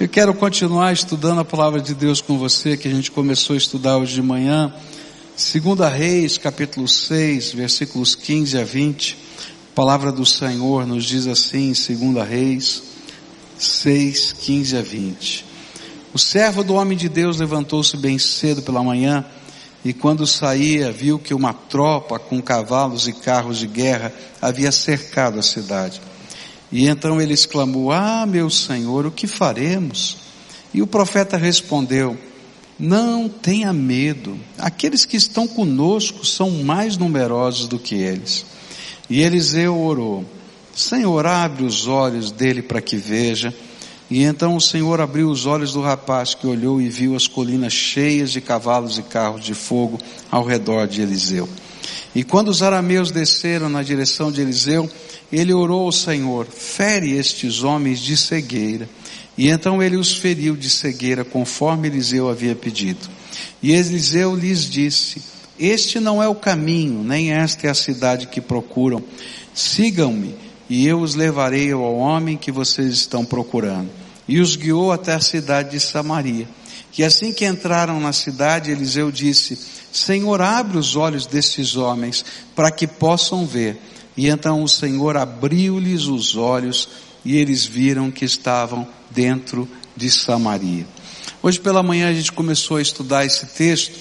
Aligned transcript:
Eu 0.00 0.08
quero 0.08 0.34
continuar 0.34 0.92
estudando 0.92 1.38
a 1.38 1.44
palavra 1.44 1.80
de 1.80 1.94
Deus 1.94 2.20
com 2.20 2.36
você, 2.36 2.76
que 2.76 2.88
a 2.88 2.90
gente 2.90 3.12
começou 3.12 3.54
a 3.54 3.56
estudar 3.56 3.96
hoje 3.96 4.14
de 4.14 4.22
manhã. 4.22 4.74
Segunda 5.36 5.88
Reis, 5.88 6.36
capítulo 6.36 6.88
6, 6.88 7.52
versículos 7.52 8.16
15 8.16 8.58
a 8.58 8.64
20. 8.64 9.16
A 9.70 9.74
palavra 9.74 10.10
do 10.10 10.26
Senhor 10.26 10.84
nos 10.84 11.04
diz 11.04 11.28
assim, 11.28 11.70
em 11.70 11.74
Segunda 11.74 12.24
Reis 12.24 12.82
6, 13.56 14.32
15 14.32 14.76
a 14.76 14.82
20. 14.82 15.46
O 16.12 16.18
servo 16.18 16.64
do 16.64 16.74
homem 16.74 16.98
de 16.98 17.08
Deus 17.08 17.38
levantou-se 17.38 17.96
bem 17.96 18.18
cedo 18.18 18.62
pela 18.62 18.82
manhã 18.82 19.24
e 19.84 19.92
quando 19.92 20.26
saía 20.26 20.90
viu 20.90 21.20
que 21.20 21.32
uma 21.32 21.52
tropa 21.54 22.18
com 22.18 22.42
cavalos 22.42 23.06
e 23.06 23.12
carros 23.12 23.58
de 23.58 23.68
guerra 23.68 24.12
havia 24.42 24.72
cercado 24.72 25.38
a 25.38 25.42
cidade. 25.42 26.00
E 26.74 26.88
então 26.88 27.20
ele 27.20 27.32
exclamou: 27.32 27.92
Ah, 27.92 28.26
meu 28.26 28.50
senhor, 28.50 29.06
o 29.06 29.12
que 29.12 29.28
faremos? 29.28 30.16
E 30.74 30.82
o 30.82 30.88
profeta 30.88 31.36
respondeu: 31.36 32.18
Não 32.76 33.28
tenha 33.28 33.72
medo, 33.72 34.36
aqueles 34.58 35.04
que 35.04 35.16
estão 35.16 35.46
conosco 35.46 36.26
são 36.26 36.50
mais 36.50 36.96
numerosos 36.96 37.68
do 37.68 37.78
que 37.78 37.94
eles. 37.94 38.44
E 39.08 39.20
Eliseu 39.20 39.78
orou: 39.80 40.24
Senhor, 40.74 41.24
abre 41.26 41.62
os 41.62 41.86
olhos 41.86 42.32
dele 42.32 42.60
para 42.60 42.82
que 42.82 42.96
veja. 42.96 43.54
E 44.10 44.24
então 44.24 44.56
o 44.56 44.60
Senhor 44.60 45.00
abriu 45.00 45.30
os 45.30 45.46
olhos 45.46 45.72
do 45.72 45.80
rapaz 45.80 46.34
que 46.34 46.46
olhou 46.46 46.80
e 46.80 46.88
viu 46.88 47.14
as 47.14 47.28
colinas 47.28 47.72
cheias 47.72 48.32
de 48.32 48.40
cavalos 48.40 48.98
e 48.98 49.02
carros 49.02 49.44
de 49.44 49.54
fogo 49.54 49.96
ao 50.28 50.44
redor 50.44 50.88
de 50.88 51.02
Eliseu. 51.02 51.48
E 52.14 52.24
quando 52.24 52.48
os 52.48 52.62
arameus 52.62 53.12
desceram 53.12 53.68
na 53.68 53.82
direção 53.82 54.30
de 54.30 54.40
Eliseu, 54.40 54.90
ele 55.32 55.52
orou 55.52 55.86
ao 55.86 55.92
Senhor, 55.92 56.46
fere 56.46 57.12
estes 57.12 57.62
homens 57.62 58.00
de 58.00 58.16
cegueira. 58.16 58.88
E 59.36 59.48
então 59.48 59.82
ele 59.82 59.96
os 59.96 60.14
feriu 60.14 60.56
de 60.56 60.70
cegueira, 60.70 61.24
conforme 61.24 61.88
Eliseu 61.88 62.28
havia 62.28 62.54
pedido. 62.54 63.08
E 63.62 63.72
Eliseu 63.72 64.36
lhes 64.36 64.68
disse, 64.68 65.20
este 65.58 65.98
não 66.00 66.22
é 66.22 66.28
o 66.28 66.34
caminho, 66.34 67.02
nem 67.02 67.32
esta 67.32 67.66
é 67.66 67.70
a 67.70 67.74
cidade 67.74 68.26
que 68.28 68.40
procuram. 68.40 69.02
Sigam-me, 69.52 70.34
e 70.68 70.86
eu 70.86 71.00
os 71.00 71.14
levarei 71.14 71.72
ao 71.72 71.96
homem 71.96 72.36
que 72.36 72.52
vocês 72.52 72.92
estão 72.92 73.24
procurando. 73.24 73.90
E 74.26 74.40
os 74.40 74.56
guiou 74.56 74.92
até 74.92 75.12
a 75.12 75.20
cidade 75.20 75.72
de 75.72 75.80
Samaria. 75.80 76.48
E 76.96 77.02
assim 77.02 77.32
que 77.32 77.44
entraram 77.44 78.00
na 78.00 78.12
cidade, 78.12 78.70
Eliseu 78.70 79.10
disse, 79.10 79.58
Senhor, 79.92 80.40
abre 80.40 80.78
os 80.78 80.96
olhos 80.96 81.26
destes 81.26 81.76
homens, 81.76 82.24
para 82.54 82.70
que 82.70 82.86
possam 82.86 83.46
ver. 83.46 83.78
E 84.16 84.28
então 84.28 84.62
o 84.62 84.68
Senhor 84.68 85.16
abriu-lhes 85.16 86.06
os 86.06 86.36
olhos 86.36 86.88
e 87.24 87.36
eles 87.36 87.64
viram 87.64 88.10
que 88.10 88.24
estavam 88.24 88.86
dentro 89.10 89.68
de 89.96 90.10
Samaria. 90.10 90.86
Hoje 91.42 91.60
pela 91.60 91.82
manhã 91.82 92.08
a 92.08 92.14
gente 92.14 92.32
começou 92.32 92.76
a 92.76 92.82
estudar 92.82 93.24
esse 93.24 93.46
texto 93.46 93.98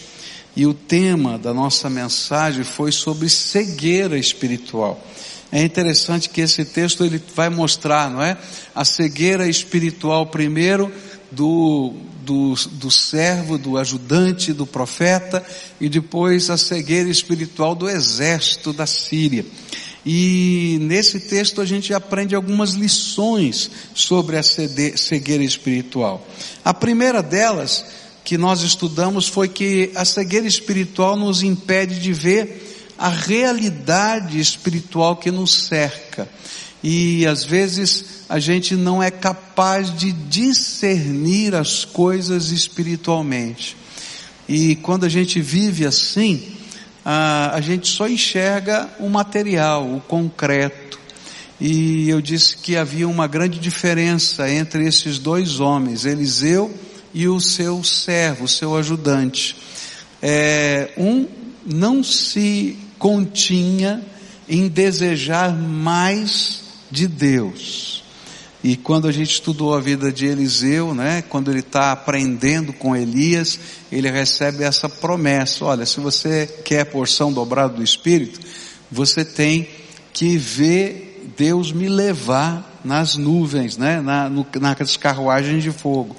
e 0.55 0.65
o 0.65 0.73
tema 0.73 1.37
da 1.37 1.53
nossa 1.53 1.89
mensagem 1.89 2.63
foi 2.63 2.91
sobre 2.91 3.27
cegueira 3.29 4.17
espiritual. 4.17 5.03
É 5.51 5.63
interessante 5.63 6.29
que 6.29 6.41
esse 6.41 6.65
texto 6.65 7.03
ele 7.03 7.21
vai 7.35 7.49
mostrar, 7.49 8.09
não 8.09 8.21
é? 8.21 8.37
A 8.73 8.83
cegueira 8.83 9.47
espiritual 9.47 10.27
primeiro 10.27 10.91
do, 11.31 11.93
do, 12.21 12.55
do 12.71 12.89
servo, 12.89 13.57
do 13.57 13.77
ajudante, 13.77 14.53
do 14.53 14.65
profeta 14.65 15.45
e 15.79 15.89
depois 15.89 16.49
a 16.49 16.57
cegueira 16.57 17.09
espiritual 17.09 17.75
do 17.75 17.89
exército 17.89 18.73
da 18.73 18.85
Síria. 18.85 19.45
E 20.05 20.77
nesse 20.81 21.19
texto 21.19 21.61
a 21.61 21.65
gente 21.65 21.93
aprende 21.93 22.35
algumas 22.35 22.71
lições 22.71 23.71
sobre 23.95 24.37
a 24.37 24.43
cegueira 24.43 25.43
espiritual. 25.43 26.27
A 26.63 26.73
primeira 26.73 27.23
delas 27.23 27.85
que 28.23 28.37
nós 28.37 28.61
estudamos 28.61 29.27
foi 29.27 29.47
que 29.47 29.91
a 29.95 30.05
cegueira 30.05 30.47
espiritual 30.47 31.15
nos 31.15 31.43
impede 31.43 31.99
de 31.99 32.13
ver 32.13 32.93
a 32.97 33.09
realidade 33.09 34.39
espiritual 34.39 35.15
que 35.17 35.31
nos 35.31 35.51
cerca. 35.53 36.27
E 36.83 37.25
às 37.25 37.45
vezes 37.45 38.23
a 38.27 38.39
gente 38.39 38.75
não 38.75 39.01
é 39.01 39.09
capaz 39.09 39.95
de 39.95 40.11
discernir 40.11 41.55
as 41.55 41.85
coisas 41.85 42.51
espiritualmente. 42.51 43.77
E 44.47 44.75
quando 44.75 45.05
a 45.05 45.09
gente 45.09 45.41
vive 45.41 45.85
assim, 45.85 46.43
a, 47.05 47.55
a 47.55 47.61
gente 47.61 47.87
só 47.87 48.07
enxerga 48.07 48.89
o 48.99 49.09
material, 49.09 49.85
o 49.85 50.01
concreto. 50.01 50.99
E 51.59 52.09
eu 52.09 52.21
disse 52.21 52.57
que 52.57 52.75
havia 52.75 53.07
uma 53.07 53.27
grande 53.27 53.59
diferença 53.59 54.49
entre 54.49 54.85
esses 54.85 55.19
dois 55.19 55.59
homens, 55.59 56.05
Eliseu 56.05 56.73
e 57.13 57.27
o 57.27 57.39
seu 57.39 57.83
servo, 57.83 58.45
o 58.45 58.47
seu 58.47 58.75
ajudante. 58.75 59.55
É, 60.21 60.91
um 60.97 61.27
não 61.65 62.03
se 62.03 62.77
continha 62.97 64.01
em 64.47 64.67
desejar 64.67 65.53
mais 65.53 66.63
de 66.89 67.07
Deus. 67.07 68.02
E 68.63 68.77
quando 68.77 69.09
a 69.09 69.11
gente 69.11 69.31
estudou 69.31 69.75
a 69.75 69.79
vida 69.81 70.09
de 70.11 70.25
Eliseu, 70.25 70.93
né, 70.93 71.21
quando 71.21 71.51
ele 71.51 71.59
está 71.59 71.91
aprendendo 71.91 72.71
com 72.71 72.95
Elias, 72.95 73.59
ele 73.91 74.09
recebe 74.09 74.63
essa 74.63 74.87
promessa: 74.87 75.65
olha, 75.65 75.85
se 75.85 75.99
você 75.99 76.47
quer 76.63 76.85
porção 76.85 77.33
dobrada 77.33 77.73
do 77.73 77.83
Espírito, 77.83 78.39
você 78.89 79.25
tem 79.25 79.67
que 80.13 80.37
ver 80.37 81.31
Deus 81.35 81.71
me 81.71 81.89
levar 81.89 82.72
nas 82.83 83.15
nuvens, 83.15 83.77
né, 83.77 84.01
na, 84.01 84.29
no, 84.29 84.45
nas 84.59 84.97
carruagens 84.97 85.63
de 85.63 85.71
fogo. 85.71 86.15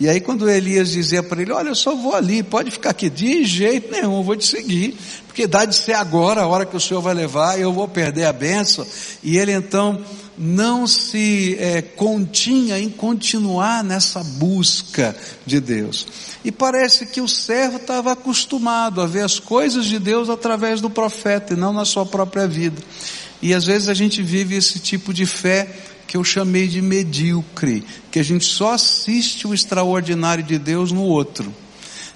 E 0.00 0.08
aí 0.08 0.20
quando 0.20 0.48
Elias 0.48 0.90
dizia 0.90 1.22
para 1.22 1.40
ele, 1.40 1.52
olha, 1.52 1.68
eu 1.68 1.74
só 1.74 1.94
vou 1.94 2.14
ali, 2.14 2.42
pode 2.42 2.70
ficar 2.70 2.90
aqui, 2.90 3.08
de 3.08 3.44
jeito 3.44 3.90
nenhum, 3.92 4.18
eu 4.18 4.22
vou 4.22 4.36
te 4.36 4.44
seguir, 4.44 4.96
porque 5.26 5.46
dá 5.46 5.64
de 5.64 5.74
ser 5.74 5.92
agora 5.92 6.42
a 6.42 6.46
hora 6.46 6.66
que 6.66 6.76
o 6.76 6.80
Senhor 6.80 7.00
vai 7.00 7.14
levar, 7.14 7.60
eu 7.60 7.72
vou 7.72 7.86
perder 7.86 8.24
a 8.24 8.32
benção. 8.32 8.86
E 9.22 9.38
ele 9.38 9.52
então 9.52 10.04
não 10.38 10.86
se 10.86 11.56
é, 11.58 11.82
continha 11.82 12.78
em 12.78 12.88
continuar 12.88 13.82
nessa 13.82 14.22
busca 14.22 15.16
de 15.44 15.60
Deus. 15.60 16.06
E 16.44 16.52
parece 16.52 17.06
que 17.06 17.20
o 17.20 17.28
servo 17.28 17.78
estava 17.78 18.12
acostumado 18.12 19.00
a 19.00 19.06
ver 19.06 19.22
as 19.22 19.40
coisas 19.40 19.86
de 19.86 19.98
Deus 19.98 20.30
através 20.30 20.80
do 20.80 20.88
profeta 20.88 21.54
e 21.54 21.56
não 21.56 21.72
na 21.72 21.84
sua 21.84 22.06
própria 22.06 22.46
vida. 22.46 22.80
E 23.42 23.52
às 23.52 23.64
vezes 23.64 23.88
a 23.88 23.94
gente 23.94 24.22
vive 24.22 24.56
esse 24.56 24.78
tipo 24.78 25.12
de 25.12 25.26
fé 25.26 25.68
que 26.08 26.16
eu 26.16 26.24
chamei 26.24 26.66
de 26.66 26.80
medíocre, 26.80 27.84
que 28.10 28.18
a 28.18 28.22
gente 28.22 28.46
só 28.46 28.72
assiste 28.72 29.46
o 29.46 29.52
extraordinário 29.52 30.42
de 30.42 30.58
Deus 30.58 30.90
no 30.90 31.02
outro, 31.02 31.54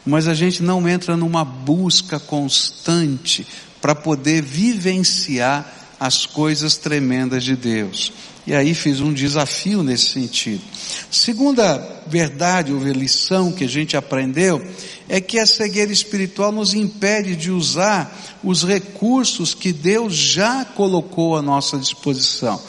mas 0.04 0.26
a 0.26 0.34
gente 0.34 0.62
não 0.62 0.88
entra 0.88 1.14
numa 1.14 1.44
busca 1.44 2.18
constante 2.18 3.46
para 3.82 3.94
poder 3.94 4.42
vivenciar 4.42 5.70
as 6.00 6.24
coisas 6.24 6.76
tremendas 6.76 7.44
de 7.44 7.54
Deus. 7.54 8.12
E 8.46 8.54
aí 8.54 8.74
fiz 8.74 8.98
um 8.98 9.12
desafio 9.12 9.84
nesse 9.84 10.06
sentido. 10.06 10.62
Segunda 11.10 12.02
verdade 12.08 12.72
ou 12.72 12.82
lição 12.82 13.52
que 13.52 13.64
a 13.64 13.68
gente 13.68 13.96
aprendeu 13.96 14.60
é 15.08 15.20
que 15.20 15.38
a 15.38 15.46
cegueira 15.46 15.92
espiritual 15.92 16.50
nos 16.50 16.74
impede 16.74 17.36
de 17.36 17.52
usar 17.52 18.40
os 18.42 18.64
recursos 18.64 19.54
que 19.54 19.72
Deus 19.72 20.14
já 20.14 20.64
colocou 20.64 21.36
à 21.36 21.42
nossa 21.42 21.78
disposição. 21.78 22.60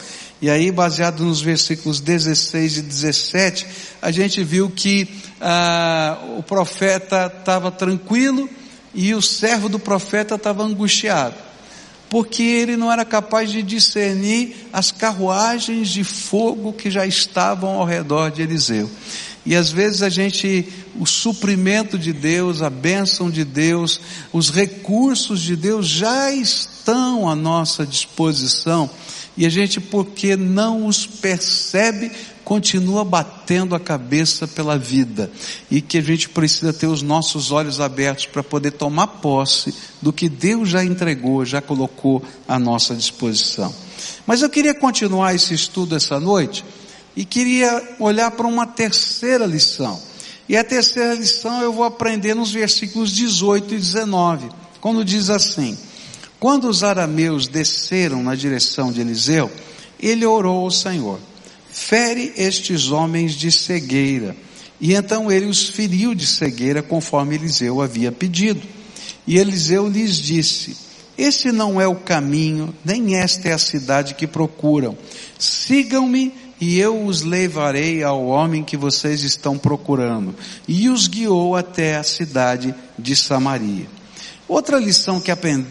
E 0.42 0.50
aí, 0.50 0.70
baseado 0.70 1.24
nos 1.24 1.40
versículos 1.40 2.00
16 2.00 2.78
e 2.78 2.82
17, 2.82 3.66
a 4.02 4.10
gente 4.10 4.42
viu 4.44 4.70
que 4.70 5.08
ah, 5.40 6.18
o 6.36 6.42
profeta 6.42 7.32
estava 7.38 7.70
tranquilo 7.70 8.48
e 8.94 9.14
o 9.14 9.22
servo 9.22 9.68
do 9.68 9.78
profeta 9.78 10.34
estava 10.34 10.62
angustiado 10.62 11.36
porque 12.14 12.44
ele 12.44 12.76
não 12.76 12.92
era 12.92 13.04
capaz 13.04 13.50
de 13.50 13.60
discernir 13.60 14.68
as 14.72 14.92
carruagens 14.92 15.88
de 15.88 16.04
fogo 16.04 16.72
que 16.72 16.88
já 16.88 17.04
estavam 17.04 17.70
ao 17.70 17.84
redor 17.84 18.30
de 18.30 18.40
Eliseu. 18.40 18.88
E 19.44 19.56
às 19.56 19.72
vezes 19.72 20.00
a 20.00 20.08
gente, 20.08 20.72
o 20.94 21.04
suprimento 21.06 21.98
de 21.98 22.12
Deus, 22.12 22.62
a 22.62 22.70
bênção 22.70 23.28
de 23.28 23.44
Deus, 23.44 24.00
os 24.32 24.48
recursos 24.48 25.40
de 25.40 25.56
Deus 25.56 25.88
já 25.88 26.30
estão 26.32 27.28
à 27.28 27.34
nossa 27.34 27.84
disposição, 27.84 28.88
e 29.36 29.44
a 29.44 29.48
gente, 29.48 29.80
porque 29.80 30.36
não 30.36 30.86
os 30.86 31.06
percebe, 31.06 32.10
continua 32.44 33.04
batendo 33.04 33.74
a 33.74 33.80
cabeça 33.80 34.46
pela 34.46 34.78
vida 34.78 35.30
e 35.70 35.80
que 35.80 35.98
a 35.98 36.02
gente 36.02 36.28
precisa 36.28 36.72
ter 36.72 36.86
os 36.86 37.02
nossos 37.02 37.50
olhos 37.50 37.80
abertos 37.80 38.26
para 38.26 38.42
poder 38.42 38.72
tomar 38.72 39.06
posse 39.06 39.74
do 40.00 40.12
que 40.12 40.28
Deus 40.28 40.68
já 40.68 40.84
entregou, 40.84 41.44
já 41.44 41.60
colocou 41.60 42.22
à 42.46 42.58
nossa 42.58 42.94
disposição. 42.94 43.74
Mas 44.26 44.42
eu 44.42 44.50
queria 44.50 44.74
continuar 44.74 45.34
esse 45.34 45.54
estudo 45.54 45.96
essa 45.96 46.20
noite 46.20 46.64
e 47.16 47.24
queria 47.24 47.96
olhar 47.98 48.30
para 48.30 48.46
uma 48.46 48.66
terceira 48.66 49.46
lição. 49.46 50.00
E 50.48 50.56
a 50.56 50.62
terceira 50.62 51.14
lição 51.14 51.62
eu 51.62 51.72
vou 51.72 51.84
aprender 51.84 52.34
nos 52.34 52.52
versículos 52.52 53.10
18 53.12 53.74
e 53.74 53.78
19, 53.78 54.48
quando 54.80 55.04
diz 55.04 55.30
assim: 55.30 55.76
Quando 56.38 56.68
os 56.68 56.82
arameus 56.82 57.46
desceram 57.46 58.22
na 58.22 58.34
direção 58.34 58.92
de 58.92 59.00
Eliseu, 59.00 59.50
ele 60.00 60.26
orou 60.26 60.64
ao 60.64 60.70
Senhor 60.70 61.18
fere 61.74 62.32
estes 62.36 62.92
homens 62.92 63.34
de 63.34 63.50
cegueira. 63.50 64.36
E 64.80 64.94
então 64.94 65.30
ele 65.30 65.46
os 65.46 65.68
feriu 65.68 66.14
de 66.14 66.24
cegueira 66.24 66.82
conforme 66.82 67.34
Eliseu 67.34 67.82
havia 67.82 68.12
pedido. 68.12 68.62
E 69.26 69.38
Eliseu 69.38 69.88
lhes 69.88 70.16
disse, 70.16 70.76
esse 71.18 71.50
não 71.50 71.80
é 71.80 71.88
o 71.88 71.96
caminho, 71.96 72.72
nem 72.84 73.16
esta 73.16 73.48
é 73.48 73.52
a 73.52 73.58
cidade 73.58 74.14
que 74.14 74.26
procuram. 74.26 74.96
Sigam-me 75.36 76.32
e 76.60 76.78
eu 76.78 77.04
os 77.04 77.22
levarei 77.22 78.04
ao 78.04 78.24
homem 78.24 78.62
que 78.62 78.76
vocês 78.76 79.22
estão 79.24 79.58
procurando. 79.58 80.34
E 80.68 80.88
os 80.88 81.08
guiou 81.08 81.56
até 81.56 81.96
a 81.96 82.04
cidade 82.04 82.72
de 82.96 83.16
Samaria. 83.16 83.86
Outra 84.46 84.78
lição 84.78 85.20
que 85.20 85.30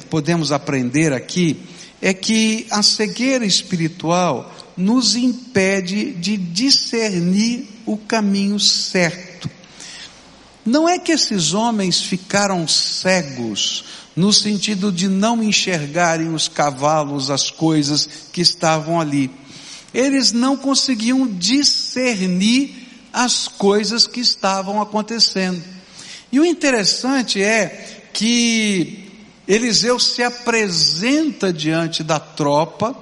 podemos 0.09 0.51
aprender 0.51 1.13
aqui 1.13 1.59
é 2.01 2.13
que 2.13 2.65
a 2.71 2.81
cegueira 2.81 3.45
espiritual 3.45 4.53
nos 4.75 5.15
impede 5.15 6.11
de 6.13 6.35
discernir 6.35 7.67
o 7.85 7.95
caminho 7.97 8.59
certo. 8.59 9.49
Não 10.65 10.87
é 10.87 10.97
que 10.97 11.11
esses 11.11 11.53
homens 11.53 12.01
ficaram 12.01 12.67
cegos 12.67 13.85
no 14.15 14.33
sentido 14.33 14.91
de 14.91 15.07
não 15.07 15.43
enxergarem 15.43 16.33
os 16.33 16.47
cavalos, 16.47 17.29
as 17.29 17.49
coisas 17.51 18.07
que 18.31 18.41
estavam 18.41 18.99
ali. 18.99 19.29
Eles 19.93 20.31
não 20.31 20.57
conseguiam 20.57 21.27
discernir 21.27 22.87
as 23.11 23.47
coisas 23.47 24.07
que 24.07 24.19
estavam 24.19 24.81
acontecendo. 24.81 25.61
E 26.31 26.39
o 26.39 26.45
interessante 26.45 27.41
é 27.41 28.02
que 28.13 29.11
Eliseu 29.47 29.99
se 29.99 30.23
apresenta 30.23 31.51
diante 31.51 32.03
da 32.03 32.19
tropa, 32.19 32.95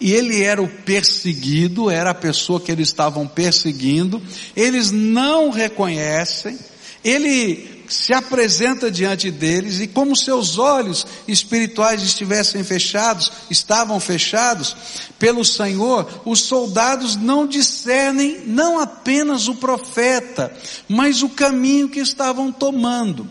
e 0.00 0.12
ele 0.12 0.42
era 0.42 0.62
o 0.62 0.68
perseguido, 0.68 1.90
era 1.90 2.10
a 2.10 2.14
pessoa 2.14 2.60
que 2.60 2.72
eles 2.72 2.88
estavam 2.88 3.28
perseguindo, 3.28 4.20
eles 4.56 4.90
não 4.90 5.50
reconhecem, 5.50 6.58
ele 7.04 7.84
se 7.90 8.14
apresenta 8.14 8.90
diante 8.90 9.30
deles 9.30 9.80
e 9.80 9.86
como 9.88 10.14
seus 10.14 10.58
olhos 10.58 11.06
espirituais 11.26 12.02
estivessem 12.02 12.62
fechados, 12.62 13.32
estavam 13.50 13.98
fechados 13.98 14.76
pelo 15.18 15.44
Senhor, 15.44 16.22
os 16.24 16.40
soldados 16.40 17.16
não 17.16 17.46
discernem 17.46 18.42
não 18.46 18.78
apenas 18.78 19.48
o 19.48 19.56
profeta, 19.56 20.56
mas 20.88 21.22
o 21.22 21.28
caminho 21.28 21.88
que 21.88 21.98
estavam 21.98 22.52
tomando. 22.52 23.28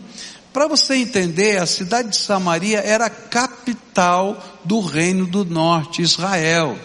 Para 0.52 0.66
você 0.66 0.96
entender, 0.96 1.58
a 1.58 1.66
cidade 1.66 2.08
de 2.08 2.16
Samaria 2.16 2.80
era 2.80 3.06
a 3.06 3.10
capital 3.10 4.42
do 4.64 4.80
reino 4.80 5.26
do 5.26 5.44
norte, 5.44 6.02
Israel. 6.02 6.76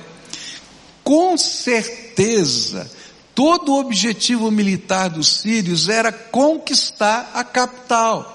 Com 1.03 1.37
certeza, 1.37 2.89
todo 3.33 3.73
o 3.73 3.79
objetivo 3.79 4.51
militar 4.51 5.09
dos 5.09 5.39
sírios 5.39 5.89
era 5.89 6.11
conquistar 6.11 7.31
a 7.33 7.43
capital. 7.43 8.34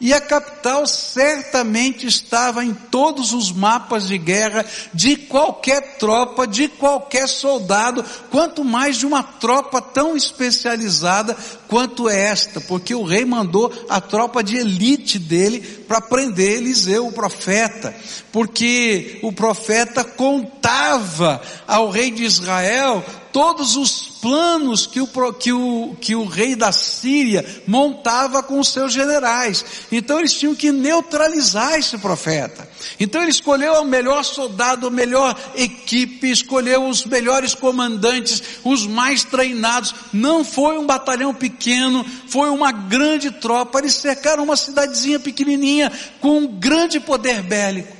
E 0.00 0.14
a 0.14 0.20
capital 0.20 0.86
certamente 0.86 2.06
estava 2.06 2.64
em 2.64 2.72
todos 2.72 3.34
os 3.34 3.52
mapas 3.52 4.08
de 4.08 4.16
guerra 4.16 4.64
de 4.94 5.14
qualquer 5.14 5.98
tropa, 5.98 6.46
de 6.46 6.68
qualquer 6.68 7.28
soldado, 7.28 8.02
quanto 8.30 8.64
mais 8.64 8.96
de 8.96 9.04
uma 9.04 9.22
tropa 9.22 9.82
tão 9.82 10.16
especializada 10.16 11.36
quanto 11.68 12.08
esta, 12.08 12.62
porque 12.62 12.94
o 12.94 13.04
rei 13.04 13.26
mandou 13.26 13.70
a 13.90 14.00
tropa 14.00 14.42
de 14.42 14.56
elite 14.56 15.18
dele 15.18 15.60
para 15.86 16.00
prender 16.00 16.56
Eliseu, 16.56 17.06
o 17.06 17.12
profeta, 17.12 17.94
porque 18.32 19.18
o 19.22 19.32
profeta 19.32 20.02
contava 20.02 21.42
ao 21.66 21.90
rei 21.90 22.10
de 22.10 22.24
Israel 22.24 23.04
todos 23.32 23.76
os 23.76 24.09
planos 24.20 24.86
que 24.86 25.00
o, 25.00 25.32
que 25.32 25.52
o, 25.52 25.96
que 26.00 26.14
o 26.14 26.24
rei 26.24 26.54
da 26.54 26.72
Síria 26.72 27.62
montava 27.66 28.42
com 28.42 28.60
os 28.60 28.68
seus 28.68 28.92
generais. 28.92 29.64
Então 29.90 30.18
eles 30.18 30.34
tinham 30.34 30.54
que 30.54 30.70
neutralizar 30.70 31.78
esse 31.78 31.96
profeta. 31.98 32.68
Então 32.98 33.22
ele 33.22 33.30
escolheu 33.30 33.74
o 33.74 33.84
melhor 33.84 34.24
soldado, 34.24 34.86
a 34.86 34.90
melhor 34.90 35.36
equipe, 35.54 36.30
escolheu 36.30 36.86
os 36.86 37.04
melhores 37.04 37.54
comandantes, 37.54 38.42
os 38.64 38.86
mais 38.86 39.24
treinados. 39.24 39.94
Não 40.12 40.44
foi 40.44 40.78
um 40.78 40.86
batalhão 40.86 41.34
pequeno, 41.34 42.04
foi 42.28 42.50
uma 42.50 42.72
grande 42.72 43.30
tropa. 43.30 43.78
Eles 43.78 43.94
cercaram 43.94 44.44
uma 44.44 44.56
cidadezinha 44.56 45.18
pequenininha 45.18 45.90
com 46.20 46.38
um 46.38 46.46
grande 46.46 47.00
poder 47.00 47.42
bélico. 47.42 47.96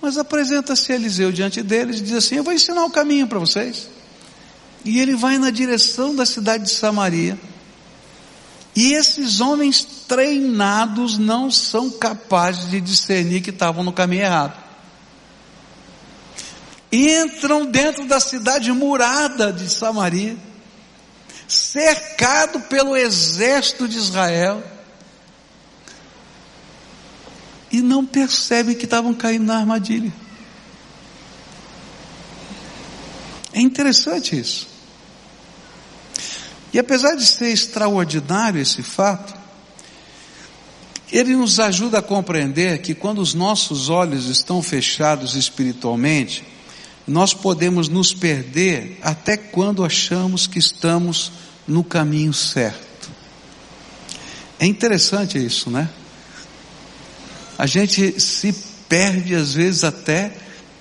Mas 0.00 0.18
apresenta-se 0.18 0.92
Eliseu 0.92 1.32
diante 1.32 1.62
deles 1.62 1.98
e 1.98 2.02
diz 2.02 2.14
assim: 2.14 2.36
Eu 2.36 2.44
vou 2.44 2.52
ensinar 2.52 2.84
o 2.84 2.90
caminho 2.90 3.26
para 3.26 3.38
vocês. 3.38 3.95
E 4.86 5.00
ele 5.00 5.16
vai 5.16 5.36
na 5.36 5.50
direção 5.50 6.14
da 6.14 6.24
cidade 6.24 6.62
de 6.62 6.70
Samaria. 6.70 7.36
E 8.74 8.92
esses 8.92 9.40
homens 9.40 9.82
treinados 10.06 11.18
não 11.18 11.50
são 11.50 11.90
capazes 11.90 12.70
de 12.70 12.80
discernir 12.80 13.40
que 13.40 13.50
estavam 13.50 13.82
no 13.82 13.92
caminho 13.92 14.22
errado. 14.22 14.56
Entram 16.92 17.66
dentro 17.66 18.06
da 18.06 18.20
cidade 18.20 18.70
murada 18.70 19.52
de 19.52 19.68
Samaria, 19.68 20.36
cercado 21.48 22.60
pelo 22.60 22.96
exército 22.96 23.88
de 23.88 23.98
Israel, 23.98 24.62
e 27.72 27.82
não 27.82 28.06
percebem 28.06 28.76
que 28.76 28.84
estavam 28.84 29.12
caindo 29.12 29.46
na 29.46 29.56
armadilha. 29.58 30.12
É 33.52 33.60
interessante 33.60 34.38
isso. 34.38 34.75
E 36.76 36.78
apesar 36.78 37.14
de 37.14 37.24
ser 37.24 37.48
extraordinário 37.48 38.60
esse 38.60 38.82
fato, 38.82 39.32
ele 41.10 41.34
nos 41.34 41.58
ajuda 41.58 42.00
a 42.00 42.02
compreender 42.02 42.82
que 42.82 42.94
quando 42.94 43.22
os 43.22 43.32
nossos 43.32 43.88
olhos 43.88 44.26
estão 44.26 44.62
fechados 44.62 45.34
espiritualmente, 45.34 46.44
nós 47.06 47.32
podemos 47.32 47.88
nos 47.88 48.12
perder 48.12 48.98
até 49.00 49.38
quando 49.38 49.86
achamos 49.86 50.46
que 50.46 50.58
estamos 50.58 51.32
no 51.66 51.82
caminho 51.82 52.34
certo. 52.34 53.10
É 54.60 54.66
interessante 54.66 55.42
isso, 55.42 55.70
né? 55.70 55.88
A 57.56 57.66
gente 57.66 58.20
se 58.20 58.54
perde 58.86 59.34
às 59.34 59.54
vezes 59.54 59.82
até 59.82 60.36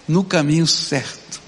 no 0.06 0.26
caminho 0.26 0.68
certo. 0.68 1.42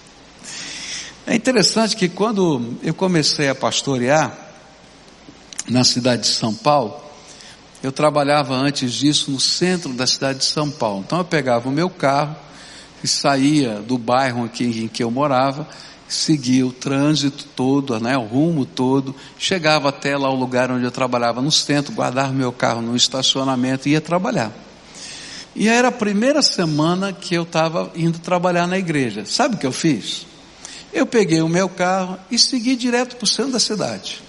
É 1.30 1.36
interessante 1.36 1.94
que 1.94 2.08
quando 2.08 2.78
eu 2.82 2.94
comecei 2.94 3.50
a 3.50 3.54
pastorear 3.54 4.34
na 5.68 5.84
cidade 5.84 6.22
de 6.22 6.30
São 6.30 6.56
Paulo, 6.56 6.96
eu 7.84 7.92
trabalhava 7.92 8.56
antes 8.56 8.94
disso 8.94 9.30
no 9.30 9.38
centro 9.38 9.92
da 9.92 10.08
cidade 10.08 10.40
de 10.40 10.46
São 10.46 10.72
Paulo. 10.72 11.04
Então 11.06 11.18
eu 11.18 11.26
pegava 11.26 11.68
o 11.68 11.72
meu 11.72 11.90
carro 11.90 12.34
e 13.04 13.08
saía 13.10 13.82
do 13.82 13.98
bairro 13.98 14.46
aqui 14.46 14.64
em 14.64 14.88
que 14.88 15.04
eu 15.04 15.12
morava, 15.12 15.68
seguia 16.08 16.66
o 16.66 16.72
trânsito 16.72 17.44
todo, 17.54 18.00
né, 18.00 18.18
o 18.18 18.24
rumo 18.24 18.66
todo, 18.66 19.14
chegava 19.38 19.90
até 19.90 20.18
lá 20.18 20.30
o 20.30 20.36
lugar 20.36 20.72
onde 20.72 20.86
eu 20.86 20.92
trabalhava 20.92 21.42
no 21.42 21.52
centro, 21.52 21.94
guardava 21.94 22.32
meu 22.32 22.54
carro 22.54 22.82
no 22.82 22.96
estacionamento 22.96 23.90
e 23.90 23.92
ia 23.92 24.02
trabalhar. 24.02 24.54
E 25.54 25.68
era 25.68 25.90
a 25.90 25.92
primeira 25.92 26.42
semana 26.42 27.12
que 27.12 27.36
eu 27.36 27.44
estava 27.44 27.92
indo 27.98 28.18
trabalhar 28.18 28.66
na 28.66 28.78
igreja. 28.78 29.26
Sabe 29.26 29.56
o 29.56 29.58
que 29.58 29.68
eu 29.68 29.74
fiz? 29.74 30.26
Eu 30.98 31.06
peguei 31.06 31.44
o 31.44 31.48
meu 31.48 31.70
carro 31.70 32.18
e 32.32 32.40
segui 32.40 32.76
direto 32.76 33.18
para 33.18 33.24
o 33.24 33.28
centro 33.28 33.52
da 33.52 33.60
cidade. 33.60 34.20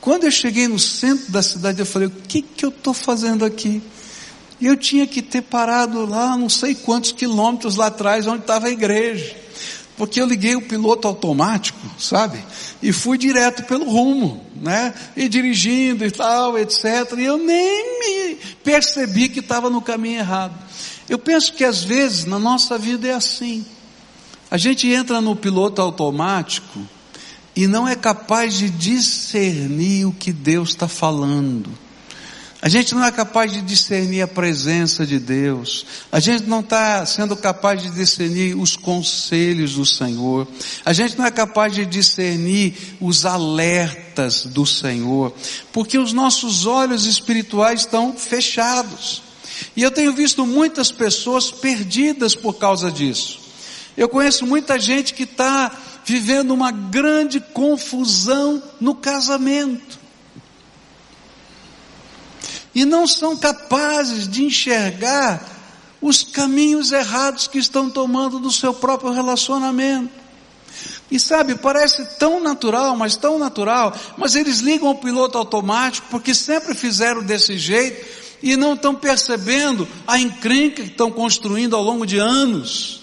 Quando 0.00 0.22
eu 0.22 0.30
cheguei 0.30 0.68
no 0.68 0.78
centro 0.78 1.32
da 1.32 1.42
cidade, 1.42 1.80
eu 1.80 1.86
falei: 1.86 2.06
o 2.06 2.10
que, 2.28 2.40
que 2.40 2.64
eu 2.64 2.68
estou 2.68 2.94
fazendo 2.94 3.44
aqui? 3.44 3.82
Eu 4.62 4.76
tinha 4.76 5.08
que 5.08 5.20
ter 5.20 5.42
parado 5.42 6.06
lá, 6.06 6.36
não 6.36 6.48
sei 6.48 6.76
quantos 6.76 7.10
quilômetros 7.10 7.74
lá 7.74 7.88
atrás, 7.88 8.28
onde 8.28 8.42
estava 8.42 8.68
a 8.68 8.70
igreja. 8.70 9.34
Porque 9.96 10.20
eu 10.20 10.26
liguei 10.26 10.54
o 10.54 10.62
piloto 10.62 11.08
automático, 11.08 11.80
sabe? 11.98 12.44
E 12.80 12.92
fui 12.92 13.18
direto 13.18 13.64
pelo 13.64 13.90
rumo, 13.90 14.46
né? 14.54 14.94
E 15.16 15.28
dirigindo 15.28 16.06
e 16.06 16.12
tal, 16.12 16.56
etc. 16.56 17.12
E 17.18 17.24
eu 17.24 17.38
nem 17.38 17.98
me 17.98 18.36
percebi 18.62 19.28
que 19.28 19.40
estava 19.40 19.68
no 19.68 19.82
caminho 19.82 20.20
errado. 20.20 20.54
Eu 21.08 21.18
penso 21.18 21.52
que 21.54 21.64
às 21.64 21.82
vezes 21.82 22.24
na 22.24 22.38
nossa 22.38 22.78
vida 22.78 23.08
é 23.08 23.14
assim. 23.14 23.66
A 24.50 24.56
gente 24.56 24.88
entra 24.88 25.20
no 25.20 25.36
piloto 25.36 25.82
automático 25.82 26.80
e 27.54 27.66
não 27.66 27.88
é 27.88 27.94
capaz 27.94 28.54
de 28.54 28.70
discernir 28.70 30.06
o 30.06 30.12
que 30.12 30.32
Deus 30.32 30.70
está 30.70 30.88
falando. 30.88 31.70
A 32.60 32.68
gente 32.68 32.92
não 32.92 33.04
é 33.04 33.12
capaz 33.12 33.52
de 33.52 33.62
discernir 33.62 34.22
a 34.22 34.26
presença 34.26 35.06
de 35.06 35.20
Deus. 35.20 35.86
A 36.10 36.18
gente 36.18 36.44
não 36.48 36.58
está 36.58 37.06
sendo 37.06 37.36
capaz 37.36 37.80
de 37.80 37.90
discernir 37.90 38.56
os 38.56 38.76
conselhos 38.76 39.74
do 39.74 39.86
Senhor. 39.86 40.46
A 40.84 40.92
gente 40.92 41.16
não 41.16 41.24
é 41.24 41.30
capaz 41.30 41.72
de 41.72 41.86
discernir 41.86 42.74
os 43.00 43.24
alertas 43.24 44.44
do 44.44 44.66
Senhor. 44.66 45.32
Porque 45.72 45.98
os 45.98 46.12
nossos 46.12 46.66
olhos 46.66 47.06
espirituais 47.06 47.80
estão 47.80 48.12
fechados. 48.12 49.22
E 49.76 49.82
eu 49.82 49.90
tenho 49.92 50.12
visto 50.12 50.44
muitas 50.44 50.90
pessoas 50.90 51.52
perdidas 51.52 52.34
por 52.34 52.54
causa 52.54 52.90
disso. 52.90 53.47
Eu 53.98 54.08
conheço 54.08 54.46
muita 54.46 54.78
gente 54.78 55.12
que 55.12 55.24
está 55.24 55.72
vivendo 56.04 56.52
uma 56.52 56.70
grande 56.70 57.40
confusão 57.40 58.62
no 58.80 58.94
casamento. 58.94 59.98
E 62.72 62.84
não 62.84 63.08
são 63.08 63.36
capazes 63.36 64.28
de 64.28 64.44
enxergar 64.44 65.44
os 66.00 66.22
caminhos 66.22 66.92
errados 66.92 67.48
que 67.48 67.58
estão 67.58 67.90
tomando 67.90 68.38
do 68.38 68.52
seu 68.52 68.72
próprio 68.72 69.10
relacionamento. 69.10 70.14
E 71.10 71.18
sabe, 71.18 71.56
parece 71.56 72.06
tão 72.20 72.40
natural, 72.40 72.94
mas 72.94 73.16
tão 73.16 73.36
natural, 73.36 73.92
mas 74.16 74.36
eles 74.36 74.60
ligam 74.60 74.90
o 74.90 74.98
piloto 74.98 75.36
automático 75.36 76.06
porque 76.08 76.32
sempre 76.36 76.72
fizeram 76.72 77.20
desse 77.24 77.58
jeito 77.58 78.06
e 78.40 78.56
não 78.56 78.74
estão 78.74 78.94
percebendo 78.94 79.88
a 80.06 80.20
encrenca 80.20 80.84
que 80.84 80.90
estão 80.90 81.10
construindo 81.10 81.74
ao 81.74 81.82
longo 81.82 82.06
de 82.06 82.18
anos. 82.18 82.97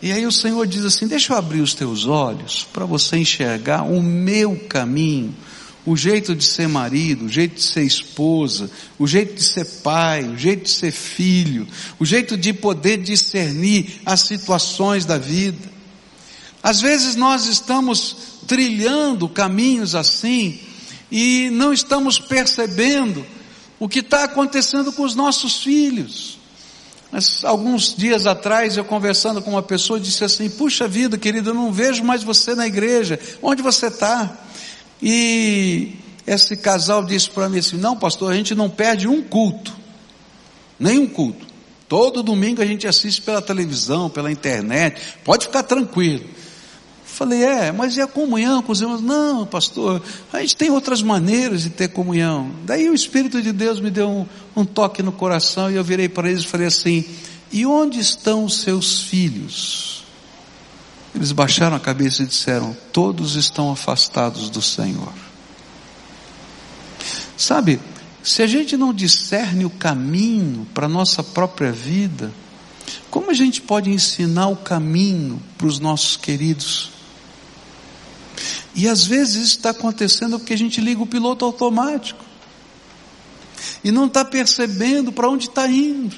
E 0.00 0.12
aí 0.12 0.26
o 0.26 0.32
Senhor 0.32 0.66
diz 0.66 0.84
assim: 0.84 1.06
Deixa 1.06 1.32
eu 1.32 1.36
abrir 1.36 1.60
os 1.60 1.74
teus 1.74 2.06
olhos 2.06 2.66
para 2.72 2.84
você 2.84 3.16
enxergar 3.16 3.82
o 3.82 4.00
meu 4.02 4.56
caminho, 4.68 5.34
o 5.84 5.96
jeito 5.96 6.34
de 6.34 6.44
ser 6.44 6.68
marido, 6.68 7.26
o 7.26 7.28
jeito 7.28 7.56
de 7.56 7.62
ser 7.62 7.82
esposa, 7.82 8.70
o 8.98 9.06
jeito 9.06 9.34
de 9.34 9.42
ser 9.42 9.64
pai, 9.82 10.22
o 10.22 10.36
jeito 10.36 10.64
de 10.64 10.70
ser 10.70 10.92
filho, 10.92 11.66
o 11.98 12.06
jeito 12.06 12.36
de 12.36 12.52
poder 12.52 12.98
discernir 12.98 14.00
as 14.06 14.20
situações 14.20 15.04
da 15.04 15.18
vida. 15.18 15.78
Às 16.62 16.80
vezes 16.80 17.16
nós 17.16 17.46
estamos 17.46 18.16
trilhando 18.46 19.28
caminhos 19.28 19.94
assim 19.94 20.60
e 21.10 21.50
não 21.50 21.72
estamos 21.72 22.18
percebendo 22.18 23.24
o 23.78 23.88
que 23.88 24.00
está 24.00 24.24
acontecendo 24.24 24.92
com 24.92 25.02
os 25.02 25.14
nossos 25.14 25.62
filhos. 25.62 26.37
Mas 27.10 27.42
alguns 27.44 27.94
dias 27.96 28.26
atrás 28.26 28.76
eu 28.76 28.84
conversando 28.84 29.40
com 29.40 29.50
uma 29.50 29.62
pessoa 29.62 29.98
disse 29.98 30.24
assim: 30.24 30.48
Puxa 30.50 30.86
vida, 30.86 31.16
querido, 31.16 31.50
eu 31.50 31.54
não 31.54 31.72
vejo 31.72 32.04
mais 32.04 32.22
você 32.22 32.54
na 32.54 32.66
igreja. 32.66 33.18
Onde 33.42 33.62
você 33.62 33.86
está? 33.86 34.36
E 35.02 35.94
esse 36.26 36.56
casal 36.56 37.04
disse 37.04 37.30
para 37.30 37.48
mim 37.48 37.58
assim: 37.58 37.76
Não, 37.76 37.96
pastor, 37.96 38.32
a 38.32 38.36
gente 38.36 38.54
não 38.54 38.68
perde 38.68 39.08
um 39.08 39.22
culto, 39.22 39.74
nenhum 40.78 41.06
culto. 41.06 41.46
Todo 41.88 42.22
domingo 42.22 42.60
a 42.60 42.66
gente 42.66 42.86
assiste 42.86 43.22
pela 43.22 43.40
televisão, 43.40 44.10
pela 44.10 44.30
internet. 44.30 45.00
Pode 45.24 45.46
ficar 45.46 45.62
tranquilo. 45.62 46.28
Falei, 47.18 47.42
é, 47.42 47.72
mas 47.72 47.96
e 47.96 48.00
a 48.00 48.06
comunhão 48.06 48.62
com 48.62 48.70
os 48.70 48.80
irmãos? 48.80 49.00
Não, 49.00 49.44
pastor, 49.44 50.00
a 50.32 50.38
gente 50.38 50.54
tem 50.54 50.70
outras 50.70 51.02
maneiras 51.02 51.64
de 51.64 51.70
ter 51.70 51.88
comunhão. 51.88 52.52
Daí 52.64 52.88
o 52.88 52.94
Espírito 52.94 53.42
de 53.42 53.50
Deus 53.50 53.80
me 53.80 53.90
deu 53.90 54.08
um, 54.08 54.26
um 54.54 54.64
toque 54.64 55.02
no 55.02 55.10
coração 55.10 55.68
e 55.68 55.74
eu 55.74 55.82
virei 55.82 56.08
para 56.08 56.30
eles 56.30 56.44
e 56.44 56.46
falei 56.46 56.68
assim: 56.68 57.04
e 57.50 57.66
onde 57.66 57.98
estão 57.98 58.44
os 58.44 58.60
seus 58.60 59.02
filhos? 59.02 60.04
Eles 61.12 61.32
baixaram 61.32 61.74
a 61.74 61.80
cabeça 61.80 62.22
e 62.22 62.26
disseram: 62.26 62.76
todos 62.92 63.34
estão 63.34 63.72
afastados 63.72 64.48
do 64.48 64.62
Senhor. 64.62 65.12
Sabe, 67.36 67.80
se 68.22 68.44
a 68.44 68.46
gente 68.46 68.76
não 68.76 68.94
discerne 68.94 69.64
o 69.64 69.70
caminho 69.70 70.68
para 70.72 70.86
a 70.86 70.88
nossa 70.88 71.24
própria 71.24 71.72
vida, 71.72 72.32
como 73.10 73.32
a 73.32 73.34
gente 73.34 73.60
pode 73.60 73.90
ensinar 73.90 74.46
o 74.46 74.56
caminho 74.56 75.42
para 75.56 75.66
os 75.66 75.80
nossos 75.80 76.16
queridos? 76.16 76.96
E 78.78 78.86
às 78.86 79.04
vezes 79.04 79.34
isso 79.34 79.56
está 79.56 79.70
acontecendo 79.70 80.38
porque 80.38 80.54
a 80.54 80.56
gente 80.56 80.80
liga 80.80 81.02
o 81.02 81.06
piloto 81.06 81.44
automático. 81.44 82.24
E 83.82 83.90
não 83.90 84.06
está 84.06 84.24
percebendo 84.24 85.10
para 85.10 85.28
onde 85.28 85.48
está 85.48 85.66
indo. 85.66 86.14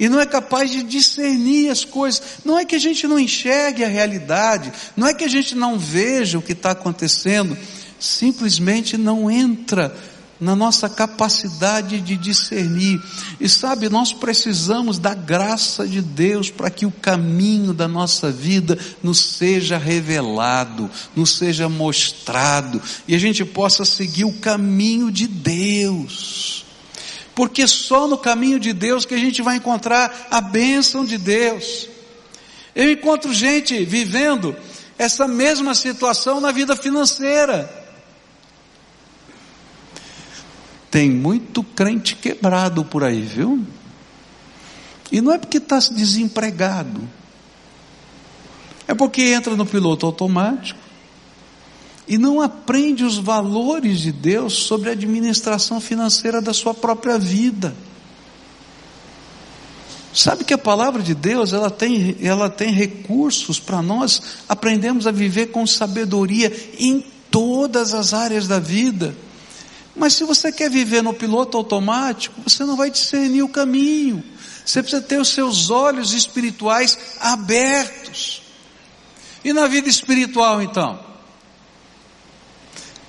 E 0.00 0.08
não 0.08 0.18
é 0.18 0.24
capaz 0.24 0.70
de 0.70 0.82
discernir 0.82 1.68
as 1.68 1.84
coisas. 1.84 2.22
Não 2.46 2.58
é 2.58 2.64
que 2.64 2.74
a 2.74 2.78
gente 2.78 3.06
não 3.06 3.18
enxergue 3.18 3.84
a 3.84 3.88
realidade. 3.88 4.72
Não 4.96 5.06
é 5.06 5.12
que 5.12 5.22
a 5.22 5.28
gente 5.28 5.54
não 5.54 5.78
veja 5.78 6.38
o 6.38 6.42
que 6.42 6.52
está 6.52 6.70
acontecendo. 6.70 7.58
Simplesmente 8.00 8.96
não 8.96 9.30
entra 9.30 9.94
na 10.40 10.54
nossa 10.54 10.88
capacidade 10.88 12.00
de 12.00 12.16
discernir. 12.16 13.00
E 13.40 13.48
sabe, 13.48 13.88
nós 13.88 14.12
precisamos 14.12 14.98
da 14.98 15.14
graça 15.14 15.86
de 15.86 16.00
Deus 16.00 16.50
para 16.50 16.70
que 16.70 16.86
o 16.86 16.90
caminho 16.90 17.72
da 17.72 17.88
nossa 17.88 18.30
vida 18.30 18.78
nos 19.02 19.18
seja 19.18 19.76
revelado, 19.76 20.90
nos 21.14 21.36
seja 21.36 21.68
mostrado 21.68 22.80
e 23.06 23.14
a 23.14 23.18
gente 23.18 23.44
possa 23.44 23.84
seguir 23.84 24.24
o 24.24 24.32
caminho 24.32 25.10
de 25.10 25.26
Deus. 25.26 26.64
Porque 27.34 27.66
só 27.66 28.08
no 28.08 28.18
caminho 28.18 28.58
de 28.58 28.72
Deus 28.72 29.04
que 29.04 29.14
a 29.14 29.18
gente 29.18 29.42
vai 29.42 29.56
encontrar 29.56 30.28
a 30.30 30.40
bênção 30.40 31.04
de 31.04 31.16
Deus. 31.16 31.88
Eu 32.74 32.90
encontro 32.90 33.32
gente 33.32 33.84
vivendo 33.84 34.56
essa 34.98 35.28
mesma 35.28 35.74
situação 35.74 36.40
na 36.40 36.50
vida 36.50 36.74
financeira. 36.76 37.77
Tem 40.90 41.10
muito 41.10 41.62
crente 41.62 42.16
quebrado 42.16 42.84
por 42.84 43.04
aí, 43.04 43.20
viu? 43.20 43.64
E 45.10 45.20
não 45.20 45.32
é 45.32 45.38
porque 45.38 45.58
está 45.58 45.78
desempregado, 45.78 47.00
é 48.86 48.94
porque 48.94 49.22
entra 49.22 49.56
no 49.56 49.66
piloto 49.66 50.06
automático 50.06 50.78
e 52.06 52.16
não 52.16 52.40
aprende 52.40 53.04
os 53.04 53.18
valores 53.18 54.00
de 54.00 54.12
Deus 54.12 54.54
sobre 54.54 54.88
a 54.88 54.92
administração 54.92 55.80
financeira 55.80 56.40
da 56.40 56.54
sua 56.54 56.72
própria 56.72 57.18
vida. 57.18 57.74
Sabe 60.12 60.42
que 60.42 60.54
a 60.54 60.58
palavra 60.58 61.02
de 61.02 61.14
Deus, 61.14 61.52
ela 61.52 61.70
tem, 61.70 62.16
ela 62.22 62.48
tem 62.48 62.72
recursos 62.72 63.60
para 63.60 63.82
nós 63.82 64.22
aprendermos 64.48 65.06
a 65.06 65.10
viver 65.10 65.48
com 65.48 65.66
sabedoria 65.66 66.50
em 66.78 67.04
todas 67.30 67.92
as 67.92 68.14
áreas 68.14 68.48
da 68.48 68.58
vida. 68.58 69.14
Mas 69.98 70.14
se 70.14 70.24
você 70.24 70.52
quer 70.52 70.70
viver 70.70 71.02
no 71.02 71.12
piloto 71.12 71.56
automático, 71.56 72.40
você 72.42 72.64
não 72.64 72.76
vai 72.76 72.90
discernir 72.90 73.42
o 73.42 73.48
caminho. 73.48 74.22
Você 74.64 74.80
precisa 74.80 75.02
ter 75.02 75.20
os 75.20 75.28
seus 75.28 75.70
olhos 75.70 76.12
espirituais 76.12 76.96
abertos. 77.20 78.42
E 79.44 79.52
na 79.52 79.66
vida 79.66 79.88
espiritual 79.88 80.62
então? 80.62 81.00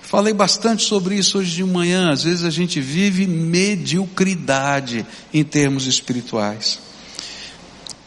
Falei 0.01 0.33
bastante 0.33 0.83
sobre 0.83 1.15
isso 1.15 1.37
hoje 1.37 1.53
de 1.53 1.63
manhã. 1.63 2.11
Às 2.11 2.23
vezes 2.23 2.43
a 2.43 2.49
gente 2.49 2.81
vive 2.81 3.27
mediocridade 3.27 5.05
em 5.31 5.43
termos 5.43 5.85
espirituais. 5.85 6.79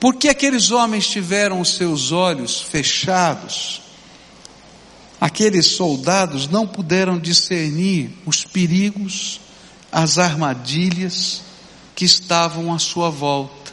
Porque 0.01 0.29
aqueles 0.29 0.73
homens 0.73 1.07
tiveram 1.07 1.61
os 1.61 1.77
seus 1.77 2.11
olhos 2.11 2.61
fechados 2.61 3.82
aqueles 5.23 5.67
soldados 5.67 6.49
não 6.49 6.67
puderam 6.67 7.17
discernir 7.17 8.11
os 8.26 8.45
perigos, 8.45 9.41
as 9.93 10.19
armadilhas 10.19 11.43
que 11.95 12.05
estavam 12.05 12.75
à 12.75 12.79
sua 12.81 13.09
volta. 13.09 13.71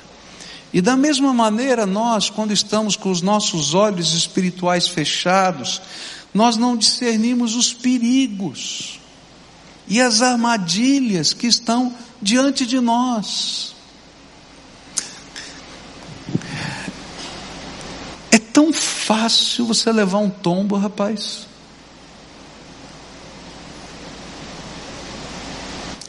E 0.72 0.79
da 0.79 0.96
mesma 0.96 1.34
maneira, 1.34 1.88
nós, 1.88 2.29
quando 2.29 2.53
estamos 2.53 2.96
com 2.96 3.10
os 3.10 3.24
nossos 3.24 3.74
olhos 3.74 4.13
espirituais 4.13 4.88
fechados, 4.88 5.82
nós 6.32 6.56
não 6.56 6.77
discernimos 6.77 7.56
os 7.56 7.74
perigos 7.74 9.00
e 9.88 10.00
as 10.00 10.22
armadilhas 10.22 11.34
que 11.34 11.48
estão 11.48 11.96
diante 12.22 12.63
de 12.63 12.79
nós. 12.79 13.74
Tão 18.51 18.74
fácil 18.74 19.65
você 19.65 19.91
levar 19.91 20.20
um 20.20 20.29
tombo, 20.29 20.75
rapaz. 20.75 21.48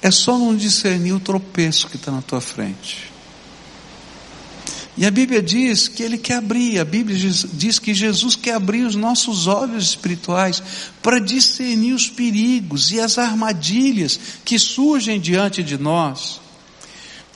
É 0.02 0.10
só 0.10 0.38
não 0.38 0.56
discernir 0.56 1.12
o 1.12 1.20
tropeço 1.20 1.88
que 1.88 1.96
está 1.96 2.10
na 2.10 2.22
tua 2.22 2.40
frente. 2.40 3.10
E 4.96 5.06
a 5.06 5.10
Bíblia 5.10 5.42
diz 5.42 5.88
que 5.88 6.02
Ele 6.02 6.18
quer 6.18 6.36
abrir, 6.36 6.78
a 6.78 6.84
Bíblia 6.84 7.16
diz 7.52 7.78
que 7.78 7.94
Jesus 7.94 8.34
quer 8.34 8.54
abrir 8.54 8.84
os 8.84 8.94
nossos 8.94 9.46
olhos 9.46 9.84
espirituais 9.84 10.62
para 11.02 11.18
discernir 11.18 11.94
os 11.94 12.08
perigos 12.08 12.90
e 12.90 13.00
as 13.00 13.16
armadilhas 13.16 14.18
que 14.44 14.58
surgem 14.58 15.20
diante 15.20 15.62
de 15.62 15.78
nós 15.78 16.39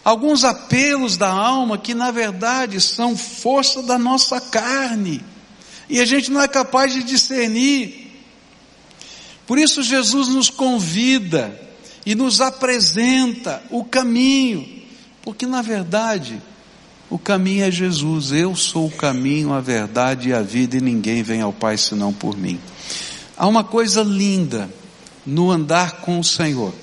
alguns 0.05 0.45
apelos 0.45 1.17
da 1.17 1.31
alma 1.31 1.79
que 1.79 1.95
na 1.95 2.11
verdade 2.11 2.81
são 2.81 3.17
força 3.17 3.83
da 3.83 3.99
nossa 3.99 4.41
carne, 4.41 5.25
e 5.89 6.01
a 6.01 6.05
gente 6.05 6.31
não 6.31 6.41
é 6.41 6.49
capaz 6.49 6.93
de 6.93 7.03
discernir. 7.03 8.13
Por 9.47 9.59
isso 9.59 9.83
Jesus 9.83 10.29
nos 10.29 10.51
convida 10.51 11.61
e 12.07 12.15
nos 12.15 12.41
apresenta 12.41 13.63
o 13.71 13.85
caminho, 13.85 14.83
porque 15.23 15.47
na 15.47 15.63
verdade 15.63 16.41
o 17.11 17.19
caminho 17.19 17.65
é 17.65 17.71
Jesus, 17.71 18.33
eu 18.33 18.57
sou 18.57 18.87
o 18.87 18.91
caminho, 18.91 19.53
a 19.53 19.61
verdade 19.61 20.31
e 20.31 20.33
a 20.35 20.41
vida, 20.41 20.77
e 20.77 20.81
ninguém 20.81 21.23
vem 21.23 21.41
ao 21.43 21.53
Pai 21.53 21.77
senão 21.77 22.13
por 22.13 22.37
mim. 22.37 22.59
Há 23.37 23.47
uma 23.47 23.63
coisa 23.63 24.03
linda 24.03 24.71
no 25.25 25.51
andar 25.51 26.01
com 26.01 26.19
o 26.19 26.25
Senhor. 26.25 26.75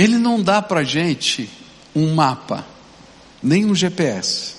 Ele 0.00 0.16
não 0.16 0.42
dá 0.42 0.62
para 0.62 0.82
gente 0.82 1.50
um 1.94 2.14
mapa, 2.14 2.66
nem 3.42 3.66
um 3.66 3.74
GPS. 3.74 4.54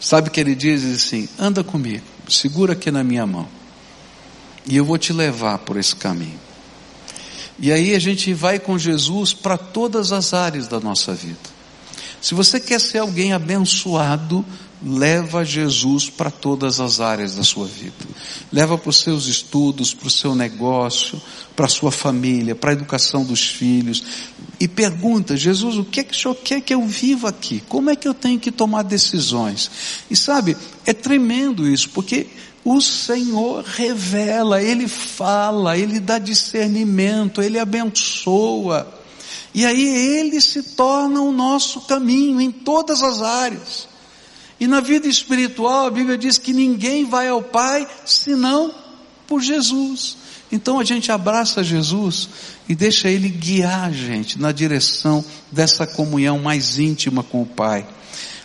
Sabe 0.00 0.28
que 0.28 0.40
ele 0.40 0.56
diz? 0.56 0.82
Diz 0.82 0.96
assim: 0.96 1.28
anda 1.38 1.62
comigo, 1.62 2.02
segura 2.28 2.72
aqui 2.72 2.90
na 2.90 3.04
minha 3.04 3.24
mão, 3.24 3.46
e 4.66 4.76
eu 4.76 4.84
vou 4.84 4.98
te 4.98 5.12
levar 5.12 5.58
por 5.58 5.76
esse 5.76 5.94
caminho. 5.94 6.40
E 7.60 7.70
aí 7.70 7.94
a 7.94 7.98
gente 8.00 8.34
vai 8.34 8.58
com 8.58 8.76
Jesus 8.76 9.32
para 9.32 9.56
todas 9.56 10.10
as 10.10 10.34
áreas 10.34 10.66
da 10.66 10.80
nossa 10.80 11.14
vida. 11.14 11.38
Se 12.20 12.34
você 12.34 12.58
quer 12.58 12.80
ser 12.80 12.98
alguém 12.98 13.32
abençoado, 13.32 14.44
leva 14.84 15.44
Jesus 15.44 16.10
para 16.10 16.30
todas 16.30 16.78
as 16.78 17.00
áreas 17.00 17.34
da 17.34 17.42
sua 17.42 17.66
vida. 17.66 17.94
Leva 18.52 18.76
para 18.76 18.90
os 18.90 19.00
seus 19.00 19.26
estudos, 19.26 19.94
para 19.94 20.08
o 20.08 20.10
seu 20.10 20.34
negócio, 20.34 21.20
para 21.56 21.64
a 21.64 21.70
sua 21.70 21.90
família, 21.90 22.54
para 22.54 22.70
a 22.70 22.74
educação 22.74 23.24
dos 23.24 23.48
filhos. 23.48 24.04
E 24.60 24.68
pergunta, 24.68 25.36
Jesus, 25.36 25.78
o 25.78 25.84
que 25.84 26.00
é 26.00 26.04
que 26.04 26.12
o 26.12 26.20
Senhor 26.20 26.34
quer 26.34 26.60
que 26.60 26.74
eu 26.74 26.86
viva 26.86 27.30
aqui? 27.30 27.62
Como 27.66 27.88
é 27.88 27.96
que 27.96 28.06
eu 28.06 28.12
tenho 28.12 28.38
que 28.38 28.52
tomar 28.52 28.82
decisões? 28.82 29.70
E 30.10 30.14
sabe, 30.14 30.54
é 30.84 30.92
tremendo 30.92 31.66
isso, 31.66 31.88
porque 31.90 32.26
o 32.62 32.80
Senhor 32.80 33.64
revela, 33.64 34.62
Ele 34.62 34.86
fala, 34.86 35.78
Ele 35.78 35.98
dá 35.98 36.18
discernimento, 36.18 37.40
Ele 37.40 37.58
abençoa. 37.58 39.02
E 39.54 39.64
aí 39.64 39.86
Ele 40.18 40.40
se 40.42 40.62
torna 40.62 41.22
o 41.22 41.32
nosso 41.32 41.80
caminho 41.82 42.38
em 42.38 42.50
todas 42.50 43.02
as 43.02 43.22
áreas. 43.22 43.93
E 44.58 44.66
na 44.66 44.80
vida 44.80 45.08
espiritual, 45.08 45.86
a 45.86 45.90
Bíblia 45.90 46.16
diz 46.16 46.38
que 46.38 46.52
ninguém 46.52 47.04
vai 47.04 47.28
ao 47.28 47.42
Pai 47.42 47.86
senão 48.04 48.74
por 49.26 49.40
Jesus. 49.40 50.16
Então 50.50 50.78
a 50.78 50.84
gente 50.84 51.10
abraça 51.10 51.64
Jesus 51.64 52.28
e 52.68 52.74
deixa 52.74 53.08
Ele 53.08 53.28
guiar 53.28 53.88
a 53.88 53.92
gente 53.92 54.40
na 54.40 54.52
direção 54.52 55.24
dessa 55.50 55.86
comunhão 55.86 56.38
mais 56.38 56.78
íntima 56.78 57.22
com 57.22 57.42
o 57.42 57.46
Pai. 57.46 57.86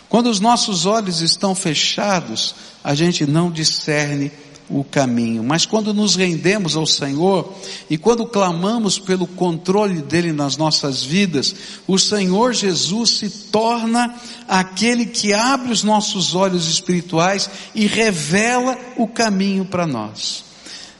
Quando 0.08 0.28
os 0.28 0.40
nossos 0.40 0.86
olhos 0.86 1.20
estão 1.20 1.54
fechados, 1.54 2.54
a 2.82 2.94
gente 2.94 3.24
não 3.26 3.50
discerne 3.50 4.32
o 4.70 4.84
caminho. 4.84 5.42
Mas 5.42 5.66
quando 5.66 5.92
nos 5.92 6.14
rendemos 6.14 6.76
ao 6.76 6.86
Senhor 6.86 7.52
e 7.90 7.98
quando 7.98 8.24
clamamos 8.24 8.98
pelo 8.98 9.26
controle 9.26 10.00
dele 10.00 10.32
nas 10.32 10.56
nossas 10.56 11.02
vidas, 11.02 11.54
o 11.86 11.98
Senhor 11.98 12.54
Jesus 12.54 13.18
se 13.18 13.28
torna 13.50 14.14
aquele 14.48 15.04
que 15.06 15.34
abre 15.34 15.72
os 15.72 15.82
nossos 15.82 16.34
olhos 16.34 16.68
espirituais 16.68 17.50
e 17.74 17.86
revela 17.86 18.78
o 18.96 19.08
caminho 19.08 19.64
para 19.64 19.86
nós. 19.86 20.44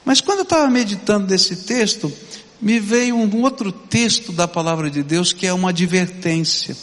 Mas 0.04 0.20
quando 0.20 0.38
eu 0.38 0.44
estava 0.44 0.68
meditando 0.68 1.28
desse 1.28 1.56
texto, 1.56 2.12
me 2.60 2.80
veio 2.80 3.14
um 3.14 3.42
outro 3.42 3.70
texto 3.70 4.32
da 4.32 4.48
palavra 4.48 4.90
de 4.90 5.02
Deus 5.02 5.32
que 5.32 5.46
é 5.46 5.52
uma 5.52 5.70
advertência. 5.70 6.76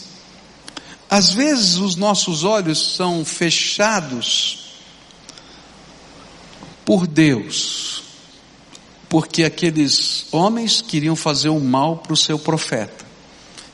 Às 1.10 1.30
vezes 1.30 1.76
os 1.76 1.96
nossos 1.96 2.44
olhos 2.44 2.96
são 2.96 3.24
fechados 3.24 4.67
por 6.88 7.06
Deus, 7.06 8.02
porque 9.10 9.44
aqueles 9.44 10.24
homens 10.32 10.80
queriam 10.80 11.14
fazer 11.14 11.50
o 11.50 11.60
mal 11.60 11.98
para 11.98 12.14
o 12.14 12.16
seu 12.16 12.38
profeta, 12.38 13.04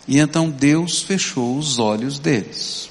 e 0.08 0.18
então 0.18 0.50
Deus 0.50 1.00
fechou 1.00 1.56
os 1.56 1.78
olhos 1.78 2.18
deles. 2.18 2.90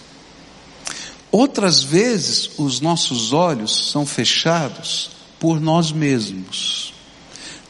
Outras 1.30 1.84
vezes, 1.84 2.52
os 2.58 2.80
nossos 2.80 3.34
olhos 3.34 3.92
são 3.92 4.06
fechados 4.06 5.12
por 5.42 5.60
nós 5.60 5.92
mesmos, 5.92 6.94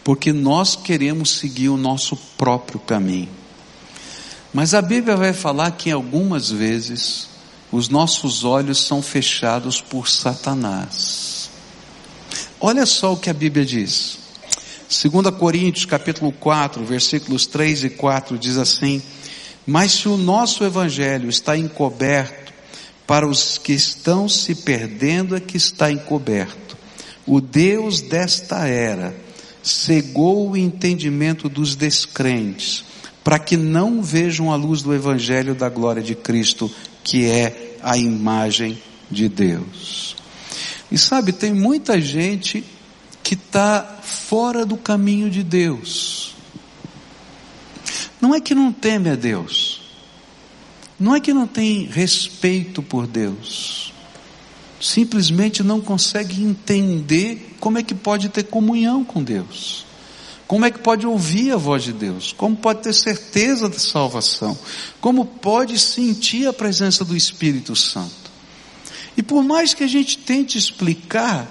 porque 0.03 0.31
nós 0.31 0.75
queremos 0.75 1.31
seguir 1.31 1.69
o 1.69 1.77
nosso 1.77 2.15
próprio 2.37 2.79
caminho. 2.79 3.31
Mas 4.53 4.75
a 4.75 4.81
Bíblia 4.83 5.17
vai 5.17 5.33
falar 5.33 5.71
que 5.71 5.89
algumas 5.89 6.51
vezes 6.51 7.29
os 7.71 7.89
nossos 7.89 8.43
olhos 8.43 8.77
são 8.85 9.01
fechados 9.01 9.81
por 9.81 10.07
Satanás. 10.07 11.42
Olha 12.65 12.85
só 12.85 13.11
o 13.11 13.17
que 13.17 13.29
a 13.29 13.33
Bíblia 13.33 13.65
diz. 13.65 14.17
2 14.87 15.35
Coríntios 15.35 15.83
capítulo 15.83 16.31
4, 16.31 16.85
versículos 16.85 17.45
3 17.45 17.83
e 17.83 17.89
4 17.89 18.37
diz 18.37 18.55
assim: 18.55 19.01
Mas 19.67 19.91
se 19.91 20.07
o 20.07 20.15
nosso 20.15 20.63
evangelho 20.63 21.27
está 21.27 21.57
encoberto, 21.57 22.53
para 23.05 23.27
os 23.27 23.57
que 23.57 23.73
estão 23.73 24.29
se 24.29 24.55
perdendo 24.55 25.35
é 25.35 25.41
que 25.41 25.57
está 25.57 25.91
encoberto. 25.91 26.77
O 27.27 27.41
Deus 27.41 27.99
desta 27.99 28.65
era 28.65 29.13
cegou 29.61 30.51
o 30.51 30.55
entendimento 30.55 31.49
dos 31.49 31.75
descrentes, 31.75 32.85
para 33.25 33.39
que 33.39 33.57
não 33.57 34.01
vejam 34.01 34.53
a 34.53 34.55
luz 34.55 34.81
do 34.81 34.93
evangelho 34.93 35.53
da 35.53 35.67
glória 35.67 36.01
de 36.01 36.15
Cristo, 36.15 36.71
que 37.03 37.25
é 37.25 37.75
a 37.83 37.97
imagem 37.97 38.81
de 39.11 39.27
Deus. 39.27 40.22
E 40.93 40.97
sabe, 40.99 41.31
tem 41.31 41.51
muita 41.51 41.99
gente 41.99 42.63
que 43.23 43.33
está 43.33 43.97
fora 44.03 44.63
do 44.63 44.77
caminho 44.77 45.27
de 45.27 45.41
Deus. 45.41 46.35
Não 48.21 48.35
é 48.35 48.39
que 48.39 48.53
não 48.53 48.71
teme 48.71 49.09
a 49.09 49.15
Deus, 49.15 49.81
não 50.99 51.15
é 51.15 51.19
que 51.19 51.33
não 51.33 51.47
tem 51.47 51.85
respeito 51.85 52.83
por 52.83 53.07
Deus, 53.07 53.91
simplesmente 54.79 55.63
não 55.63 55.81
consegue 55.81 56.43
entender 56.43 57.55
como 57.59 57.79
é 57.79 57.83
que 57.83 57.95
pode 57.95 58.29
ter 58.29 58.43
comunhão 58.43 59.03
com 59.03 59.23
Deus, 59.23 59.87
como 60.45 60.63
é 60.63 60.69
que 60.69 60.77
pode 60.77 61.07
ouvir 61.07 61.53
a 61.53 61.57
voz 61.57 61.81
de 61.81 61.91
Deus, 61.91 62.31
como 62.37 62.55
pode 62.55 62.83
ter 62.83 62.93
certeza 62.93 63.67
da 63.67 63.79
salvação, 63.79 64.55
como 65.01 65.25
pode 65.25 65.79
sentir 65.79 66.47
a 66.47 66.53
presença 66.53 67.03
do 67.03 67.17
Espírito 67.17 67.75
Santo. 67.75 68.22
E 69.15 69.21
por 69.23 69.43
mais 69.43 69.73
que 69.73 69.83
a 69.83 69.87
gente 69.87 70.17
tente 70.17 70.57
explicar, 70.57 71.47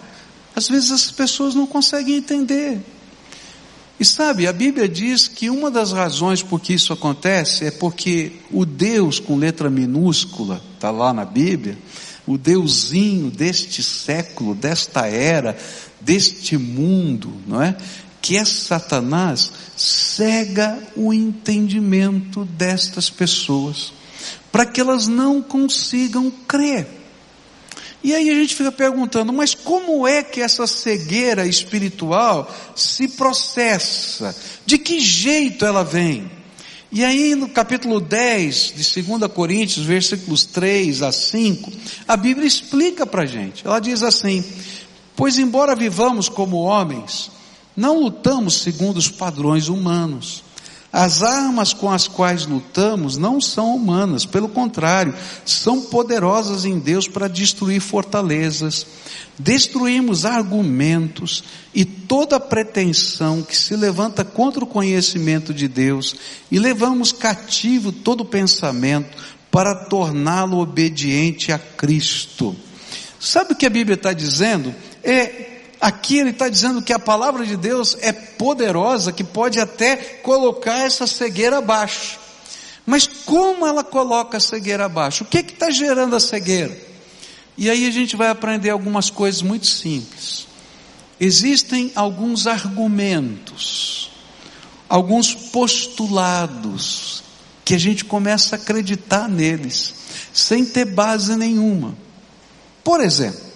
às 0.55 0.69
vezes 0.69 0.91
as 0.91 1.11
pessoas 1.11 1.55
não 1.55 1.67
conseguem 1.67 2.17
entender. 2.17 2.81
E 3.99 4.05
sabe, 4.05 4.49
a 4.49 4.53
Bíblia 4.53 4.89
diz 4.89 5.29
que 5.29 5.49
uma 5.49 5.71
das 5.71 5.93
razões 5.93 6.43
por 6.43 6.61
que 6.61 6.75
isso 6.75 6.93
acontece 6.93 7.67
é 7.67 7.71
porque 7.71 8.33
o 8.51 8.65
Deus 8.65 9.21
com 9.21 9.37
letra 9.37 9.71
minúscula, 9.71 10.61
está 10.75 10.91
lá 10.91 11.13
na 11.13 11.25
Bíblia, 11.25 11.79
o 12.27 12.37
Deusinho 12.37 13.31
deste 13.31 13.83
século, 13.83 14.55
desta 14.55 15.07
era, 15.07 15.57
deste 16.01 16.57
mundo, 16.57 17.33
não 17.47 17.63
é? 17.63 17.77
Que 18.21 18.37
é 18.37 18.45
Satanás, 18.45 19.53
cega 19.77 20.79
o 20.97 21.13
entendimento 21.13 22.45
destas 22.45 23.11
pessoas, 23.11 23.93
para 24.51 24.67
que 24.67 24.81
elas 24.81 25.07
não 25.07 25.41
consigam 25.43 26.31
crer. 26.47 27.02
E 28.05 28.15
aí 28.15 28.29
a 28.31 28.35
gente 28.35 28.55
fica 28.55 28.73
perguntando, 28.73 29.33
mas 29.33 29.55
como 29.55 30.07
é 30.07 30.23
que 30.23 30.41
essa 30.41 30.67
cegueira 30.67 31.47
espiritual 31.47 32.53
se 32.75 33.09
processa? 33.09 34.35
De 34.67 34.77
que 34.77 34.99
jeito 34.99 35.65
ela 35.65 35.85
vem? 35.85 36.31
E 36.91 37.05
aí 37.05 37.35
no 37.35 37.49
capítulo 37.49 38.01
10 38.01 38.75
de 38.77 39.03
2 39.03 39.33
Coríntios, 39.33 39.87
versículos 39.87 40.45
3 40.45 41.03
a 41.03 41.13
5, 41.13 41.73
a 42.07 42.17
Bíblia 42.17 42.47
explica 42.47 43.07
para 43.07 43.23
a 43.23 43.27
gente. 43.27 43.67
Ela 43.67 43.81
diz 43.81 44.03
assim: 44.03 44.45
Pois 45.17 45.39
embora 45.39 45.75
vivamos 45.75 46.29
como 46.29 46.59
homens, 46.59 47.31
não 47.77 48.01
lutamos 48.01 48.61
segundo 48.63 48.99
os 48.99 49.09
padrões 49.09 49.69
humanos. 49.69 50.45
As 50.93 51.23
armas 51.23 51.73
com 51.73 51.91
as 51.91 52.07
quais 52.07 52.45
lutamos 52.45 53.17
não 53.17 53.41
são 53.41 53.75
humanas, 53.75 54.27
pelo 54.27 54.47
contrário, 54.47 55.15
são 55.43 55.81
poderosas 55.81 56.67
em 56.67 56.79
Deus 56.79 57.09
para 57.09 57.29
destruir 57.29 57.81
fortalezas. 57.81 58.87
Destruímos 59.39 60.27
argumentos 60.27 61.43
e 61.73 61.87
toda 61.87 62.39
pretensão 62.39 63.43
que 63.43 63.57
se 63.57 63.75
levanta 63.75 64.23
contra 64.23 64.63
o 64.63 64.67
conhecimento 64.67 65.55
de 65.55 65.67
Deus 65.67 66.15
e 66.51 66.59
levamos 66.59 67.11
cativo 67.11 67.91
todo 67.91 68.23
pensamento 68.23 69.17
para 69.51 69.75
torná-lo 69.75 70.59
obediente 70.59 71.53
a 71.53 71.59
Cristo. 71.59 72.55
Sabe 73.19 73.55
o 73.55 73.57
que 73.57 73.65
a 73.65 73.71
Bíblia 73.71 73.95
está 73.95 74.13
dizendo? 74.13 74.75
É 75.03 75.52
Aqui 75.83 76.19
ele 76.19 76.31
está 76.31 76.49
dizendo 76.49 76.81
que 76.81 76.93
a 76.93 76.99
palavra 76.99 77.45
de 77.45 77.57
Deus 77.57 77.97
é 78.01 78.13
poderosa, 78.13 79.11
que 79.11 79.25
pode 79.25 79.59
até 79.59 79.97
colocar 79.97 80.87
essa 80.87 81.09
cegueira 81.09 81.59
abaixo. 81.59 82.21
Mas 82.87 83.05
como 83.05 83.67
ela 83.67 83.83
coloca 83.83 84.37
a 84.37 84.41
cegueira 84.41 84.85
abaixo? 84.85 85.25
O 85.25 85.27
que 85.27 85.39
está 85.39 85.71
gerando 85.71 86.15
a 86.15 86.21
cegueira? 86.21 86.79
E 87.59 87.69
aí 87.69 87.85
a 87.85 87.91
gente 87.91 88.15
vai 88.15 88.29
aprender 88.29 88.71
algumas 88.71 89.11
coisas 89.11 89.43
muito 89.43 89.67
simples. 89.67 90.47
Existem 91.19 91.91
alguns 91.97 92.47
argumentos, 92.47 94.13
alguns 94.89 95.35
postulados, 95.35 97.25
que 97.65 97.75
a 97.75 97.79
gente 97.79 98.05
começa 98.05 98.55
a 98.55 98.59
acreditar 98.59 99.29
neles, 99.29 99.95
sem 100.33 100.65
ter 100.65 100.85
base 100.85 101.35
nenhuma. 101.35 101.97
Por 102.85 103.01
exemplo, 103.01 103.52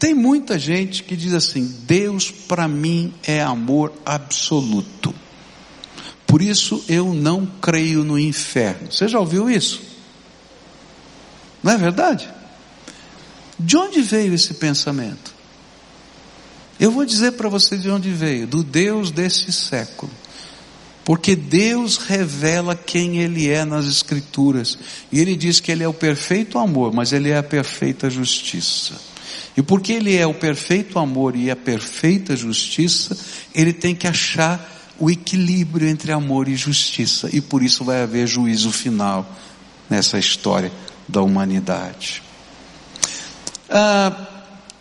tem 0.00 0.14
muita 0.14 0.58
gente 0.58 1.02
que 1.02 1.14
diz 1.14 1.34
assim: 1.34 1.76
Deus 1.82 2.30
para 2.30 2.66
mim 2.66 3.12
é 3.22 3.42
amor 3.42 3.92
absoluto. 4.04 5.14
Por 6.26 6.40
isso 6.40 6.82
eu 6.88 7.12
não 7.12 7.44
creio 7.44 8.02
no 8.02 8.18
inferno. 8.18 8.90
Você 8.90 9.06
já 9.06 9.20
ouviu 9.20 9.50
isso? 9.50 9.82
Não 11.62 11.72
é 11.72 11.76
verdade? 11.76 12.26
De 13.58 13.76
onde 13.76 14.00
veio 14.00 14.32
esse 14.32 14.54
pensamento? 14.54 15.34
Eu 16.78 16.90
vou 16.90 17.04
dizer 17.04 17.32
para 17.32 17.50
você 17.50 17.76
de 17.76 17.90
onde 17.90 18.10
veio: 18.10 18.46
do 18.46 18.64
Deus 18.64 19.10
desse 19.10 19.52
século. 19.52 20.10
Porque 21.04 21.36
Deus 21.36 21.98
revela 21.98 22.74
quem 22.74 23.18
Ele 23.18 23.50
é 23.50 23.66
nas 23.66 23.84
Escrituras. 23.84 24.78
E 25.12 25.20
Ele 25.20 25.36
diz 25.36 25.60
que 25.60 25.70
Ele 25.70 25.84
é 25.84 25.88
o 25.88 25.92
perfeito 25.92 26.58
amor, 26.58 26.94
mas 26.94 27.12
Ele 27.12 27.28
é 27.28 27.36
a 27.36 27.42
perfeita 27.42 28.08
justiça. 28.08 29.09
E 29.56 29.62
porque 29.62 29.92
Ele 29.92 30.16
é 30.16 30.26
o 30.26 30.34
perfeito 30.34 30.98
amor 30.98 31.36
e 31.36 31.50
a 31.50 31.56
perfeita 31.56 32.36
justiça, 32.36 33.16
Ele 33.54 33.72
tem 33.72 33.94
que 33.94 34.06
achar 34.06 34.78
o 34.98 35.10
equilíbrio 35.10 35.88
entre 35.88 36.12
amor 36.12 36.46
e 36.46 36.54
justiça. 36.54 37.28
E 37.32 37.40
por 37.40 37.62
isso 37.62 37.82
vai 37.82 38.02
haver 38.02 38.26
juízo 38.26 38.70
final 38.70 39.26
nessa 39.88 40.18
história 40.18 40.70
da 41.08 41.22
humanidade. 41.22 42.22
Ah, 43.68 44.28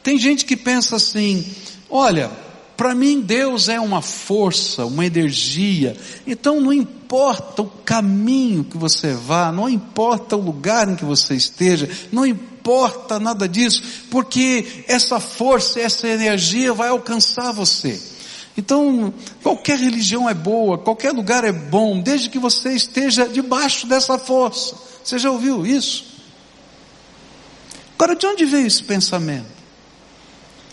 tem 0.03 0.17
gente 0.17 0.45
que 0.45 0.57
pensa 0.57 0.97
assim: 0.97 1.45
olha, 1.89 2.29
para 2.75 2.93
mim 2.93 3.21
Deus 3.21 3.69
é 3.69 3.79
uma 3.79 4.01
força, 4.01 4.85
uma 4.85 5.05
energia, 5.05 5.95
então 6.27 6.59
não 6.59 6.73
importa 6.73 7.61
o 7.61 7.69
caminho 7.69 8.63
que 8.63 8.77
você 8.77 9.13
vá, 9.13 9.51
não 9.51 9.69
importa 9.69 10.35
o 10.35 10.41
lugar 10.41 10.89
em 10.89 10.95
que 10.95 11.05
você 11.05 11.35
esteja, 11.35 11.89
não 12.11 12.25
importa 12.25 12.48
nada 13.19 13.47
disso, 13.47 13.81
porque 14.09 14.83
essa 14.87 15.19
força, 15.19 15.79
essa 15.79 16.07
energia 16.07 16.73
vai 16.73 16.89
alcançar 16.89 17.51
você. 17.51 17.99
Então, 18.57 19.13
qualquer 19.41 19.79
religião 19.79 20.29
é 20.29 20.33
boa, 20.33 20.77
qualquer 20.77 21.11
lugar 21.11 21.43
é 21.43 21.51
bom, 21.51 22.01
desde 22.01 22.29
que 22.29 22.37
você 22.37 22.73
esteja 22.73 23.27
debaixo 23.27 23.87
dessa 23.87 24.17
força. 24.17 24.75
Você 25.03 25.17
já 25.17 25.31
ouviu 25.31 25.65
isso? 25.65 26.05
Agora, 27.95 28.15
de 28.15 28.25
onde 28.25 28.45
veio 28.45 28.67
esse 28.67 28.83
pensamento? 28.83 29.58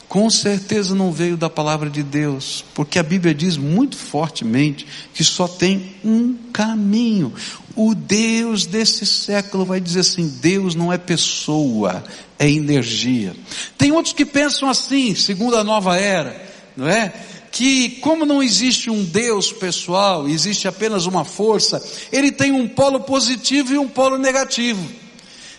Com 0.08 0.30
certeza 0.30 0.94
não 0.94 1.10
veio 1.10 1.36
da 1.36 1.50
palavra 1.50 1.90
de 1.90 2.02
Deus, 2.02 2.64
porque 2.74 2.98
a 2.98 3.02
Bíblia 3.02 3.34
diz 3.34 3.56
muito 3.56 3.96
fortemente 3.96 4.86
que 5.12 5.24
só 5.24 5.48
tem 5.48 5.96
um 6.04 6.34
caminho. 6.52 7.34
O 7.74 7.94
Deus 7.94 8.66
desse 8.66 9.04
século 9.04 9.64
vai 9.64 9.80
dizer 9.80 10.00
assim: 10.00 10.28
Deus 10.40 10.74
não 10.74 10.92
é 10.92 10.98
pessoa, 10.98 12.04
é 12.38 12.48
energia. 12.48 13.34
Tem 13.76 13.90
outros 13.90 14.14
que 14.14 14.24
pensam 14.24 14.68
assim, 14.68 15.14
segundo 15.14 15.56
a 15.56 15.64
nova 15.64 15.96
era, 15.96 16.40
não 16.76 16.88
é? 16.88 17.12
que 17.56 17.88
como 18.02 18.26
não 18.26 18.42
existe 18.42 18.90
um 18.90 19.02
Deus 19.02 19.50
pessoal, 19.50 20.28
existe 20.28 20.68
apenas 20.68 21.06
uma 21.06 21.24
força, 21.24 21.82
ele 22.12 22.30
tem 22.30 22.52
um 22.52 22.68
polo 22.68 23.00
positivo 23.00 23.72
e 23.72 23.78
um 23.78 23.88
polo 23.88 24.18
negativo. 24.18 24.86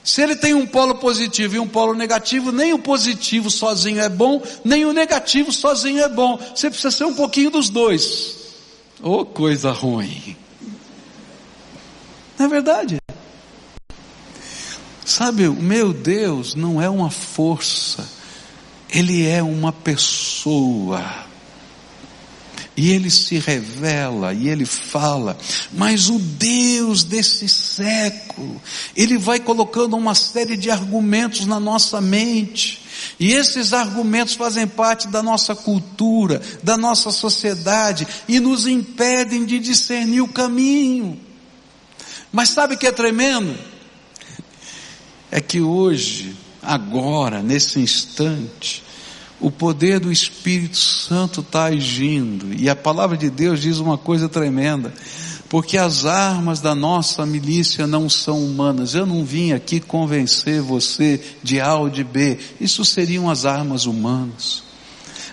Se 0.08 0.22
ele 0.22 0.38
tem 0.38 0.54
um 0.54 0.66
polo 0.66 0.96
positivo 0.96 1.58
e 1.58 1.60
um 1.60 1.68
polo 1.68 1.94
negativo, 1.94 2.50
nem 2.50 2.72
o 2.72 2.80
positivo 2.80 3.52
sozinho 3.52 4.00
é 4.00 4.08
bom, 4.08 4.42
nem 4.64 4.86
o 4.86 4.94
negativo 4.94 5.52
sozinho 5.52 6.02
é 6.02 6.08
bom. 6.08 6.40
Você 6.56 6.70
precisa 6.70 6.92
ser 6.92 7.04
um 7.04 7.14
pouquinho 7.14 7.52
dos 7.52 7.70
dois. 7.70 8.38
Oh, 9.04 9.26
coisa 9.26 9.70
ruim. 9.70 10.38
Não 12.40 12.46
é 12.46 12.48
verdade? 12.48 12.98
Sabe, 15.04 15.46
o 15.46 15.54
meu 15.54 15.92
Deus 15.92 16.56
não 16.56 16.82
é 16.82 16.90
uma 16.90 17.12
força, 17.12 18.08
Ele 18.90 19.28
é 19.28 19.44
uma 19.44 19.74
pessoa. 19.74 21.27
E 22.78 22.92
ele 22.92 23.10
se 23.10 23.40
revela, 23.40 24.36
e 24.36 24.48
ele 24.48 24.64
fala, 24.64 25.36
mas 25.74 26.10
o 26.10 26.20
Deus 26.20 27.04
desse 27.04 27.50
século, 27.50 28.62
ele 28.96 29.18
vai 29.18 29.40
colocando 29.40 29.98
uma 29.98 30.14
série 30.14 30.56
de 30.56 30.70
argumentos 30.70 31.48
na 31.48 31.60
nossa 31.60 32.00
mente, 32.00 32.80
e 33.20 33.32
esses 33.32 33.74
argumentos 33.74 34.36
fazem 34.36 34.68
parte 34.68 35.08
da 35.08 35.24
nossa 35.24 35.56
cultura, 35.56 36.40
da 36.62 36.78
nossa 36.78 37.10
sociedade, 37.10 38.08
e 38.28 38.40
nos 38.40 38.68
impedem 38.68 39.44
de 39.44 39.58
discernir 39.58 40.22
o 40.22 40.28
caminho. 40.28 41.20
Mas 42.32 42.50
sabe 42.50 42.76
o 42.76 42.78
que 42.78 42.86
é 42.86 42.92
tremendo? 42.92 43.58
É 45.32 45.42
que 45.42 45.62
hoje, 45.62 46.36
agora, 46.62 47.42
nesse 47.42 47.80
instante, 47.80 48.84
o 49.40 49.52
poder 49.52 50.00
do 50.00 50.12
Espírito 50.12 50.78
Santo 50.78 51.42
está 51.42 51.66
agindo. 51.66 52.54
E 52.54 52.70
a 52.70 52.76
palavra 52.76 53.16
de 53.16 53.30
Deus 53.30 53.62
diz 53.62 53.78
uma 53.78 53.98
coisa 53.98 54.28
tremenda. 54.28 54.94
Porque 55.50 55.78
as 55.78 56.06
armas 56.06 56.60
da 56.60 56.76
nossa 56.76 57.26
milícia 57.26 57.88
não 57.88 58.10
são 58.10 58.44
humanas. 58.44 58.96
Eu 58.96 59.06
não 59.06 59.24
vim 59.24 59.54
aqui 59.54 59.80
convencer 59.80 60.62
você 60.62 61.22
de 61.42 61.62
A 61.62 61.76
ou 61.76 61.90
de 61.90 62.04
B. 62.04 62.38
Isso 62.60 62.84
seriam 62.84 63.30
as 63.30 63.46
armas 63.46 63.86
humanas. 63.86 64.64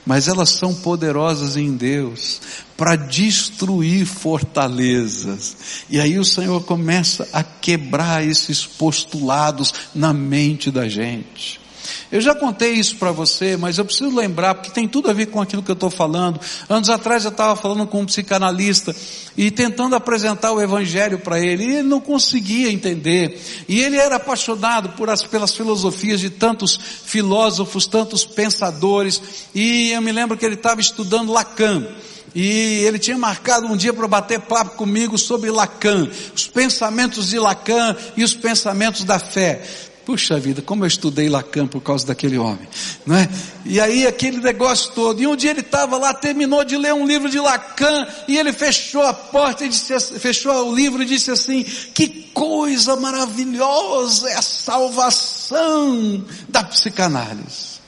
Mas 0.06 0.28
elas 0.28 0.50
são 0.50 0.74
poderosas 0.74 1.56
em 1.56 1.74
Deus 1.74 2.40
para 2.76 2.94
destruir 2.94 4.04
fortalezas. 4.04 5.56
E 5.88 5.98
aí 5.98 6.18
o 6.18 6.24
Senhor 6.24 6.62
começa 6.64 7.26
a 7.32 7.42
quebrar 7.42 8.24
esses 8.24 8.66
postulados 8.66 9.72
na 9.94 10.12
mente 10.12 10.70
da 10.70 10.86
gente. 10.88 11.63
Eu 12.10 12.20
já 12.20 12.34
contei 12.34 12.72
isso 12.72 12.96
para 12.96 13.12
você, 13.12 13.56
mas 13.56 13.78
eu 13.78 13.84
preciso 13.84 14.14
lembrar, 14.14 14.54
porque 14.54 14.70
tem 14.70 14.86
tudo 14.86 15.10
a 15.10 15.12
ver 15.12 15.26
com 15.26 15.40
aquilo 15.40 15.62
que 15.62 15.70
eu 15.70 15.74
estou 15.74 15.90
falando. 15.90 16.40
Anos 16.68 16.88
atrás 16.88 17.24
eu 17.24 17.30
estava 17.30 17.56
falando 17.56 17.86
com 17.86 18.02
um 18.02 18.06
psicanalista 18.06 18.94
e 19.36 19.50
tentando 19.50 19.96
apresentar 19.96 20.52
o 20.52 20.60
Evangelho 20.60 21.18
para 21.18 21.40
ele, 21.40 21.64
e 21.64 21.74
ele 21.76 21.88
não 21.88 22.00
conseguia 22.00 22.70
entender. 22.70 23.40
E 23.68 23.80
ele 23.80 23.96
era 23.96 24.16
apaixonado 24.16 24.90
por 24.90 25.10
as, 25.10 25.22
pelas 25.22 25.54
filosofias 25.54 26.20
de 26.20 26.30
tantos 26.30 26.78
filósofos, 27.04 27.86
tantos 27.86 28.24
pensadores, 28.24 29.20
e 29.54 29.90
eu 29.90 30.00
me 30.00 30.12
lembro 30.12 30.36
que 30.36 30.44
ele 30.44 30.54
estava 30.54 30.80
estudando 30.80 31.32
Lacan. 31.32 31.86
E 32.34 32.82
ele 32.84 32.98
tinha 32.98 33.16
marcado 33.16 33.66
um 33.66 33.76
dia 33.76 33.92
para 33.92 34.08
bater 34.08 34.40
papo 34.40 34.76
comigo 34.76 35.16
sobre 35.16 35.50
Lacan, 35.52 36.08
os 36.34 36.48
pensamentos 36.48 37.28
de 37.28 37.38
Lacan 37.38 37.96
e 38.16 38.24
os 38.24 38.34
pensamentos 38.34 39.04
da 39.04 39.20
fé. 39.20 39.62
Puxa 40.04 40.38
vida, 40.38 40.60
como 40.60 40.84
eu 40.84 40.88
estudei 40.88 41.30
Lacan 41.30 41.66
por 41.66 41.80
causa 41.80 42.06
daquele 42.06 42.36
homem, 42.36 42.68
não 43.06 43.16
é? 43.16 43.28
E 43.64 43.80
aí 43.80 44.06
aquele 44.06 44.38
negócio 44.38 44.92
todo. 44.92 45.22
E 45.22 45.26
um 45.26 45.34
dia 45.34 45.50
ele 45.50 45.60
estava 45.60 45.96
lá, 45.96 46.12
terminou 46.12 46.62
de 46.62 46.76
ler 46.76 46.92
um 46.92 47.06
livro 47.06 47.30
de 47.30 47.40
Lacan 47.40 48.06
e 48.28 48.36
ele 48.36 48.52
fechou 48.52 49.02
a 49.02 49.14
porta 49.14 49.64
e 49.64 49.68
disse, 49.68 50.18
fechou 50.18 50.70
o 50.70 50.74
livro 50.74 51.02
e 51.02 51.06
disse 51.06 51.30
assim: 51.30 51.64
que 51.94 52.08
coisa 52.34 52.96
maravilhosa 52.96 54.28
é 54.28 54.34
a 54.34 54.42
salvação 54.42 56.22
da 56.48 56.62
psicanálise. 56.62 57.80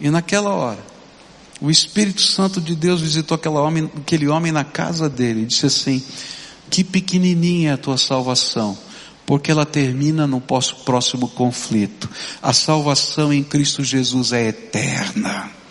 E 0.00 0.08
naquela 0.08 0.54
hora, 0.54 0.84
o 1.60 1.70
Espírito 1.70 2.22
Santo 2.22 2.60
de 2.60 2.74
Deus 2.74 3.00
visitou 3.02 3.38
homem, 3.54 3.90
aquele 3.96 4.26
homem 4.26 4.52
na 4.52 4.64
casa 4.64 5.06
dele 5.06 5.42
e 5.42 5.46
disse 5.46 5.66
assim: 5.66 6.02
que 6.70 6.82
pequenininha 6.82 7.70
é 7.70 7.72
a 7.74 7.78
tua 7.78 7.98
salvação 7.98 8.76
porque 9.26 9.50
ela 9.50 9.64
termina 9.64 10.26
no 10.26 10.40
próximo 10.40 11.28
conflito. 11.28 12.08
A 12.42 12.52
salvação 12.52 13.32
em 13.32 13.42
Cristo 13.42 13.82
Jesus 13.82 14.32
é 14.32 14.48
eterna. 14.48 15.61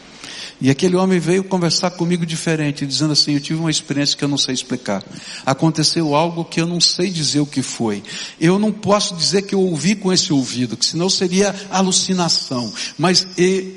E 0.61 0.69
aquele 0.69 0.95
homem 0.95 1.19
veio 1.19 1.43
conversar 1.43 1.89
comigo 1.89 2.23
diferente, 2.23 2.85
dizendo 2.85 3.13
assim: 3.13 3.33
Eu 3.33 3.41
tive 3.41 3.59
uma 3.59 3.71
experiência 3.71 4.15
que 4.15 4.23
eu 4.23 4.27
não 4.27 4.37
sei 4.37 4.53
explicar. 4.53 5.03
Aconteceu 5.43 6.13
algo 6.13 6.45
que 6.45 6.61
eu 6.61 6.67
não 6.67 6.79
sei 6.79 7.09
dizer 7.09 7.39
o 7.39 7.47
que 7.47 7.63
foi. 7.63 8.03
Eu 8.39 8.59
não 8.59 8.71
posso 8.71 9.15
dizer 9.15 9.41
que 9.41 9.55
eu 9.55 9.59
ouvi 9.59 9.95
com 9.95 10.13
esse 10.13 10.31
ouvido, 10.31 10.77
que 10.77 10.85
senão 10.85 11.09
seria 11.09 11.55
alucinação. 11.71 12.71
Mas 12.95 13.25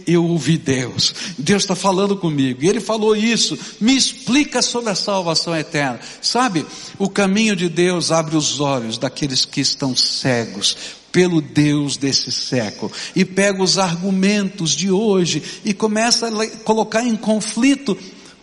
eu 0.07 0.27
ouvi 0.27 0.59
Deus. 0.59 1.15
Deus 1.39 1.63
está 1.63 1.75
falando 1.75 2.19
comigo. 2.19 2.63
E 2.63 2.69
Ele 2.69 2.81
falou 2.81 3.17
isso. 3.17 3.59
Me 3.81 3.97
explica 3.97 4.61
sobre 4.61 4.91
a 4.91 4.95
salvação 4.95 5.57
eterna. 5.57 6.01
Sabe, 6.21 6.67
o 6.99 7.09
caminho 7.09 7.57
de 7.57 7.71
Deus 7.71 8.13
abre 8.13 8.37
os 8.37 8.61
olhos 8.61 8.99
daqueles 8.99 9.47
que 9.47 9.63
estão 9.63 9.97
cegos 9.97 10.77
pelo 11.15 11.41
Deus 11.41 11.97
desse 11.97 12.33
século 12.33 12.91
e 13.15 13.25
pega 13.25 13.63
os 13.63 13.79
argumentos 13.79 14.73
de 14.73 14.91
hoje 14.91 15.61
e 15.65 15.73
começa 15.73 16.27
a 16.27 16.51
colocar 16.65 17.05
em 17.05 17.15
conflito, 17.15 17.97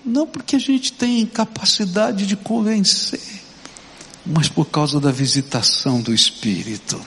não 0.06 0.26
porque 0.26 0.56
a 0.56 0.60
gente 0.60 0.94
tem 0.94 1.26
capacidade 1.26 2.26
de 2.26 2.38
convencer, 2.38 3.20
mas 4.26 4.48
por 4.48 4.64
causa 4.70 5.02
da 5.02 5.12
visitação 5.12 6.00
do 6.00 6.14
Espírito. 6.14 6.98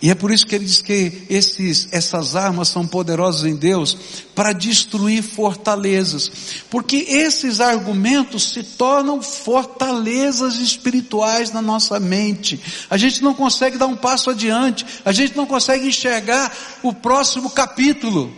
E 0.00 0.10
é 0.10 0.14
por 0.14 0.30
isso 0.30 0.46
que 0.46 0.54
ele 0.54 0.64
diz 0.64 0.80
que 0.80 1.24
esses, 1.28 1.88
essas 1.90 2.36
armas 2.36 2.68
são 2.68 2.86
poderosas 2.86 3.44
em 3.44 3.56
Deus 3.56 3.96
para 4.34 4.52
destruir 4.52 5.22
fortalezas. 5.22 6.30
Porque 6.70 6.96
esses 7.08 7.60
argumentos 7.60 8.50
se 8.50 8.62
tornam 8.62 9.20
fortalezas 9.20 10.56
espirituais 10.56 11.52
na 11.52 11.60
nossa 11.60 11.98
mente. 11.98 12.60
A 12.88 12.96
gente 12.96 13.22
não 13.22 13.34
consegue 13.34 13.76
dar 13.76 13.86
um 13.86 13.96
passo 13.96 14.30
adiante. 14.30 14.86
A 15.04 15.12
gente 15.12 15.36
não 15.36 15.46
consegue 15.46 15.88
enxergar 15.88 16.56
o 16.82 16.92
próximo 16.92 17.50
capítulo. 17.50 18.32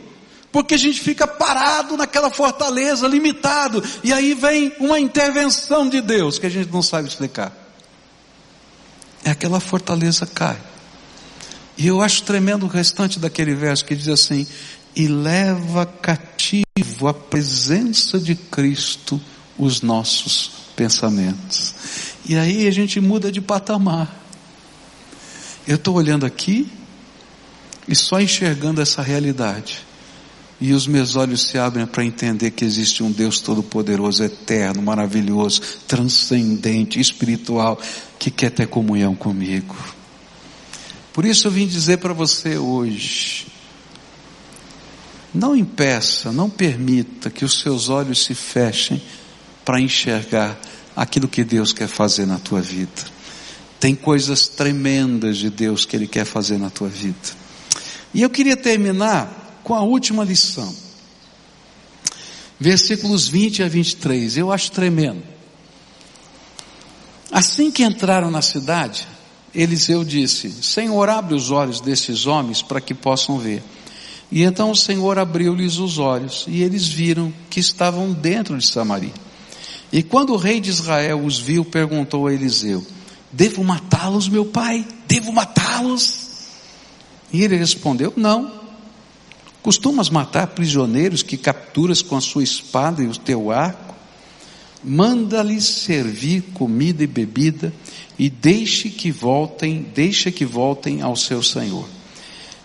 Porque 0.51 0.75
a 0.75 0.79
gente 0.79 1.01
fica 1.01 1.27
parado 1.27 1.97
naquela 1.97 2.31
fortaleza, 2.31 3.07
limitado. 3.07 3.85
E 4.03 4.12
aí 4.12 4.33
vem 4.35 4.73
uma 4.81 4.99
intervenção 4.99 5.88
de 5.88 6.01
Deus 6.01 6.38
que 6.38 6.47
a 6.47 6.51
gente 6.51 6.73
não 6.73 6.83
sabe 6.83 7.09
explicar. 7.09 7.53
É 9.23 9.31
aquela 9.31 9.61
fortaleza 9.61 10.27
cai 10.27 10.70
E 11.77 11.87
eu 11.87 12.03
acho 12.03 12.23
tremendo 12.25 12.67
o 12.67 12.69
restante 12.69 13.19
daquele 13.19 13.55
verso 13.55 13.85
que 13.85 13.95
diz 13.95 14.09
assim: 14.09 14.47
e 14.95 15.07
leva 15.07 15.87
cativo 15.87 17.09
à 17.09 17.15
presença 17.15 18.19
de 18.19 18.35
Cristo 18.35 19.21
os 19.59 19.83
nossos 19.83 20.51
pensamentos. 20.75 21.75
E 22.29 22.37
aí 22.37 22.67
a 22.67 22.71
gente 22.71 23.01
muda 23.01 23.31
de 23.31 23.41
patamar. 23.41 24.19
Eu 25.67 25.77
estou 25.77 25.95
olhando 25.95 26.27
aqui 26.27 26.69
e 27.87 27.95
só 27.95 28.21
enxergando 28.21 28.81
essa 28.81 29.03
realidade. 29.03 29.85
E 30.61 30.73
os 30.73 30.87
meus 30.87 31.17
olhos 31.17 31.43
se 31.43 31.57
abrem 31.57 31.87
para 31.87 32.05
entender 32.05 32.51
que 32.51 32.65
existe 32.65 33.03
um 33.03 33.11
Deus 33.11 33.41
todo-poderoso, 33.41 34.23
eterno, 34.23 34.83
maravilhoso, 34.83 35.63
transcendente, 35.89 37.01
espiritual, 37.01 37.81
que 38.19 38.31
quer 38.31 38.51
ter 38.51 38.67
comunhão 38.67 39.15
comigo. 39.15 39.75
Por 41.21 41.27
isso 41.27 41.49
eu 41.49 41.51
vim 41.51 41.67
dizer 41.67 41.99
para 41.99 42.15
você 42.15 42.57
hoje, 42.57 43.47
não 45.35 45.55
impeça, 45.55 46.33
não 46.33 46.49
permita 46.49 47.29
que 47.29 47.45
os 47.45 47.61
seus 47.61 47.91
olhos 47.91 48.25
se 48.25 48.35
fechem 48.35 49.03
para 49.63 49.79
enxergar 49.79 50.59
aquilo 50.97 51.29
que 51.29 51.45
Deus 51.45 51.75
quer 51.75 51.89
fazer 51.89 52.25
na 52.25 52.39
tua 52.39 52.63
vida. 52.63 53.03
Tem 53.79 53.95
coisas 53.95 54.49
tremendas 54.49 55.37
de 55.37 55.51
Deus 55.51 55.85
que 55.85 55.95
Ele 55.95 56.07
quer 56.07 56.25
fazer 56.25 56.57
na 56.57 56.71
tua 56.71 56.89
vida. 56.89 57.37
E 58.15 58.23
eu 58.23 58.31
queria 58.31 58.57
terminar 58.57 59.61
com 59.63 59.75
a 59.75 59.83
última 59.83 60.25
lição. 60.25 60.75
Versículos 62.59 63.29
20 63.29 63.63
a 63.63 63.69
23, 63.69 64.39
eu 64.39 64.51
acho 64.51 64.73
tremendo. 64.73 65.23
Assim 67.31 67.71
que 67.71 67.85
entraram 67.85 68.31
na 68.31 68.41
cidade, 68.41 69.07
Eliseu 69.55 70.05
disse: 70.05 70.51
Senhor, 70.63 71.09
abre 71.09 71.35
os 71.35 71.51
olhos 71.51 71.81
desses 71.81 72.27
homens 72.27 72.63
para 72.63 72.81
que 72.81 72.95
possam 72.95 73.39
ver. 73.39 73.63
E 74.31 74.43
então 74.43 74.71
o 74.71 74.77
Senhor 74.77 75.19
abriu-lhes 75.19 75.79
os 75.79 75.99
olhos, 75.99 76.45
e 76.47 76.63
eles 76.63 76.87
viram 76.87 77.33
que 77.49 77.59
estavam 77.59 78.13
dentro 78.13 78.57
de 78.57 78.65
Samaria. 78.65 79.13
E 79.93 80.03
quando 80.05 80.33
o 80.33 80.37
rei 80.37 80.61
de 80.61 80.71
Israel 80.71 81.25
os 81.25 81.39
viu, 81.39 81.65
perguntou 81.65 82.29
a 82.29 82.33
Eliseu: 82.33 82.87
Devo 83.33 83.65
matá-los, 83.65 84.29
meu 84.29 84.45
pai? 84.45 84.87
Devo 85.09 85.33
matá-los? 85.33 86.29
E 87.33 87.43
ele 87.43 87.57
respondeu: 87.57 88.13
Não. 88.17 88.61
Costumas 89.63 90.09
matar 90.09 90.47
prisioneiros 90.49 91.23
que 91.23 91.37
capturas 91.37 92.01
com 92.01 92.17
a 92.17 92.21
sua 92.21 92.43
espada 92.43 93.03
e 93.03 93.07
o 93.07 93.17
teu 93.17 93.51
arco? 93.51 93.95
Manda-lhes 94.83 95.65
servir 95.65 96.41
comida 96.55 97.05
e 97.05 97.07
bebida 97.07 97.71
e 98.21 98.29
deixe 98.29 98.91
que 98.91 99.11
voltem, 99.11 99.87
deixa 99.95 100.31
que 100.31 100.45
voltem 100.45 101.01
ao 101.01 101.17
seu 101.17 101.43
senhor. 101.43 101.89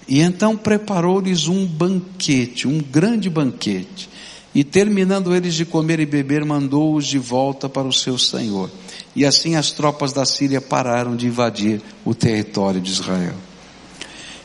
E 0.05 0.19
então 0.19 0.57
preparou-lhes 0.57 1.47
um 1.47 1.65
banquete, 1.65 2.67
um 2.67 2.79
grande 2.79 3.29
banquete. 3.29 4.09
E 4.53 4.65
terminando 4.65 5.33
eles 5.33 5.53
de 5.53 5.63
comer 5.63 6.01
e 6.01 6.05
beber, 6.05 6.43
mandou-os 6.43 7.07
de 7.07 7.17
volta 7.17 7.69
para 7.69 7.87
o 7.87 7.93
seu 7.93 8.17
senhor. 8.17 8.69
E 9.15 9.25
assim 9.25 9.55
as 9.55 9.71
tropas 9.71 10.11
da 10.11 10.25
Síria 10.25 10.59
pararam 10.59 11.15
de 11.15 11.27
invadir 11.27 11.81
o 12.03 12.13
território 12.13 12.81
de 12.81 12.91
Israel. 12.91 13.35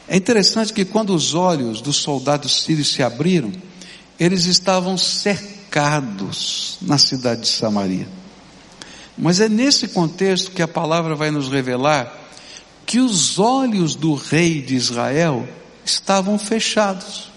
É 0.07 0.16
interessante 0.16 0.73
que 0.73 0.85
quando 0.85 1.12
os 1.12 1.35
olhos 1.35 1.81
dos 1.81 1.96
soldados 1.96 2.62
sírios 2.62 2.87
se 2.87 3.03
abriram, 3.03 3.51
eles 4.16 4.44
estavam 4.44 4.96
cercados 4.96 6.79
na 6.81 6.99
cidade 6.99 7.40
de 7.40 7.49
Samaria. 7.49 8.19
Mas 9.20 9.38
é 9.38 9.50
nesse 9.50 9.88
contexto 9.88 10.50
que 10.50 10.62
a 10.62 10.68
palavra 10.68 11.14
vai 11.14 11.30
nos 11.30 11.48
revelar 11.48 12.18
que 12.87 12.98
os 12.98 13.38
olhos 13.38 13.94
do 13.94 14.14
rei 14.14 14.62
de 14.62 14.74
Israel 14.74 15.46
estavam 15.85 16.38
fechados. 16.38 17.30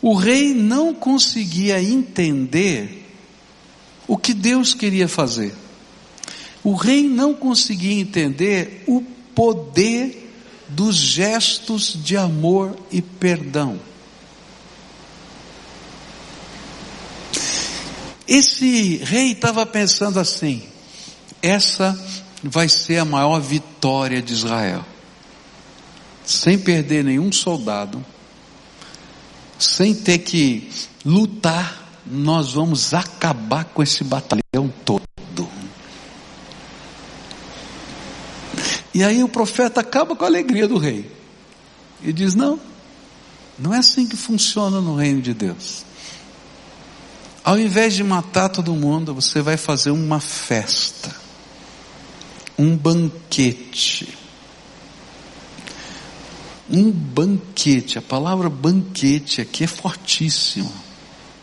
O 0.00 0.14
rei 0.14 0.54
não 0.54 0.94
conseguia 0.94 1.82
entender 1.82 3.06
o 4.06 4.16
que 4.16 4.32
Deus 4.32 4.72
queria 4.72 5.06
fazer. 5.06 5.54
O 6.64 6.74
rei 6.74 7.02
não 7.02 7.34
conseguia 7.34 8.00
entender 8.00 8.84
o 8.86 9.02
poder 9.34 10.32
dos 10.68 10.96
gestos 10.96 11.96
de 12.02 12.16
amor 12.16 12.74
e 12.90 13.02
perdão. 13.02 13.78
Esse 18.28 18.96
rei 18.96 19.32
estava 19.32 19.64
pensando 19.64 20.20
assim: 20.20 20.62
essa 21.42 21.98
vai 22.42 22.68
ser 22.68 22.98
a 22.98 23.04
maior 23.04 23.40
vitória 23.40 24.20
de 24.20 24.34
Israel. 24.34 24.84
Sem 26.24 26.58
perder 26.58 27.02
nenhum 27.02 27.32
soldado, 27.32 28.04
sem 29.58 29.94
ter 29.94 30.18
que 30.18 30.70
lutar, 31.02 32.00
nós 32.04 32.52
vamos 32.52 32.92
acabar 32.92 33.64
com 33.64 33.82
esse 33.82 34.04
batalhão 34.04 34.72
todo. 34.84 35.08
E 38.98 39.04
aí 39.04 39.22
o 39.22 39.28
profeta 39.28 39.80
acaba 39.80 40.16
com 40.16 40.24
a 40.24 40.26
alegria 40.26 40.66
do 40.66 40.76
rei. 40.76 41.10
E 42.02 42.12
diz: 42.12 42.34
Não, 42.34 42.60
não 43.58 43.72
é 43.72 43.78
assim 43.78 44.06
que 44.06 44.16
funciona 44.16 44.80
no 44.80 44.96
reino 44.96 45.22
de 45.22 45.32
Deus. 45.32 45.84
Ao 47.48 47.58
invés 47.58 47.94
de 47.94 48.04
matar 48.04 48.50
todo 48.50 48.74
mundo, 48.74 49.14
você 49.14 49.40
vai 49.40 49.56
fazer 49.56 49.90
uma 49.90 50.20
festa, 50.20 51.16
um 52.58 52.76
banquete. 52.76 54.06
Um 56.70 56.90
banquete, 56.90 57.96
a 57.96 58.02
palavra 58.02 58.50
banquete 58.50 59.40
aqui 59.40 59.64
é 59.64 59.66
fortíssima. 59.66 60.70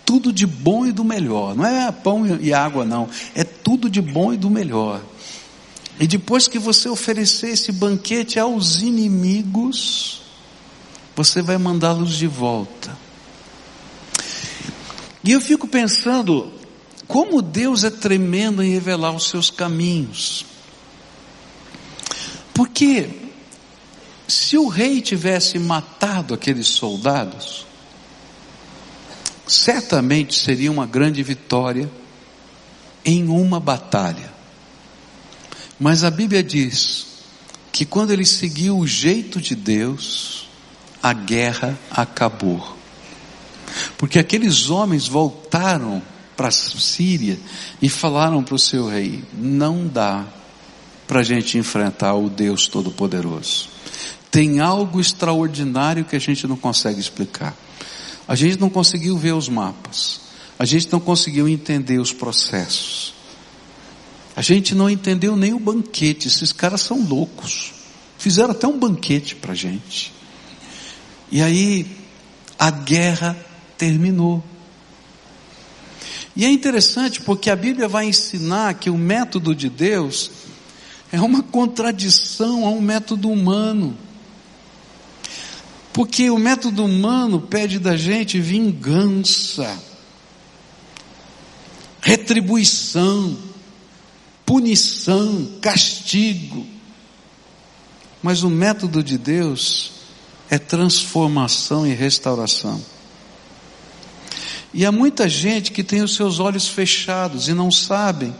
Tudo 0.05 0.31
de 0.31 0.45
bom 0.45 0.85
e 0.85 0.91
do 0.91 1.03
melhor. 1.03 1.55
Não 1.55 1.65
é 1.65 1.91
pão 1.91 2.23
e 2.39 2.53
água, 2.53 2.85
não. 2.85 3.09
É 3.33 3.43
tudo 3.43 3.89
de 3.89 3.99
bom 3.99 4.31
e 4.31 4.37
do 4.37 4.47
melhor. 4.47 5.01
E 5.99 6.05
depois 6.05 6.47
que 6.47 6.59
você 6.59 6.87
oferecer 6.87 7.49
esse 7.49 7.71
banquete 7.71 8.37
aos 8.37 8.79
inimigos, 8.83 10.21
você 11.15 11.41
vai 11.41 11.57
mandá-los 11.57 12.15
de 12.15 12.27
volta. 12.27 13.04
E 15.25 15.31
eu 15.31 15.41
fico 15.41 15.67
pensando, 15.67 16.53
como 17.07 17.41
Deus 17.41 17.83
é 17.83 17.89
tremendo 17.89 18.61
em 18.61 18.69
revelar 18.69 19.11
os 19.11 19.27
seus 19.27 19.49
caminhos. 19.49 20.45
Porque, 22.53 23.09
se 24.27 24.55
o 24.55 24.67
rei 24.67 25.01
tivesse 25.01 25.57
matado 25.57 26.35
aqueles 26.35 26.67
soldados, 26.67 27.65
certamente 29.47 30.35
seria 30.35 30.71
uma 30.71 30.85
grande 30.85 31.23
vitória 31.23 31.89
em 33.03 33.27
uma 33.27 33.59
batalha. 33.59 34.31
Mas 35.79 36.03
a 36.03 36.11
Bíblia 36.11 36.43
diz 36.43 37.07
que 37.71 37.83
quando 37.83 38.11
ele 38.11 38.25
seguiu 38.25 38.77
o 38.77 38.85
jeito 38.87 39.41
de 39.41 39.55
Deus, 39.55 40.47
a 41.01 41.13
guerra 41.13 41.77
acabou. 41.89 42.75
Porque 43.97 44.19
aqueles 44.19 44.69
homens 44.69 45.07
voltaram 45.07 46.01
para 46.35 46.49
a 46.49 46.51
Síria 46.51 47.39
e 47.81 47.89
falaram 47.89 48.43
para 48.43 48.55
o 48.55 48.59
seu 48.59 48.87
rei: 48.87 49.23
não 49.33 49.87
dá 49.87 50.25
para 51.07 51.21
a 51.21 51.23
gente 51.23 51.57
enfrentar 51.57 52.15
o 52.15 52.29
Deus 52.29 52.67
Todo-Poderoso. 52.67 53.69
Tem 54.29 54.59
algo 54.59 54.99
extraordinário 54.99 56.03
que 56.03 56.15
a 56.15 56.19
gente 56.19 56.45
não 56.47 56.57
consegue 56.57 56.99
explicar. 56.99 57.55
A 58.27 58.35
gente 58.35 58.59
não 58.59 58.69
conseguiu 58.69 59.17
ver 59.17 59.33
os 59.33 59.47
mapas. 59.47 60.21
A 60.57 60.65
gente 60.65 60.91
não 60.91 60.99
conseguiu 60.99 61.47
entender 61.47 61.99
os 61.99 62.11
processos. 62.11 63.13
A 64.35 64.41
gente 64.41 64.75
não 64.75 64.89
entendeu 64.89 65.35
nem 65.37 65.53
o 65.53 65.59
banquete, 65.59 66.27
esses 66.27 66.51
caras 66.51 66.81
são 66.81 67.07
loucos. 67.07 67.73
Fizeram 68.17 68.51
até 68.51 68.67
um 68.67 68.77
banquete 68.77 69.35
para 69.35 69.53
gente. 69.53 70.11
E 71.31 71.41
aí 71.41 71.85
a 72.59 72.69
guerra 72.69 73.37
terminou. 73.77 74.43
E 76.35 76.43
é 76.43 76.49
interessante 76.49 77.21
porque 77.21 77.49
a 77.49 77.55
Bíblia 77.55 77.87
vai 77.87 78.05
ensinar 78.05 78.73
que 78.73 78.89
o 78.89 78.97
método 78.97 79.55
de 79.55 79.69
Deus 79.69 80.31
é 81.11 81.21
uma 81.21 81.41
contradição 81.41 82.65
a 82.65 82.69
um 82.69 82.81
método 82.81 83.29
humano. 83.29 83.97
Porque 85.93 86.29
o 86.29 86.37
método 86.37 86.83
humano 86.83 87.39
pede 87.39 87.79
da 87.79 87.95
gente 87.95 88.37
vingança, 88.37 89.81
retribuição, 92.01 93.37
punição, 94.45 95.53
castigo. 95.61 96.67
Mas 98.21 98.43
o 98.43 98.49
método 98.49 99.01
de 99.01 99.17
Deus 99.17 99.91
é 100.49 100.57
transformação 100.59 101.87
e 101.87 101.93
restauração. 101.93 102.83
E 104.77 104.85
há 104.85 104.91
muita 104.91 105.29
gente 105.29 105.71
que 105.71 105.81
tem 105.81 106.01
os 106.01 106.15
seus 106.15 106.37
olhos 106.37 106.67
fechados 106.67 107.47
e 107.47 107.53
não 107.53 107.71
sabem, 107.71 108.35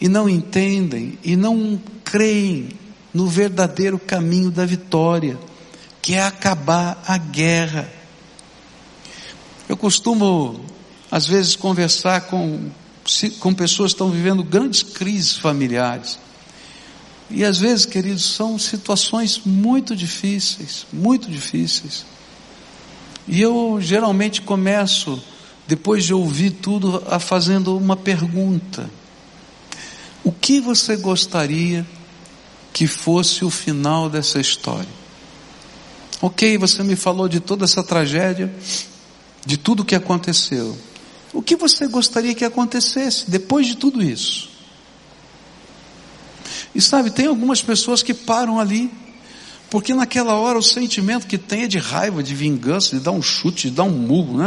e 0.00 0.08
não 0.08 0.26
entendem, 0.26 1.18
e 1.22 1.36
não 1.36 1.78
creem 2.02 2.70
no 3.12 3.28
verdadeiro 3.28 3.98
caminho 3.98 4.50
da 4.50 4.64
vitória, 4.64 5.38
que 6.00 6.14
é 6.14 6.22
acabar 6.22 7.04
a 7.06 7.18
guerra. 7.18 7.92
Eu 9.68 9.76
costumo, 9.76 10.64
às 11.10 11.26
vezes, 11.26 11.54
conversar 11.54 12.22
com, 12.22 12.70
com 13.38 13.52
pessoas 13.52 13.92
que 13.92 13.96
estão 13.96 14.10
vivendo 14.10 14.42
grandes 14.42 14.82
crises 14.82 15.36
familiares. 15.36 16.18
E 17.28 17.44
às 17.44 17.58
vezes, 17.58 17.84
queridos, 17.84 18.24
são 18.24 18.58
situações 18.58 19.42
muito 19.44 19.94
difíceis, 19.94 20.86
muito 20.90 21.30
difíceis. 21.30 22.06
E 23.28 23.42
eu 23.42 23.78
geralmente 23.78 24.40
começo, 24.40 25.22
depois 25.66 26.04
de 26.04 26.12
ouvir 26.12 26.50
tudo, 26.50 27.02
a 27.08 27.18
fazendo 27.18 27.76
uma 27.76 27.96
pergunta. 27.96 28.90
O 30.22 30.32
que 30.32 30.60
você 30.60 30.96
gostaria 30.96 31.86
que 32.72 32.86
fosse 32.86 33.44
o 33.44 33.50
final 33.50 34.10
dessa 34.10 34.40
história? 34.40 34.88
Ok, 36.20 36.56
você 36.58 36.82
me 36.82 36.96
falou 36.96 37.28
de 37.28 37.40
toda 37.40 37.64
essa 37.64 37.82
tragédia, 37.82 38.54
de 39.44 39.56
tudo 39.56 39.84
que 39.84 39.94
aconteceu. 39.94 40.76
O 41.32 41.42
que 41.42 41.56
você 41.56 41.86
gostaria 41.86 42.34
que 42.34 42.44
acontecesse 42.44 43.30
depois 43.30 43.66
de 43.66 43.76
tudo 43.76 44.02
isso? 44.02 44.50
E 46.74 46.80
sabe, 46.80 47.10
tem 47.10 47.26
algumas 47.26 47.62
pessoas 47.62 48.02
que 48.02 48.14
param 48.14 48.58
ali, 48.58 48.90
porque 49.74 49.92
naquela 49.92 50.34
hora 50.34 50.56
o 50.56 50.62
sentimento 50.62 51.26
que 51.26 51.36
tem 51.36 51.64
é 51.64 51.66
de 51.66 51.78
raiva, 51.78 52.22
de 52.22 52.32
vingança, 52.32 52.96
de 52.96 53.02
dar 53.02 53.10
um 53.10 53.20
chute, 53.20 53.70
de 53.70 53.74
dar 53.74 53.82
um 53.82 53.90
murro, 53.90 54.38
né? 54.38 54.46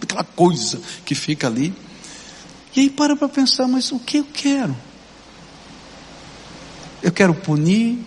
aquela 0.00 0.24
coisa 0.24 0.80
que 1.04 1.14
fica 1.14 1.46
ali. 1.46 1.74
E 2.74 2.80
aí 2.80 2.88
para 2.88 3.14
para 3.14 3.28
pensar, 3.28 3.68
mas 3.68 3.92
o 3.92 3.98
que 3.98 4.16
eu 4.16 4.26
quero? 4.32 4.74
Eu 7.02 7.12
quero 7.12 7.34
punir, 7.34 7.98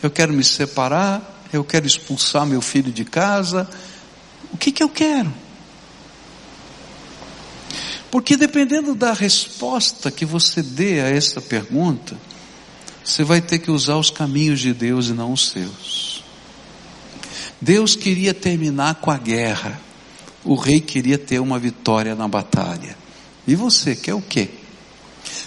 eu 0.00 0.08
quero 0.08 0.32
me 0.32 0.44
separar, 0.44 1.42
eu 1.52 1.64
quero 1.64 1.84
expulsar 1.84 2.46
meu 2.46 2.60
filho 2.60 2.92
de 2.92 3.04
casa. 3.04 3.68
O 4.52 4.56
que 4.56 4.70
que 4.70 4.84
eu 4.84 4.88
quero? 4.88 5.34
Porque 8.08 8.36
dependendo 8.36 8.94
da 8.94 9.12
resposta 9.12 10.12
que 10.12 10.24
você 10.24 10.62
dê 10.62 11.00
a 11.00 11.08
essa 11.08 11.40
pergunta, 11.40 12.16
você 13.04 13.22
vai 13.22 13.42
ter 13.42 13.58
que 13.58 13.70
usar 13.70 13.96
os 13.96 14.10
caminhos 14.10 14.60
de 14.60 14.72
Deus 14.72 15.08
e 15.08 15.12
não 15.12 15.32
os 15.32 15.50
seus. 15.50 16.24
Deus 17.60 17.94
queria 17.94 18.32
terminar 18.32 18.94
com 18.96 19.10
a 19.10 19.18
guerra. 19.18 19.78
O 20.42 20.54
rei 20.54 20.80
queria 20.80 21.18
ter 21.18 21.38
uma 21.38 21.58
vitória 21.58 22.14
na 22.14 22.26
batalha. 22.26 22.96
E 23.46 23.54
você 23.54 23.94
quer 23.94 24.14
o 24.14 24.22
quê? 24.22 24.48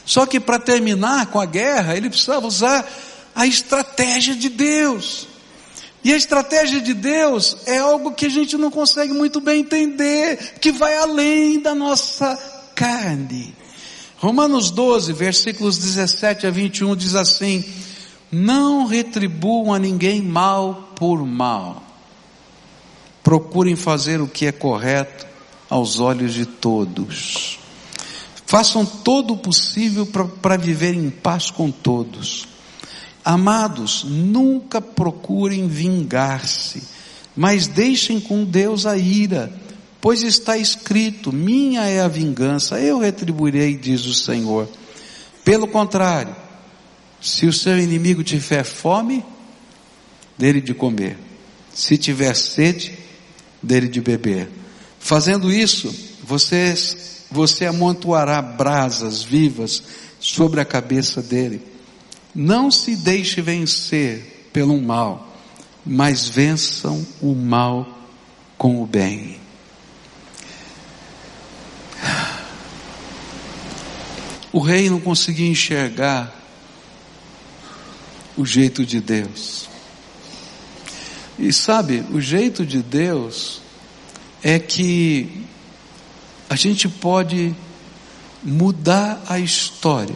Só 0.05 0.25
que 0.25 0.39
para 0.39 0.59
terminar 0.59 1.27
com 1.27 1.39
a 1.39 1.45
guerra, 1.45 1.97
ele 1.97 2.09
precisava 2.09 2.45
usar 2.45 2.87
a 3.35 3.47
estratégia 3.47 4.35
de 4.35 4.49
Deus. 4.49 5.27
E 6.03 6.13
a 6.13 6.17
estratégia 6.17 6.79
de 6.79 6.93
Deus 6.93 7.57
é 7.65 7.79
algo 7.79 8.13
que 8.13 8.27
a 8.27 8.29
gente 8.29 8.55
não 8.55 8.69
consegue 8.69 9.13
muito 9.13 9.41
bem 9.41 9.61
entender, 9.61 10.59
que 10.61 10.71
vai 10.71 10.95
além 10.95 11.59
da 11.59 11.73
nossa 11.73 12.37
carne. 12.75 13.56
Romanos 14.19 14.71
12, 14.71 15.13
versículos 15.13 15.77
17 15.77 16.47
a 16.47 16.51
21 16.51 16.95
diz 16.95 17.13
assim: 17.13 17.63
Não 18.31 18.87
retribuam 18.87 19.71
a 19.71 19.77
ninguém 19.77 20.23
mal 20.23 20.93
por 20.95 21.23
mal. 21.23 21.83
Procurem 23.23 23.75
fazer 23.75 24.19
o 24.19 24.27
que 24.27 24.47
é 24.47 24.51
correto 24.51 25.27
aos 25.69 25.99
olhos 25.99 26.33
de 26.33 26.45
todos. 26.45 27.59
Façam 28.47 28.85
todo 28.85 29.33
o 29.33 29.37
possível 29.37 30.07
para 30.41 30.57
viver 30.57 30.95
em 30.95 31.09
paz 31.11 31.51
com 31.51 31.69
todos. 31.69 32.47
Amados, 33.23 34.03
nunca 34.03 34.81
procurem 34.81 35.67
vingar-se, 35.67 36.81
mas 37.35 37.67
deixem 37.67 38.19
com 38.21 38.45
Deus 38.45 38.85
a 38.85 38.97
ira, 38.97 39.51
pois 40.07 40.23
está 40.23 40.57
escrito: 40.57 41.33
minha 41.33 41.81
é 41.81 41.99
a 41.99 42.07
vingança, 42.07 42.79
eu 42.79 42.97
retribuirei, 42.97 43.75
diz 43.75 44.05
o 44.05 44.13
Senhor. 44.13 44.65
Pelo 45.43 45.67
contrário, 45.67 46.33
se 47.19 47.45
o 47.45 47.51
seu 47.51 47.77
inimigo 47.77 48.23
tiver 48.23 48.63
fome, 48.63 49.21
dele 50.37 50.61
de 50.61 50.73
comer. 50.73 51.17
Se 51.73 51.97
tiver 51.97 52.33
sede, 52.37 52.97
dele 53.61 53.89
de 53.89 53.99
beber. 53.99 54.49
Fazendo 54.97 55.51
isso, 55.51 55.93
vocês 56.23 57.25
você 57.29 57.65
amontoará 57.65 58.41
brasas 58.41 59.21
vivas 59.21 59.83
sobre 60.21 60.61
a 60.61 60.65
cabeça 60.65 61.21
dele. 61.21 61.61
Não 62.33 62.71
se 62.71 62.95
deixe 62.95 63.41
vencer 63.41 64.47
pelo 64.53 64.81
mal, 64.81 65.35
mas 65.85 66.29
vençam 66.29 67.05
o 67.21 67.35
mal 67.35 68.07
com 68.57 68.81
o 68.81 68.87
bem. 68.87 69.46
O 74.51 74.59
rei 74.59 74.89
não 74.89 74.99
conseguia 74.99 75.49
enxergar 75.49 76.33
o 78.37 78.45
jeito 78.45 78.85
de 78.85 79.01
Deus. 79.01 79.67
E 81.37 81.51
sabe, 81.51 82.03
o 82.11 82.21
jeito 82.21 82.65
de 82.65 82.81
Deus 82.81 83.61
é 84.41 84.57
que 84.57 85.43
a 86.49 86.55
gente 86.55 86.87
pode 86.87 87.55
mudar 88.43 89.21
a 89.27 89.39
história 89.39 90.15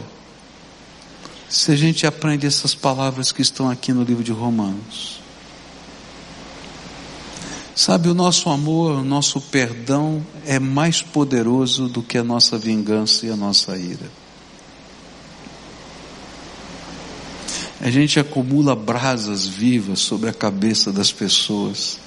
se 1.49 1.71
a 1.71 1.75
gente 1.75 2.07
aprende 2.07 2.47
essas 2.47 2.73
palavras 2.73 3.31
que 3.31 3.41
estão 3.41 3.69
aqui 3.69 3.91
no 3.91 4.03
livro 4.03 4.23
de 4.23 4.31
Romanos. 4.31 5.19
Sabe, 7.75 8.07
o 8.07 8.13
nosso 8.13 8.49
amor, 8.49 8.99
o 8.99 9.03
nosso 9.03 9.41
perdão 9.41 10.25
é 10.45 10.59
mais 10.59 11.01
poderoso 11.01 11.89
do 11.89 12.01
que 12.01 12.17
a 12.17 12.23
nossa 12.23 12.57
vingança 12.57 13.25
e 13.25 13.31
a 13.31 13.35
nossa 13.35 13.75
ira. 13.77 14.20
A 17.81 17.89
gente 17.89 18.19
acumula 18.19 18.75
brasas 18.75 19.47
vivas 19.47 19.99
sobre 19.99 20.29
a 20.29 20.33
cabeça 20.33 20.93
das 20.93 21.11
pessoas, 21.11 21.97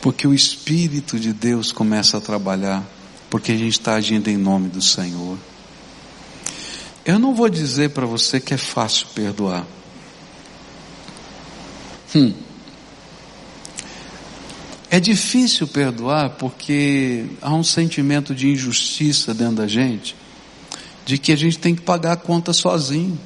porque 0.00 0.26
o 0.26 0.32
Espírito 0.32 1.20
de 1.20 1.34
Deus 1.34 1.70
começa 1.70 2.16
a 2.16 2.20
trabalhar 2.22 2.82
porque 3.28 3.52
a 3.52 3.56
gente 3.56 3.72
está 3.72 3.96
agindo 3.96 4.28
em 4.28 4.38
nome 4.38 4.70
do 4.70 4.80
Senhor. 4.80 5.38
Eu 7.04 7.18
não 7.18 7.34
vou 7.34 7.50
dizer 7.50 7.90
para 7.90 8.06
você 8.06 8.40
que 8.40 8.54
é 8.54 8.56
fácil 8.56 9.06
perdoar. 9.14 9.66
Hum. 12.14 12.32
É 14.90 14.98
difícil 14.98 15.66
perdoar 15.68 16.30
porque 16.30 17.26
há 17.42 17.52
um 17.52 17.62
sentimento 17.62 18.34
de 18.34 18.48
injustiça 18.48 19.34
dentro 19.34 19.56
da 19.56 19.68
gente, 19.68 20.16
de 21.04 21.18
que 21.18 21.30
a 21.30 21.36
gente 21.36 21.58
tem 21.58 21.74
que 21.74 21.82
pagar 21.82 22.12
a 22.12 22.16
conta 22.16 22.54
sozinho. 22.54 23.18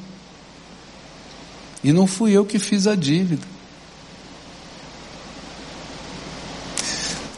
E 1.82 1.92
não 1.92 2.06
fui 2.06 2.32
eu 2.32 2.44
que 2.44 2.58
fiz 2.58 2.86
a 2.86 2.94
dívida. 2.94 3.46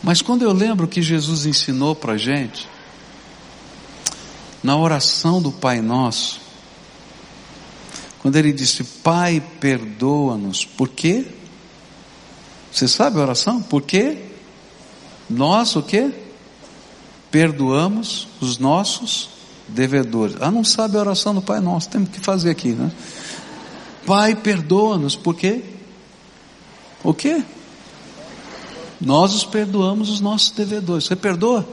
Mas 0.03 0.21
quando 0.21 0.43
eu 0.43 0.53
lembro 0.53 0.87
que 0.87 1.01
Jesus 1.01 1.47
ensinou 1.47 1.95
para 1.95 2.13
a 2.13 2.19
gente, 2.19 2.69
na 4.63 4.77
oração 4.77 5.41
do 5.41 5.51
Pai 5.51 5.81
Nosso, 5.81 6.41
quando 8.21 8.37
ele 8.37 8.53
disse, 8.53 8.85
Pai, 8.85 9.43
perdoa-nos, 9.61 10.65
por 10.65 10.89
quê? 10.89 11.27
Você 12.71 12.87
sabe 12.87 13.19
a 13.19 13.23
oração? 13.23 13.63
Por 13.63 13.83
quê? 13.83 14.19
Nós 15.29 15.75
o 15.77 15.83
quê? 15.83 16.11
Perdoamos 17.31 18.29
os 18.41 18.59
nossos 18.59 19.31
devedores. 19.69 20.37
Ah, 20.41 20.51
não 20.51 20.65
sabe 20.65 20.97
a 20.97 21.01
oração 21.01 21.35
do 21.35 21.41
Pai 21.41 21.61
Nosso, 21.61 21.89
temos 21.89 22.11
que 22.11 22.21
fazer 22.21 22.51
aqui, 22.51 22.73
né? 22.73 22.93
Pai, 24.07 24.35
perdoa-nos, 24.37 25.17
por 25.17 25.35
quê? 25.35 25.63
O 27.03 27.13
quê? 27.13 27.43
Nós 29.01 29.35
os 29.35 29.45
perdoamos 29.45 30.09
os 30.09 30.21
nossos 30.21 30.51
devedores. 30.51 31.05
Você 31.05 31.17
perdoa? 31.17 31.67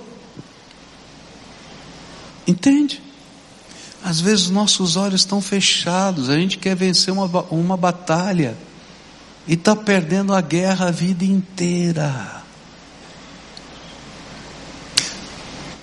Entende? 2.48 3.02
Às 4.04 4.20
vezes 4.20 4.50
nossos 4.50 4.96
olhos 4.96 5.22
estão 5.22 5.42
fechados, 5.42 6.30
a 6.30 6.36
gente 6.36 6.58
quer 6.58 6.76
vencer 6.76 7.14
uma, 7.14 7.26
uma 7.52 7.78
batalha 7.78 8.58
e 9.48 9.54
está 9.54 9.76
perdendo 9.76 10.34
a 10.34 10.42
guerra 10.42 10.88
a 10.88 10.92
vida 10.92 11.24
inteira. 11.24 12.42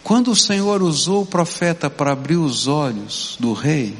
Quando 0.03 0.31
o 0.31 0.37
Senhor 0.37 0.83
usou 0.83 1.23
o 1.23 1.27
profeta 1.27 1.89
para 1.89 2.13
abrir 2.13 2.37
os 2.37 2.67
olhos 2.67 3.37
do 3.39 3.53
rei, 3.53 3.97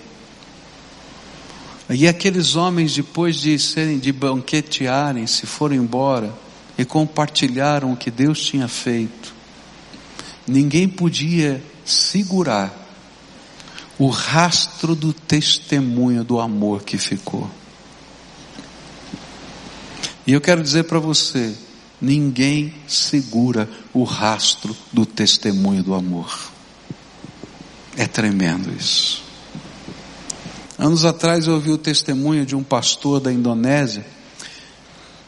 e 1.91 2.07
aqueles 2.07 2.55
homens, 2.55 2.95
depois 2.95 3.37
de 3.37 3.59
serem 3.59 3.99
de 3.99 4.13
banquetearem, 4.13 5.27
se 5.27 5.47
foram 5.47 5.75
embora, 5.75 6.33
e 6.77 6.85
compartilharam 6.85 7.93
o 7.93 7.97
que 7.97 8.11
Deus 8.11 8.41
tinha 8.41 8.69
feito. 8.69 9.35
Ninguém 10.47 10.89
podia 10.89 11.63
segurar 11.85 12.73
o 13.99 14.09
rastro 14.09 14.95
do 14.95 15.13
testemunho 15.13 16.23
do 16.23 16.39
amor 16.39 16.85
que 16.85 16.99
ficou. 16.99 17.51
E 20.27 20.33
eu 20.33 20.41
quero 20.41 20.63
dizer 20.63 20.85
para 20.85 20.99
você, 20.99 21.57
ninguém 22.01 22.75
segura 22.87 23.69
o 23.95 24.05
rastro 24.05 24.77
do 24.93 25.07
testemunho 25.07 25.83
do 25.83 25.95
amor. 25.95 26.53
É 27.97 28.07
tremendo 28.07 28.71
isso. 28.71 29.28
Anos 30.79 31.05
atrás 31.05 31.49
eu 31.49 31.55
ouvi 31.55 31.73
o 31.73 31.77
testemunho 31.77 32.47
de 32.47 32.55
um 32.55 32.63
pastor 32.63 33.19
da 33.19 33.33
Indonésia. 33.33 34.07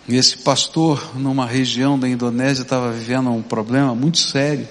E 0.07 0.15
esse 0.15 0.39
pastor, 0.39 1.11
numa 1.17 1.45
região 1.45 1.99
da 1.99 2.09
Indonésia, 2.09 2.63
estava 2.63 2.93
vivendo 2.93 3.31
um 3.31 3.43
problema 3.43 3.93
muito 3.93 4.19
sério, 4.19 4.69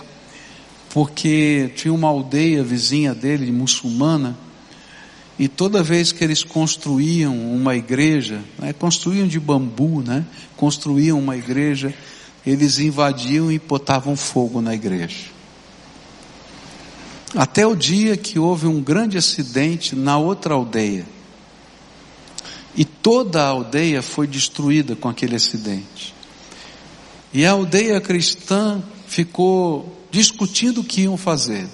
porque 0.89 1.69
tinha 1.75 1.93
uma 1.93 2.07
aldeia 2.07 2.63
vizinha 2.63 3.13
dele, 3.13 3.51
muçulmana, 3.51 4.37
e 5.37 5.49
toda 5.49 5.83
vez 5.83 6.13
que 6.13 6.23
eles 6.23 6.43
construíam 6.43 7.37
uma 7.53 7.75
igreja, 7.75 8.41
né, 8.57 8.71
construíam 8.71 9.27
de 9.27 9.39
bambu, 9.39 10.01
né, 10.01 10.25
construíam 10.55 11.19
uma 11.19 11.35
igreja, 11.35 11.93
eles 12.45 12.79
invadiam 12.79 13.51
e 13.51 13.59
botavam 13.59 14.15
fogo 14.15 14.61
na 14.61 14.73
igreja. 14.73 15.38
Até 17.35 17.65
o 17.65 17.75
dia 17.75 18.17
que 18.17 18.39
houve 18.39 18.65
um 18.65 18.81
grande 18.81 19.17
acidente 19.17 19.95
na 19.95 20.17
outra 20.17 20.53
aldeia. 20.53 21.05
E 22.75 22.83
toda 22.85 23.41
a 23.43 23.47
aldeia 23.47 24.01
foi 24.01 24.25
destruída 24.25 24.95
com 24.95 25.09
aquele 25.09 25.35
acidente. 25.35 26.13
E 27.33 27.45
a 27.45 27.51
aldeia 27.51 28.01
cristã 28.01 28.81
ficou 29.07 30.05
discutindo 30.09 30.81
o 30.81 30.83
que 30.83 31.01
iam 31.01 31.17
fazer. 31.17 31.67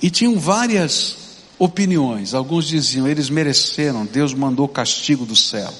E 0.00 0.10
tinham 0.10 0.38
várias 0.38 1.16
opiniões. 1.58 2.32
Alguns 2.32 2.66
diziam, 2.66 3.06
eles 3.06 3.28
mereceram, 3.28 4.06
Deus 4.06 4.32
mandou 4.32 4.68
castigo 4.68 5.26
do 5.26 5.36
céu. 5.36 5.72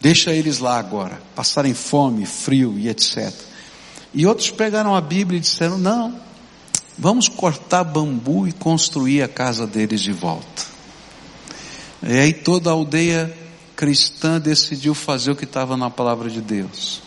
Deixa 0.00 0.32
eles 0.32 0.58
lá 0.58 0.78
agora, 0.78 1.22
passarem 1.34 1.74
fome, 1.74 2.26
frio 2.26 2.78
e 2.78 2.88
etc. 2.88 3.32
E 4.12 4.26
outros 4.26 4.50
pegaram 4.50 4.94
a 4.94 5.00
Bíblia 5.00 5.38
e 5.38 5.40
disseram, 5.40 5.78
não, 5.78 6.18
vamos 7.00 7.28
cortar 7.28 7.82
bambu 7.82 8.46
e 8.46 8.52
construir 8.52 9.22
a 9.22 9.28
casa 9.28 9.66
deles 9.66 10.02
de 10.02 10.12
volta. 10.12 10.66
E 12.02 12.12
aí 12.12 12.32
toda 12.34 12.68
a 12.68 12.74
aldeia 12.74 13.34
cristã 13.74 14.38
decidiu 14.38 14.94
fazer 14.94 15.30
o 15.30 15.36
que 15.36 15.44
estava 15.44 15.78
na 15.78 15.88
palavra 15.88 16.28
de 16.28 16.42
Deus. 16.42 17.00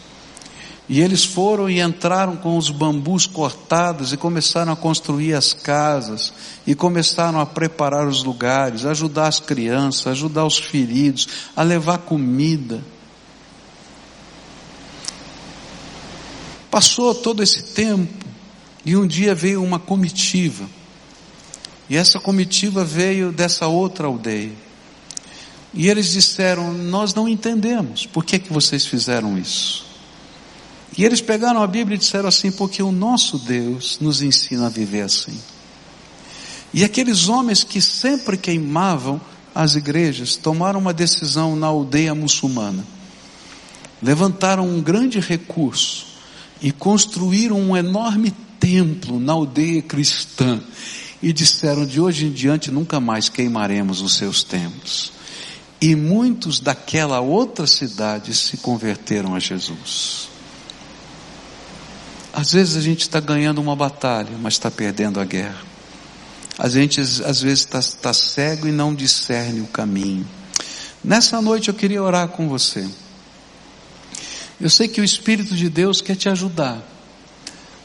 E 0.90 1.00
eles 1.00 1.24
foram 1.24 1.70
e 1.70 1.80
entraram 1.80 2.36
com 2.36 2.58
os 2.58 2.72
bambus 2.72 3.28
cortados 3.28 4.12
e 4.12 4.18
começaram 4.18 4.74
a 4.74 4.76
construir 4.76 5.36
as 5.36 5.54
casas, 5.54 6.34
e 6.66 6.74
começaram 6.76 7.40
a 7.40 7.46
preparar 7.46 8.08
os 8.08 8.24
lugares, 8.24 8.86
ajudar 8.86 9.28
as 9.28 9.40
crianças, 9.40 10.08
ajudar 10.08 10.46
os 10.46 10.58
feridos, 10.58 11.28
a 11.56 11.62
levar 11.62 12.00
comida. 12.00 12.84
Passou 16.70 17.14
todo 17.14 17.44
esse 17.44 17.64
tempo, 17.74 18.33
e 18.86 18.96
um 18.98 19.08
dia 19.08 19.34
veio 19.34 19.64
uma 19.64 19.80
comitiva, 19.80 20.66
e 21.90 21.96
essa 21.96 22.20
comitiva 22.20 22.84
veio 22.84 23.32
dessa 23.32 23.68
outra 23.68 24.08
aldeia. 24.08 24.52
E 25.74 25.90
eles 25.90 26.12
disseram: 26.12 26.74
Nós 26.74 27.14
não 27.14 27.28
entendemos, 27.28 28.06
por 28.06 28.24
que, 28.24 28.40
que 28.40 28.54
vocês 28.54 28.86
fizeram 28.86 29.38
isso? 29.38 29.94
E 30.98 31.04
eles 31.04 31.22
pegaram 31.22 31.62
a 31.62 31.68
Bíblia 31.68 31.96
e 31.96 32.00
disseram 32.00 32.30
assim: 32.30 32.52
porque 32.52 32.84
o 32.84 32.92
nosso 32.92 33.38
Deus 33.40 33.98
nos 34.00 34.22
ensina 34.22 34.68
a 34.68 34.70
viver 34.70 35.02
assim. 35.02 35.38
E 36.74 36.84
aqueles 36.84 37.28
homens 37.28 37.64
que 37.64 37.82
sempre 37.82 38.38
queimavam 38.38 39.20
as 39.54 39.76
igrejas 39.76 40.36
tomaram 40.36 40.80
uma 40.80 40.94
decisão 40.94 41.56
na 41.56 41.68
aldeia 41.68 42.16
muçulmana. 42.16 42.84
Levantaram 44.02 44.68
um 44.68 44.82
grande 44.82 45.20
recurso 45.20 46.08
e 46.62 46.72
construíram 46.72 47.60
um 47.60 47.78
enorme 47.78 48.34
templo 48.64 49.20
na 49.20 49.34
aldeia 49.34 49.82
cristã. 49.82 50.62
E 51.22 51.34
disseram: 51.34 51.86
de 51.86 52.00
hoje 52.00 52.26
em 52.26 52.32
diante 52.32 52.72
nunca 52.72 53.00
mais 53.00 53.28
queimaremos 53.28 54.02
os 54.02 54.16
seus 54.16 54.42
templos. 54.44 55.12
E 55.82 55.96
muitos 55.96 56.62
daquela 56.62 57.20
outra 57.20 57.68
cidade 57.68 58.34
se 58.34 58.58
converteram 58.58 59.36
a 59.36 59.40
Jesus. 59.40 60.30
Às 62.32 62.54
vezes 62.54 62.78
a 62.78 62.82
gente 62.82 63.02
está 63.02 63.20
ganhando 63.20 63.60
uma 63.60 63.76
batalha, 63.76 64.32
mas 64.42 64.54
está 64.54 64.72
perdendo 64.72 65.20
a 65.20 65.26
guerra. 65.26 65.62
A 66.58 66.70
gente 66.70 67.02
às 67.02 67.42
vezes 67.42 67.60
está 67.60 67.82
tá 67.82 68.14
cego 68.14 68.68
e 68.68 68.72
não 68.72 68.96
discerne 68.96 69.60
o 69.60 69.68
caminho. 69.68 70.26
Nessa 71.04 71.42
noite 71.42 71.68
eu 71.68 71.74
queria 71.74 72.02
orar 72.02 72.30
com 72.30 72.48
você. 72.48 72.88
Eu 74.60 74.70
sei 74.70 74.88
que 74.88 75.02
o 75.02 75.04
Espírito 75.04 75.54
de 75.54 75.70
Deus 75.70 76.02
quer 76.02 76.16
te 76.16 76.30
ajudar. 76.30 76.93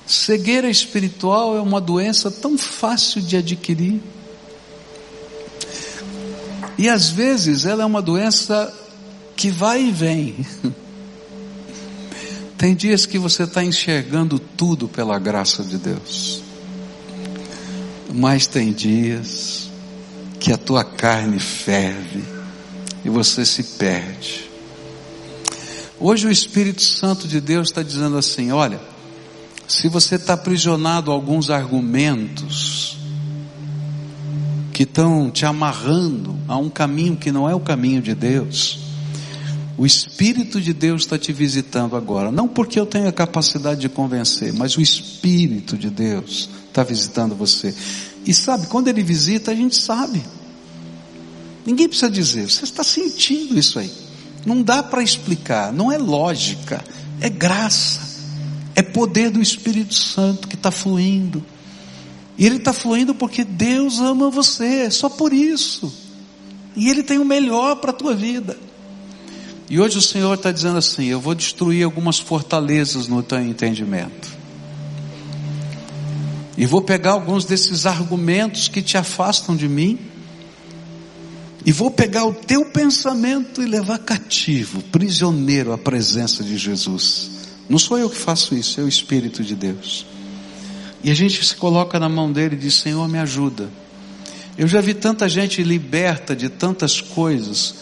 Cegueira 0.08 0.70
espiritual 0.70 1.54
é 1.54 1.60
uma 1.60 1.82
doença 1.82 2.30
tão 2.30 2.56
fácil 2.56 3.20
de 3.20 3.36
adquirir. 3.36 4.00
E 6.78 6.88
às 6.88 7.10
vezes 7.10 7.66
ela 7.66 7.82
é 7.82 7.86
uma 7.86 8.00
doença 8.00 8.74
que 9.36 9.50
vai 9.50 9.82
e 9.82 9.92
vem. 9.92 10.46
Tem 12.56 12.74
dias 12.74 13.04
que 13.04 13.18
você 13.18 13.42
está 13.42 13.62
enxergando 13.62 14.38
tudo 14.38 14.88
pela 14.88 15.18
graça 15.18 15.62
de 15.62 15.78
Deus, 15.78 16.42
mas 18.12 18.48
tem 18.48 18.72
dias 18.72 19.70
que 20.40 20.52
a 20.52 20.56
tua 20.56 20.82
carne 20.82 21.38
ferve 21.38 22.24
e 23.04 23.08
você 23.08 23.46
se 23.46 23.62
perde. 23.62 24.50
Hoje 26.00 26.26
o 26.26 26.32
Espírito 26.32 26.82
Santo 26.82 27.28
de 27.28 27.40
Deus 27.40 27.68
está 27.68 27.80
dizendo 27.80 28.18
assim: 28.18 28.50
olha, 28.50 28.80
se 29.68 29.86
você 29.86 30.14
está 30.14 30.32
aprisionado 30.32 31.10
a 31.10 31.14
alguns 31.14 31.50
argumentos 31.50 32.96
que 34.72 34.84
estão 34.84 35.30
te 35.30 35.44
amarrando 35.44 36.36
a 36.48 36.56
um 36.56 36.70
caminho 36.70 37.16
que 37.16 37.30
não 37.30 37.48
é 37.48 37.54
o 37.54 37.60
caminho 37.60 38.00
de 38.00 38.14
Deus, 38.14 38.80
o 39.76 39.84
Espírito 39.84 40.60
de 40.60 40.72
Deus 40.72 41.02
está 41.02 41.18
te 41.18 41.32
visitando 41.32 41.96
agora. 41.96 42.32
Não 42.32 42.48
porque 42.48 42.80
eu 42.80 42.86
tenho 42.86 43.08
a 43.08 43.12
capacidade 43.12 43.80
de 43.80 43.88
convencer, 43.88 44.54
mas 44.54 44.76
o 44.76 44.80
Espírito 44.80 45.76
de 45.76 45.90
Deus 45.90 46.48
está 46.66 46.82
visitando 46.82 47.34
você. 47.34 47.74
E 48.24 48.32
sabe, 48.32 48.68
quando 48.68 48.88
ele 48.88 49.02
visita, 49.02 49.50
a 49.50 49.54
gente 49.54 49.76
sabe. 49.76 50.22
Ninguém 51.66 51.88
precisa 51.88 52.10
dizer, 52.10 52.48
você 52.48 52.64
está 52.64 52.82
sentindo 52.82 53.58
isso 53.58 53.78
aí. 53.78 53.92
Não 54.46 54.62
dá 54.62 54.82
para 54.82 55.02
explicar, 55.02 55.72
não 55.72 55.92
é 55.92 55.98
lógica, 55.98 56.82
é 57.20 57.28
graça, 57.28 58.07
é 58.78 58.82
poder 58.82 59.28
do 59.28 59.42
Espírito 59.42 59.92
Santo 59.92 60.46
que 60.46 60.54
está 60.54 60.70
fluindo. 60.70 61.44
E 62.38 62.46
ele 62.46 62.58
está 62.58 62.72
fluindo 62.72 63.12
porque 63.12 63.42
Deus 63.42 63.98
ama 63.98 64.30
você, 64.30 64.88
só 64.88 65.08
por 65.08 65.32
isso. 65.32 65.92
E 66.76 66.88
ele 66.88 67.02
tem 67.02 67.18
o 67.18 67.24
melhor 67.24 67.74
para 67.80 67.90
a 67.90 67.92
tua 67.92 68.14
vida. 68.14 68.56
E 69.68 69.80
hoje 69.80 69.98
o 69.98 70.00
Senhor 70.00 70.32
está 70.34 70.52
dizendo 70.52 70.78
assim: 70.78 71.06
eu 71.06 71.18
vou 71.18 71.34
destruir 71.34 71.82
algumas 71.82 72.20
fortalezas 72.20 73.08
no 73.08 73.20
teu 73.20 73.40
entendimento. 73.40 74.28
E 76.56 76.64
vou 76.64 76.80
pegar 76.80 77.10
alguns 77.10 77.44
desses 77.44 77.84
argumentos 77.84 78.68
que 78.68 78.80
te 78.80 78.96
afastam 78.96 79.56
de 79.56 79.66
mim. 79.66 79.98
E 81.66 81.72
vou 81.72 81.90
pegar 81.90 82.24
o 82.26 82.32
teu 82.32 82.66
pensamento 82.66 83.60
e 83.60 83.66
levar 83.66 83.98
cativo, 83.98 84.80
prisioneiro 84.84 85.72
à 85.72 85.76
presença 85.76 86.44
de 86.44 86.56
Jesus. 86.56 87.37
Não 87.68 87.78
sou 87.78 87.98
eu 87.98 88.08
que 88.08 88.16
faço 88.16 88.54
isso, 88.54 88.80
é 88.80 88.84
o 88.84 88.88
Espírito 88.88 89.42
de 89.42 89.54
Deus. 89.54 90.06
E 91.02 91.10
a 91.10 91.14
gente 91.14 91.44
se 91.44 91.54
coloca 91.54 91.98
na 91.98 92.08
mão 92.08 92.32
dele 92.32 92.54
e 92.56 92.58
diz: 92.58 92.74
Senhor, 92.74 93.06
me 93.08 93.18
ajuda. 93.18 93.68
Eu 94.56 94.66
já 94.66 94.80
vi 94.80 94.94
tanta 94.94 95.28
gente 95.28 95.62
liberta 95.62 96.34
de 96.34 96.48
tantas 96.48 97.00
coisas 97.00 97.74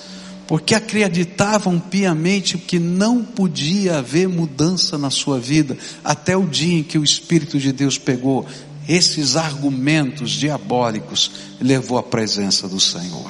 porque 0.47 0.75
acreditavam 0.75 1.79
piamente 1.79 2.57
que 2.57 2.79
não 2.79 3.25
podia 3.25 3.99
haver 3.99 4.29
mudança 4.29 4.97
na 4.97 5.11
sua 5.11 5.41
vida, 5.41 5.77
até 6.05 6.37
o 6.37 6.47
dia 6.47 6.79
em 6.79 6.83
que 6.83 6.99
o 6.99 7.05
Espírito 7.05 7.59
de 7.59 7.73
Deus 7.73 7.99
pegou 7.99 8.47
esses 8.89 9.35
argumentos 9.35 10.31
diabólicos 10.31 11.33
e 11.61 11.65
levou 11.65 11.99
à 11.99 12.03
presença 12.03 12.69
do 12.69 12.79
Senhor. 12.79 13.29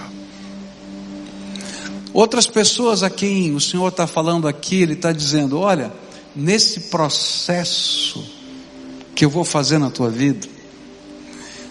Outras 2.13 2.47
pessoas 2.47 3.03
a 3.03 3.09
quem 3.09 3.55
o 3.55 3.61
Senhor 3.61 3.89
está 3.89 4.07
falando 4.07 4.47
aqui, 4.47 4.83
Ele 4.83 4.93
está 4.93 5.13
dizendo: 5.13 5.59
olha, 5.59 5.93
nesse 6.37 6.81
processo 6.81 8.23
que 9.15 9.25
eu 9.25 9.31
vou 9.31 9.45
fazer 9.45 9.79
na 9.79 9.91
tua 9.91 10.11
vida, 10.11 10.47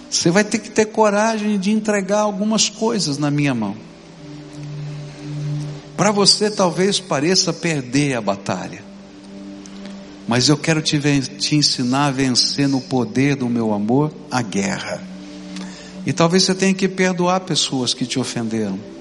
você 0.09 0.31
vai 0.31 0.43
ter 0.43 0.57
que 0.57 0.71
ter 0.71 0.85
coragem 0.85 1.59
de 1.59 1.71
entregar 1.71 2.21
algumas 2.21 2.67
coisas 2.67 3.19
na 3.19 3.29
minha 3.29 3.53
mão. 3.53 3.75
Para 5.95 6.11
você 6.11 6.49
talvez 6.49 6.99
pareça 6.99 7.53
perder 7.53 8.15
a 8.15 8.21
batalha, 8.21 8.83
mas 10.27 10.49
eu 10.49 10.57
quero 10.57 10.81
te, 10.81 10.99
te 11.37 11.55
ensinar 11.55 12.07
a 12.07 12.11
vencer 12.11 12.67
no 12.67 12.81
poder 12.81 13.35
do 13.35 13.47
meu 13.47 13.71
amor 13.71 14.11
a 14.31 14.41
guerra. 14.41 15.01
E 16.05 16.11
talvez 16.11 16.43
você 16.43 16.55
tenha 16.55 16.73
que 16.73 16.87
perdoar 16.87 17.41
pessoas 17.41 17.93
que 17.93 18.05
te 18.05 18.19
ofenderam. 18.19 18.94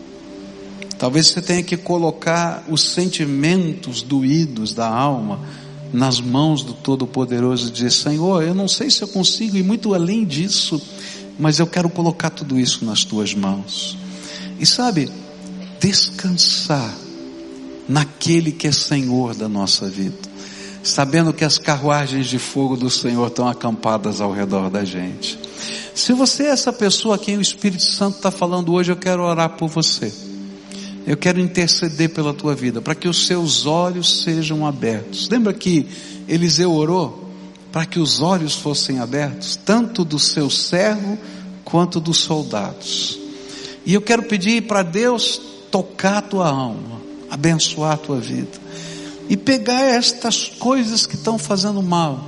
Talvez 1.04 1.26
você 1.26 1.42
tenha 1.42 1.62
que 1.62 1.76
colocar 1.76 2.64
os 2.66 2.80
sentimentos 2.80 4.00
doídos 4.00 4.72
da 4.72 4.88
alma 4.88 5.38
nas 5.92 6.18
mãos 6.18 6.62
do 6.62 6.72
Todo-Poderoso 6.72 7.68
e 7.68 7.70
dizer: 7.70 7.90
Senhor, 7.90 8.42
eu 8.42 8.54
não 8.54 8.66
sei 8.66 8.88
se 8.88 9.02
eu 9.02 9.08
consigo 9.08 9.54
ir 9.54 9.62
muito 9.62 9.92
além 9.92 10.24
disso, 10.24 10.80
mas 11.38 11.58
eu 11.58 11.66
quero 11.66 11.90
colocar 11.90 12.30
tudo 12.30 12.58
isso 12.58 12.86
nas 12.86 13.04
tuas 13.04 13.34
mãos. 13.34 13.98
E 14.58 14.64
sabe, 14.64 15.10
descansar 15.78 16.90
naquele 17.86 18.50
que 18.50 18.66
é 18.66 18.72
Senhor 18.72 19.34
da 19.34 19.46
nossa 19.46 19.86
vida, 19.90 20.16
sabendo 20.82 21.34
que 21.34 21.44
as 21.44 21.58
carruagens 21.58 22.28
de 22.28 22.38
fogo 22.38 22.78
do 22.78 22.88
Senhor 22.88 23.26
estão 23.26 23.46
acampadas 23.46 24.22
ao 24.22 24.32
redor 24.32 24.70
da 24.70 24.86
gente. 24.86 25.38
Se 25.94 26.14
você 26.14 26.44
é 26.44 26.48
essa 26.48 26.72
pessoa 26.72 27.16
a 27.16 27.18
quem 27.18 27.36
o 27.36 27.42
Espírito 27.42 27.84
Santo 27.84 28.16
está 28.16 28.30
falando 28.30 28.72
hoje, 28.72 28.90
eu 28.90 28.96
quero 28.96 29.22
orar 29.22 29.50
por 29.50 29.68
você. 29.68 30.10
Eu 31.06 31.16
quero 31.16 31.38
interceder 31.38 32.10
pela 32.10 32.32
tua 32.32 32.54
vida, 32.54 32.80
para 32.80 32.94
que 32.94 33.08
os 33.08 33.26
seus 33.26 33.66
olhos 33.66 34.22
sejam 34.22 34.66
abertos. 34.66 35.28
Lembra 35.28 35.52
que 35.52 35.86
Eliseu 36.26 36.72
orou 36.72 37.24
para 37.74 37.84
que 37.84 37.98
os 37.98 38.20
olhos 38.20 38.54
fossem 38.54 39.00
abertos, 39.00 39.56
tanto 39.56 40.04
do 40.04 40.16
seu 40.16 40.48
servo 40.48 41.18
quanto 41.64 41.98
dos 41.98 42.18
soldados. 42.18 43.18
E 43.84 43.92
eu 43.92 44.00
quero 44.00 44.22
pedir 44.22 44.62
para 44.62 44.84
Deus 44.84 45.40
tocar 45.72 46.18
a 46.18 46.22
tua 46.22 46.48
alma, 46.48 47.00
abençoar 47.28 47.94
a 47.94 47.96
tua 47.96 48.20
vida, 48.20 48.60
e 49.28 49.36
pegar 49.36 49.82
estas 49.82 50.46
coisas 50.46 51.04
que 51.04 51.16
estão 51.16 51.36
fazendo 51.36 51.82
mal, 51.82 52.24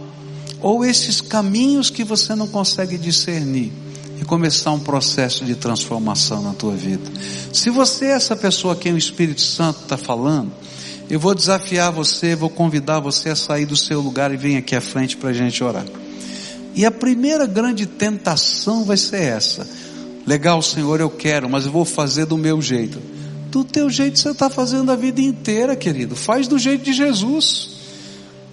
ou 0.61 0.85
esses 0.85 1.20
caminhos 1.20 1.91
que 1.91 2.03
você 2.03 2.35
não 2.35 2.49
consegue 2.49 2.99
discernir 2.99 3.72
e 4.21 4.25
começar 4.25 4.73
um 4.73 4.81
processo 4.81 5.45
de 5.45 5.55
transformação 5.55 6.43
na 6.43 6.53
tua 6.53 6.75
vida. 6.75 7.11
Se 7.53 7.71
você 7.71 8.07
é 8.07 8.12
essa 8.12 8.35
pessoa 8.35 8.75
a 8.75 8.77
quem 8.77 8.93
o 8.93 8.99
Espírito 8.99 9.43
Santo 9.43 9.81
está 9.83 9.97
falando, 9.97 10.53
eu 11.09 11.21
vou 11.21 11.35
desafiar 11.35 11.93
você, 11.93 12.35
vou 12.35 12.51
convidar 12.51 13.01
você 13.01 13.31
a 13.31 13.37
sair 13.37 13.67
do 13.67 13.77
seu 13.77 14.01
lugar 14.01 14.33
e 14.33 14.37
vir 14.37 14.57
aqui 14.57 14.75
à 14.75 14.81
frente 14.81 15.17
para 15.17 15.31
a 15.31 15.33
gente 15.33 15.62
orar. 15.62 15.85
E 16.75 16.85
a 16.85 16.91
primeira 16.91 17.47
grande 17.47 17.87
tentação 17.87 18.85
vai 18.85 18.97
ser 18.97 19.23
essa. 19.23 19.67
Legal, 20.27 20.61
Senhor, 20.61 21.01
eu 21.01 21.09
quero, 21.09 21.49
mas 21.49 21.64
eu 21.64 21.73
vou 21.73 21.85
fazer 21.85 22.27
do 22.27 22.37
meu 22.37 22.61
jeito. 22.61 23.01
Do 23.51 23.62
teu 23.62 23.89
jeito 23.89 24.19
você 24.19 24.31
está 24.31 24.51
fazendo 24.51 24.91
a 24.91 24.97
vida 24.97 25.21
inteira, 25.21 25.77
querido. 25.77 26.17
Faz 26.17 26.49
do 26.49 26.59
jeito 26.59 26.85
de 26.85 26.93
Jesus. 26.93 27.76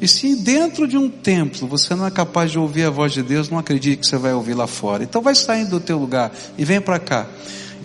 E 0.04 0.08
se 0.10 0.36
dentro 0.36 0.86
de 0.86 0.98
um 0.98 1.10
templo 1.10 1.66
você 1.66 1.96
não 1.96 2.06
é 2.06 2.12
capaz 2.12 2.52
de 2.52 2.60
ouvir 2.60 2.84
a 2.84 2.90
voz 2.90 3.14
de 3.14 3.24
Deus, 3.24 3.50
não 3.50 3.58
acredite 3.58 4.02
que 4.02 4.06
você 4.06 4.18
vai 4.18 4.34
ouvir 4.34 4.54
lá 4.54 4.68
fora. 4.68 5.02
Então 5.02 5.22
vai 5.22 5.34
saindo 5.34 5.70
do 5.70 5.80
teu 5.80 5.98
lugar 5.98 6.30
e 6.58 6.66
vem 6.66 6.82
para 6.82 7.00
cá. 7.00 7.26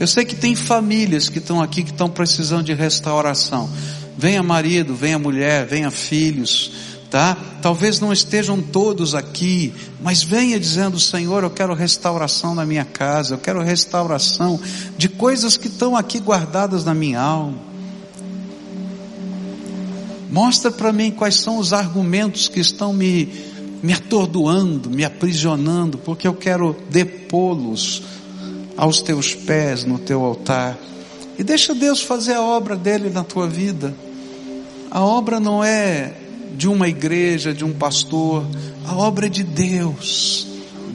Eu 0.01 0.07
sei 0.09 0.25
que 0.25 0.35
tem 0.35 0.57
famílias 0.57 1.29
que 1.29 1.39
estão 1.39 1.63
aqui 1.63 1.85
que 1.85 1.93
estão 1.93 2.11
precisando 2.11 2.65
de 2.65 2.75
restauração. 2.75 3.71
Venha 4.17 4.43
marido, 4.43 4.97
venha 4.97 5.17
mulher, 5.17 5.65
venha 5.65 5.93
filhos, 5.93 6.73
tá? 7.09 7.37
Talvez 7.63 8.01
não 8.01 8.13
estejam 8.13 8.61
todos 8.61 9.15
aqui, 9.15 9.73
mas 10.03 10.25
venha 10.25 10.59
dizendo, 10.59 10.99
Senhor, 10.99 11.45
eu 11.45 11.51
quero 11.51 11.73
restauração 11.73 12.53
na 12.53 12.67
minha 12.67 12.85
casa, 12.85 13.35
eu 13.35 13.39
quero 13.39 13.63
restauração 13.63 14.61
de 14.97 15.09
coisas 15.09 15.57
que 15.57 15.69
estão 15.69 15.97
aqui 15.97 16.19
guardadas 16.19 16.85
na 16.85 16.95
minha 16.95 17.21
alma. 17.21 17.68
Mostra 20.31 20.71
para 20.71 20.93
mim 20.93 21.11
quais 21.11 21.37
são 21.37 21.59
os 21.59 21.73
argumentos 21.73 22.49
que 22.49 22.61
estão 22.61 22.93
me, 22.93 23.33
me 23.83 23.93
atordoando, 23.93 24.91
me 24.91 25.05
aprisionando, 25.05 25.97
porque 25.99 26.29
eu 26.29 26.35
quero 26.35 26.77
depô-los 26.91 28.03
aos 28.77 29.01
teus 29.01 29.35
pés 29.35 29.85
no 29.85 29.99
teu 29.99 30.23
altar. 30.25 30.79
E 31.39 31.43
deixa 31.43 31.75
Deus 31.75 32.03
fazer 32.03 32.35
a 32.35 32.43
obra 32.43 32.77
dele 32.77 33.11
na 33.11 33.25
tua 33.25 33.47
vida. 33.47 33.95
A 34.91 35.01
obra 35.01 35.41
não 35.41 35.63
é 35.65 36.15
de 36.57 36.69
uma 36.69 36.89
igreja, 36.89 37.55
de 37.55 37.65
um 37.65 37.73
pastor, 37.73 38.45
a 38.85 38.95
obra 38.95 39.27
é 39.27 39.29
de 39.29 39.45
Deus, 39.45 40.47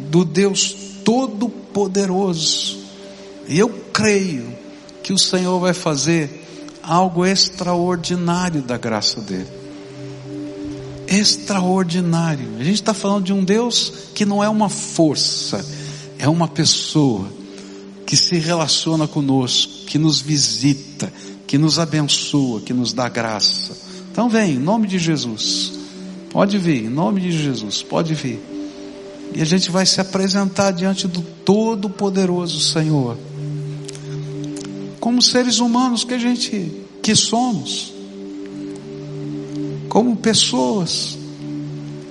do 0.09 0.25
Deus 0.25 0.75
Todo-Poderoso. 1.03 2.79
E 3.47 3.57
eu 3.57 3.69
creio 3.91 4.53
que 5.01 5.13
o 5.13 5.17
Senhor 5.17 5.59
vai 5.59 5.73
fazer 5.73 6.42
algo 6.83 7.25
extraordinário 7.25 8.61
da 8.61 8.77
graça 8.77 9.21
dele. 9.21 9.47
Extraordinário. 11.07 12.57
A 12.59 12.63
gente 12.63 12.75
está 12.75 12.93
falando 12.93 13.23
de 13.25 13.33
um 13.33 13.43
Deus 13.43 13.93
que 14.13 14.25
não 14.25 14.43
é 14.43 14.49
uma 14.49 14.69
força, 14.69 15.65
é 16.19 16.27
uma 16.27 16.47
pessoa 16.47 17.27
que 18.05 18.17
se 18.17 18.35
relaciona 18.37 19.07
conosco, 19.07 19.85
que 19.87 19.97
nos 19.97 20.19
visita, 20.19 21.11
que 21.47 21.57
nos 21.57 21.79
abençoa, 21.79 22.61
que 22.61 22.73
nos 22.73 22.91
dá 22.91 23.07
graça. 23.07 23.77
Então 24.11 24.29
vem, 24.29 24.55
em 24.55 24.59
nome 24.59 24.87
de 24.87 24.99
Jesus. 24.99 25.73
Pode 26.29 26.57
vir, 26.57 26.85
em 26.85 26.89
nome 26.89 27.21
de 27.21 27.31
Jesus, 27.31 27.81
pode 27.81 28.13
vir. 28.13 28.39
E 29.35 29.41
a 29.41 29.45
gente 29.45 29.71
vai 29.71 29.85
se 29.85 30.01
apresentar 30.01 30.71
diante 30.71 31.07
do 31.07 31.21
Todo-Poderoso 31.21 32.59
Senhor 32.59 33.17
como 35.03 35.21
seres 35.21 35.59
humanos 35.59 36.05
que 36.05 36.13
a 36.13 36.17
gente 36.17 36.71
que 37.01 37.13
somos, 37.13 37.93
como 39.89 40.15
pessoas 40.15 41.17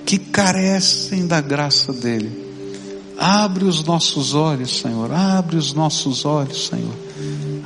que 0.05 0.19
carecem 0.19 1.25
da 1.25 1.41
graça 1.41 1.91
dele. 1.91 2.31
Abre 3.17 3.65
os 3.65 3.83
nossos 3.83 4.35
olhos, 4.35 4.77
Senhor. 4.79 5.11
Abre 5.11 5.55
os 5.55 5.73
nossos 5.73 6.23
olhos, 6.23 6.67
Senhor. 6.67 6.93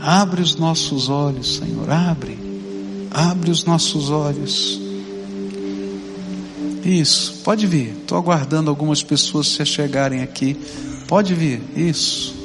Abre 0.01 0.41
os 0.41 0.55
nossos 0.55 1.09
olhos, 1.09 1.57
Senhor. 1.57 1.89
Abre. 1.89 2.39
Abre 3.11 3.51
os 3.51 3.65
nossos 3.65 4.09
olhos. 4.09 4.79
Isso, 6.85 7.41
pode 7.43 7.67
vir. 7.67 7.97
Estou 7.99 8.17
aguardando 8.17 8.69
algumas 8.69 9.03
pessoas 9.03 9.47
se 9.47 9.65
chegarem 9.65 10.21
aqui. 10.21 10.55
Pode 11.05 11.33
vir. 11.33 11.61
Isso. 11.75 12.36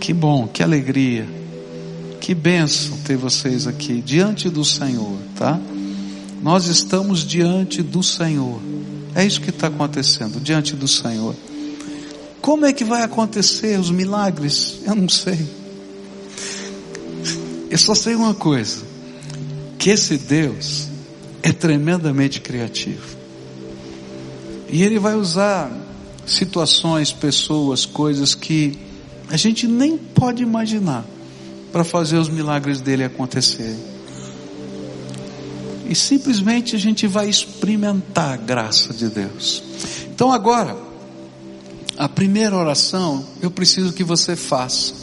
Que 0.00 0.12
bom, 0.12 0.46
que 0.46 0.62
alegria. 0.62 1.28
Que 2.20 2.34
bênção 2.34 2.96
ter 2.98 3.16
vocês 3.16 3.66
aqui 3.66 4.00
diante 4.02 4.50
do 4.50 4.64
Senhor, 4.64 5.16
tá? 5.36 5.58
Nós 6.42 6.66
estamos 6.66 7.24
diante 7.24 7.82
do 7.82 8.02
Senhor. 8.02 8.60
É 9.14 9.24
isso 9.24 9.40
que 9.40 9.50
está 9.50 9.68
acontecendo, 9.68 10.40
diante 10.40 10.76
do 10.76 10.86
Senhor. 10.86 11.34
Como 12.40 12.64
é 12.66 12.72
que 12.72 12.84
vai 12.84 13.02
acontecer 13.02 13.78
os 13.78 13.90
milagres? 13.90 14.80
Eu 14.84 14.94
não 14.94 15.08
sei. 15.08 15.38
Eu 17.70 17.78
só 17.78 17.94
sei 17.94 18.14
uma 18.14 18.34
coisa: 18.34 18.82
que 19.78 19.90
esse 19.90 20.16
Deus 20.16 20.86
é 21.42 21.52
tremendamente 21.52 22.40
criativo. 22.40 23.16
E 24.68 24.82
Ele 24.82 24.98
vai 24.98 25.14
usar 25.16 25.70
situações, 26.26 27.10
pessoas, 27.10 27.86
coisas 27.86 28.34
que 28.34 28.78
a 29.30 29.36
gente 29.36 29.66
nem 29.66 29.96
pode 29.96 30.42
imaginar 30.42 31.04
para 31.70 31.84
fazer 31.84 32.16
os 32.16 32.28
milagres 32.28 32.80
dele 32.80 33.04
acontecerem. 33.04 33.78
E 35.88 35.94
simplesmente 35.94 36.76
a 36.76 36.78
gente 36.78 37.06
vai 37.06 37.28
experimentar 37.28 38.34
a 38.34 38.36
graça 38.36 38.92
de 38.92 39.08
Deus. 39.08 39.62
Então 40.10 40.32
agora, 40.32 40.76
a 41.96 42.08
primeira 42.08 42.56
oração, 42.56 43.24
eu 43.40 43.50
preciso 43.50 43.92
que 43.92 44.04
você 44.04 44.36
faça. 44.36 44.94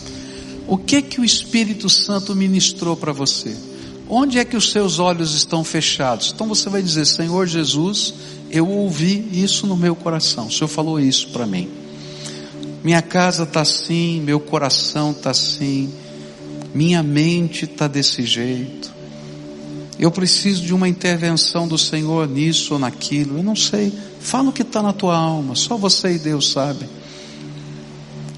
O 0.67 0.77
que 0.77 1.01
que 1.01 1.19
o 1.19 1.25
Espírito 1.25 1.89
Santo 1.89 2.35
ministrou 2.35 2.95
para 2.95 3.11
você? 3.11 3.55
Onde 4.07 4.37
é 4.37 4.45
que 4.45 4.55
os 4.55 4.71
seus 4.71 4.99
olhos 4.99 5.33
estão 5.33 5.63
fechados? 5.63 6.31
Então 6.33 6.47
você 6.47 6.69
vai 6.69 6.81
dizer: 6.81 7.05
Senhor 7.05 7.47
Jesus, 7.47 8.13
eu 8.51 8.67
ouvi 8.67 9.27
isso 9.33 9.65
no 9.65 9.75
meu 9.75 9.95
coração. 9.95 10.47
O 10.47 10.51
Senhor 10.51 10.67
falou 10.67 10.99
isso 10.99 11.29
para 11.29 11.45
mim. 11.45 11.84
Minha 12.85 13.01
casa 13.01 13.45
está 13.45 13.61
assim, 13.61 14.21
meu 14.21 14.39
coração 14.39 15.09
está 15.09 15.31
assim, 15.31 15.91
minha 16.71 17.01
mente 17.01 17.65
está 17.65 17.87
desse 17.87 18.21
jeito. 18.23 18.93
Eu 19.97 20.11
preciso 20.11 20.61
de 20.61 20.71
uma 20.71 20.87
intervenção 20.87 21.67
do 21.67 21.79
Senhor 21.79 22.27
nisso 22.27 22.75
ou 22.75 22.79
naquilo. 22.79 23.39
Eu 23.39 23.43
não 23.43 23.55
sei. 23.55 23.91
Fala 24.19 24.49
o 24.49 24.53
que 24.53 24.61
está 24.61 24.83
na 24.83 24.93
tua 24.93 25.17
alma. 25.17 25.55
Só 25.55 25.77
você 25.77 26.13
e 26.13 26.19
Deus 26.19 26.51
sabe. 26.51 26.87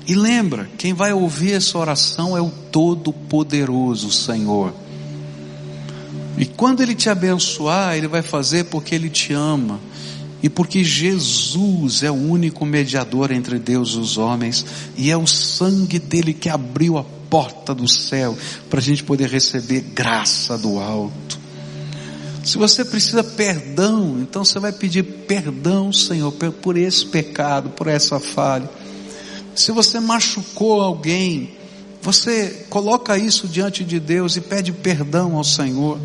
E 0.07 0.15
lembra, 0.15 0.69
quem 0.77 0.93
vai 0.93 1.11
ouvir 1.11 1.51
essa 1.51 1.77
oração 1.77 2.37
é 2.37 2.39
o 2.39 2.49
Todo-Poderoso 2.49 4.09
Senhor. 4.13 4.73
E 6.37 6.45
quando 6.45 6.81
Ele 6.81 6.95
te 6.95 7.09
abençoar, 7.09 7.97
Ele 7.97 8.07
vai 8.07 8.21
fazer 8.21 8.63
porque 8.65 8.95
Ele 8.95 9.09
te 9.09 9.33
ama 9.33 9.77
e 10.41 10.49
porque 10.49 10.83
Jesus 10.83 12.03
é 12.03 12.11
o 12.11 12.15
único 12.15 12.65
mediador 12.65 13.31
entre 13.31 13.57
Deus 13.57 13.91
e 13.91 13.97
os 13.97 14.17
homens, 14.17 14.65
e 14.95 15.09
é 15.09 15.17
o 15.17 15.27
sangue 15.27 15.99
dele 15.99 16.33
que 16.33 16.49
abriu 16.49 16.97
a 16.97 17.03
porta 17.03 17.73
do 17.73 17.87
céu 17.87 18.37
para 18.69 18.79
a 18.79 18.83
gente 18.83 19.03
poder 19.03 19.29
receber 19.29 19.81
graça 19.81 20.57
do 20.57 20.79
alto. 20.79 21.39
Se 22.43 22.57
você 22.57 22.85
precisa 22.85 23.23
perdão, 23.23 24.19
então 24.21 24.45
você 24.45 24.57
vai 24.57 24.71
pedir 24.71 25.03
perdão, 25.03 25.91
Senhor, 25.91 26.31
por 26.31 26.77
esse 26.77 27.05
pecado, 27.05 27.71
por 27.71 27.87
essa 27.87 28.19
falha. 28.19 28.69
Se 29.53 29.71
você 29.71 29.99
machucou 29.99 30.79
alguém, 30.79 31.57
você 32.01 32.65
coloca 32.69 33.17
isso 33.17 33.47
diante 33.47 33.83
de 33.83 33.99
Deus 33.99 34.37
e 34.37 34.41
pede 34.41 34.71
perdão 34.71 35.35
ao 35.35 35.43
Senhor. 35.43 35.99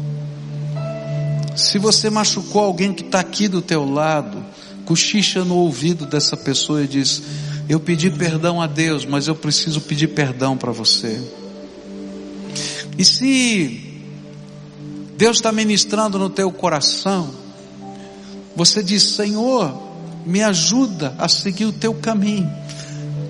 Se 1.57 1.79
você 1.79 2.09
machucou 2.09 2.63
alguém 2.63 2.93
que 2.93 3.03
está 3.03 3.21
aqui 3.21 3.49
do 3.49 3.61
teu 3.61 3.85
lado, 3.85 4.43
cochicha 4.85 5.45
no 5.45 5.57
ouvido 5.57 6.07
dessa 6.07 6.37
pessoa 6.37 6.83
e 6.83 6.87
diz: 6.87 7.23
Eu 7.69 7.79
pedi 7.79 8.11
perdão 8.11 8.61
a 8.61 8.67
Deus, 8.67 9.05
mas 9.05 9.29
eu 9.29 9.35
preciso 9.35 9.81
pedir 9.81 10.09
perdão 10.09 10.57
para 10.57 10.73
você. 10.73 11.23
E 12.99 13.05
se 13.05 13.93
Deus 15.17 15.37
está 15.39 15.53
ministrando 15.53 16.19
no 16.19 16.31
teu 16.31 16.51
coração, 16.51 17.31
você 18.57 18.83
diz: 18.83 19.03
Senhor, 19.03 19.81
me 20.25 20.43
ajuda 20.43 21.15
a 21.19 21.29
seguir 21.29 21.67
o 21.67 21.73
teu 21.73 21.95
caminho, 21.95 22.51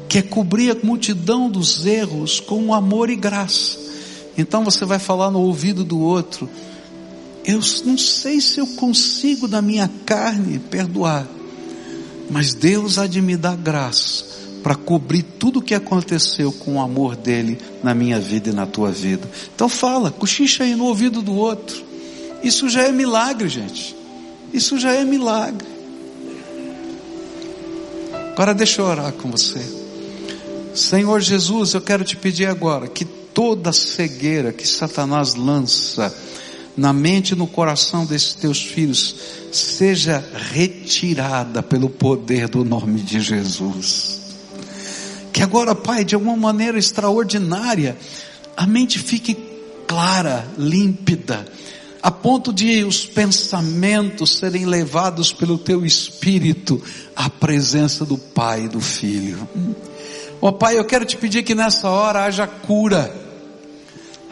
que 0.08 0.18
é 0.18 0.22
cobrir 0.22 0.70
a 0.70 0.86
multidão 0.86 1.50
dos 1.50 1.84
erros 1.84 2.40
com 2.40 2.72
amor 2.72 3.10
e 3.10 3.16
graça. 3.16 3.78
Então 4.36 4.64
você 4.64 4.84
vai 4.84 4.98
falar 4.98 5.30
no 5.30 5.40
ouvido 5.40 5.84
do 5.84 5.98
outro: 6.00 6.48
Eu 7.44 7.60
não 7.84 7.98
sei 7.98 8.40
se 8.40 8.60
eu 8.60 8.66
consigo 8.66 9.48
da 9.48 9.60
minha 9.60 9.90
carne 10.06 10.58
perdoar, 10.58 11.26
mas 12.30 12.54
Deus 12.54 12.98
há 12.98 13.06
de 13.06 13.20
me 13.20 13.36
dar 13.36 13.56
graça 13.56 14.24
para 14.62 14.76
cobrir 14.76 15.22
tudo 15.22 15.58
o 15.58 15.62
que 15.62 15.74
aconteceu 15.74 16.52
com 16.52 16.76
o 16.76 16.80
amor 16.80 17.16
dele 17.16 17.58
na 17.82 17.92
minha 17.94 18.20
vida 18.20 18.50
e 18.50 18.52
na 18.52 18.64
tua 18.64 18.92
vida. 18.92 19.28
Então 19.54 19.68
fala, 19.68 20.10
cochicha 20.10 20.62
aí 20.62 20.76
no 20.76 20.84
ouvido 20.84 21.20
do 21.20 21.34
outro. 21.34 21.82
Isso 22.44 22.68
já 22.68 22.82
é 22.82 22.92
milagre, 22.92 23.48
gente. 23.48 23.96
Isso 24.52 24.78
já 24.78 24.92
é 24.92 25.04
milagre. 25.04 25.66
Agora 28.32 28.54
deixa 28.54 28.80
eu 28.80 28.86
orar 28.86 29.12
com 29.12 29.30
você. 29.30 29.60
Senhor 30.74 31.20
Jesus, 31.20 31.74
eu 31.74 31.80
quero 31.80 32.04
te 32.04 32.16
pedir 32.16 32.46
agora 32.46 32.86
que 32.86 33.04
toda 33.04 33.72
cegueira 33.72 34.52
que 34.52 34.66
Satanás 34.66 35.34
lança 35.34 36.14
na 36.76 36.92
mente 36.92 37.30
e 37.30 37.36
no 37.36 37.46
coração 37.46 38.06
desses 38.06 38.34
teus 38.34 38.62
filhos 38.62 39.14
seja 39.52 40.24
retirada 40.52 41.62
pelo 41.62 41.90
poder 41.90 42.48
do 42.48 42.64
nome 42.64 43.00
de 43.00 43.20
Jesus. 43.20 44.20
Que 45.32 45.42
agora, 45.42 45.74
Pai, 45.74 46.04
de 46.04 46.14
alguma 46.14 46.36
maneira 46.36 46.78
extraordinária, 46.78 47.96
a 48.56 48.66
mente 48.66 48.98
fique 48.98 49.34
clara, 49.86 50.46
límpida, 50.58 51.46
a 52.02 52.10
ponto 52.10 52.52
de 52.52 52.82
os 52.84 53.06
pensamentos 53.06 54.38
serem 54.38 54.66
levados 54.66 55.32
pelo 55.32 55.56
teu 55.56 55.84
espírito 55.84 56.82
à 57.14 57.30
presença 57.30 58.04
do 58.04 58.18
Pai 58.18 58.64
e 58.64 58.68
do 58.68 58.80
Filho. 58.80 59.48
Ó 60.40 60.48
oh, 60.48 60.52
Pai, 60.52 60.76
eu 60.78 60.84
quero 60.84 61.04
te 61.04 61.16
pedir 61.16 61.44
que 61.44 61.54
nessa 61.54 61.88
hora 61.88 62.24
haja 62.24 62.46
cura. 62.46 63.21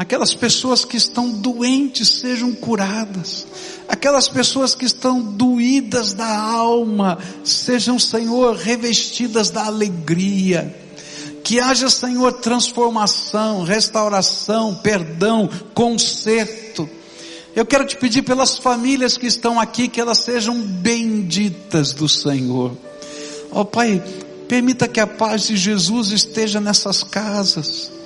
Aquelas 0.00 0.32
pessoas 0.32 0.82
que 0.82 0.96
estão 0.96 1.30
doentes 1.30 2.08
sejam 2.08 2.54
curadas. 2.54 3.46
Aquelas 3.86 4.30
pessoas 4.30 4.74
que 4.74 4.86
estão 4.86 5.20
doídas 5.20 6.14
da 6.14 6.38
alma 6.38 7.18
sejam, 7.44 7.98
Senhor, 7.98 8.56
revestidas 8.56 9.50
da 9.50 9.66
alegria 9.66 10.74
que 11.44 11.60
haja, 11.60 11.90
Senhor, 11.90 12.32
transformação, 12.32 13.62
restauração, 13.62 14.74
perdão, 14.76 15.50
conserto. 15.74 16.88
Eu 17.54 17.66
quero 17.66 17.84
te 17.84 17.98
pedir 17.98 18.22
pelas 18.22 18.56
famílias 18.56 19.18
que 19.18 19.26
estão 19.26 19.60
aqui, 19.60 19.86
que 19.86 20.00
elas 20.00 20.18
sejam 20.18 20.58
benditas 20.58 21.92
do 21.92 22.08
Senhor. 22.08 22.74
Ó 23.52 23.60
oh, 23.60 23.64
Pai, 23.66 24.02
permita 24.48 24.88
que 24.88 24.98
a 24.98 25.06
paz 25.06 25.48
de 25.48 25.58
Jesus 25.58 26.10
esteja 26.10 26.58
nessas 26.58 27.02
casas. 27.02 27.99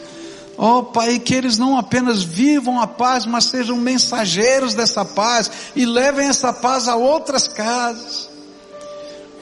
Ó 0.57 0.78
oh, 0.78 0.82
Pai, 0.84 1.18
que 1.18 1.34
eles 1.34 1.59
não 1.59 1.76
apenas 1.76 2.22
vivam 2.22 2.80
a 2.80 2.86
paz, 2.86 3.26
mas 3.26 3.46
sejam 3.46 3.76
mensageiros 3.76 4.72
dessa 4.74 5.05
paz 5.05 5.50
e 5.74 5.84
levem 5.84 6.28
essa 6.28 6.52
paz 6.52 6.86
a 6.86 6.94
outras 6.94 7.48
casas. 7.48 8.28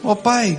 Ó 0.02 0.12
oh, 0.12 0.16
Pai, 0.16 0.58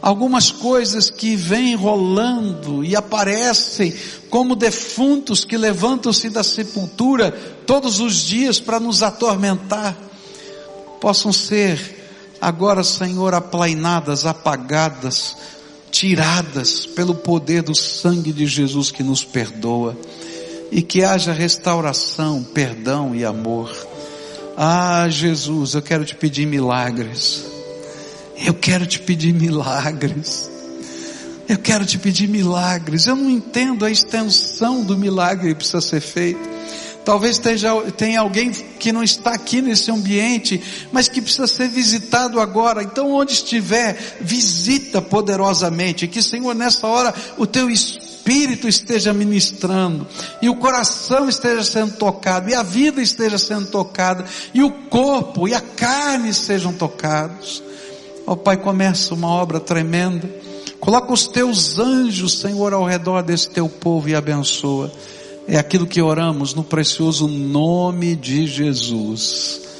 algumas 0.00 0.50
coisas 0.50 1.10
que 1.10 1.36
vêm 1.36 1.74
rolando 1.74 2.84
e 2.84 2.96
aparecem 2.96 3.94
como 4.28 4.56
defuntos 4.56 5.44
que 5.44 5.56
levantam-se 5.56 6.28
da 6.28 6.42
sepultura 6.42 7.30
todos 7.66 8.00
os 8.00 8.16
dias 8.16 8.60
para 8.60 8.80
nos 8.80 9.02
atormentar, 9.02 9.96
possam 11.00 11.32
ser 11.32 12.04
agora, 12.40 12.84
Senhor, 12.84 13.32
aplainadas, 13.32 14.26
apagadas, 14.26 15.36
tiradas 15.94 16.86
pelo 16.86 17.14
poder 17.14 17.62
do 17.62 17.72
sangue 17.72 18.32
de 18.32 18.48
Jesus 18.48 18.90
que 18.90 19.04
nos 19.04 19.22
perdoa 19.22 19.96
e 20.72 20.82
que 20.82 21.04
haja 21.04 21.32
restauração, 21.32 22.42
perdão 22.42 23.14
e 23.14 23.24
amor. 23.24 23.72
Ah, 24.56 25.06
Jesus, 25.08 25.74
eu 25.74 25.82
quero 25.82 26.04
te 26.04 26.16
pedir 26.16 26.46
milagres. 26.46 27.44
Eu 28.44 28.54
quero 28.54 28.84
te 28.86 28.98
pedir 28.98 29.32
milagres. 29.32 30.50
Eu 31.48 31.58
quero 31.58 31.86
te 31.86 31.96
pedir 31.96 32.28
milagres. 32.28 33.06
Eu 33.06 33.14
não 33.14 33.30
entendo 33.30 33.84
a 33.84 33.90
extensão 33.90 34.82
do 34.82 34.98
milagre 34.98 35.50
que 35.50 35.54
precisa 35.54 35.80
ser 35.80 36.00
feito. 36.00 36.53
Talvez 37.04 37.38
tenha, 37.38 38.20
alguém 38.20 38.50
que 38.50 38.90
não 38.90 39.02
está 39.02 39.32
aqui 39.32 39.60
nesse 39.60 39.90
ambiente, 39.90 40.60
mas 40.90 41.06
que 41.06 41.20
precisa 41.20 41.46
ser 41.46 41.68
visitado 41.68 42.40
agora. 42.40 42.82
Então, 42.82 43.12
onde 43.12 43.32
estiver, 43.32 44.16
visita 44.20 45.02
poderosamente. 45.02 46.08
Que, 46.08 46.22
Senhor, 46.22 46.54
nessa 46.54 46.86
hora, 46.86 47.14
o 47.36 47.46
teu 47.46 47.68
espírito 47.68 48.66
esteja 48.66 49.12
ministrando, 49.12 50.06
e 50.40 50.48
o 50.48 50.56
coração 50.56 51.28
esteja 51.28 51.62
sendo 51.62 51.92
tocado, 51.96 52.48
e 52.48 52.54
a 52.54 52.62
vida 52.62 53.02
esteja 53.02 53.36
sendo 53.36 53.66
tocada, 53.66 54.24
e 54.54 54.62
o 54.62 54.70
corpo 54.70 55.46
e 55.46 55.54
a 55.54 55.60
carne 55.60 56.32
sejam 56.32 56.72
tocados. 56.72 57.62
Ó 58.26 58.32
oh, 58.32 58.36
Pai, 58.36 58.56
começa 58.56 59.12
uma 59.12 59.28
obra 59.28 59.60
tremenda. 59.60 60.26
Coloca 60.80 61.12
os 61.12 61.26
teus 61.26 61.78
anjos, 61.78 62.40
Senhor, 62.40 62.72
ao 62.72 62.84
redor 62.84 63.22
desse 63.22 63.50
teu 63.50 63.68
povo 63.68 64.08
e 64.08 64.14
abençoa. 64.14 64.90
É 65.46 65.58
aquilo 65.58 65.86
que 65.86 66.00
oramos 66.00 66.54
no 66.54 66.64
precioso 66.64 67.28
nome 67.28 68.16
de 68.16 68.46
Jesus. 68.46 69.73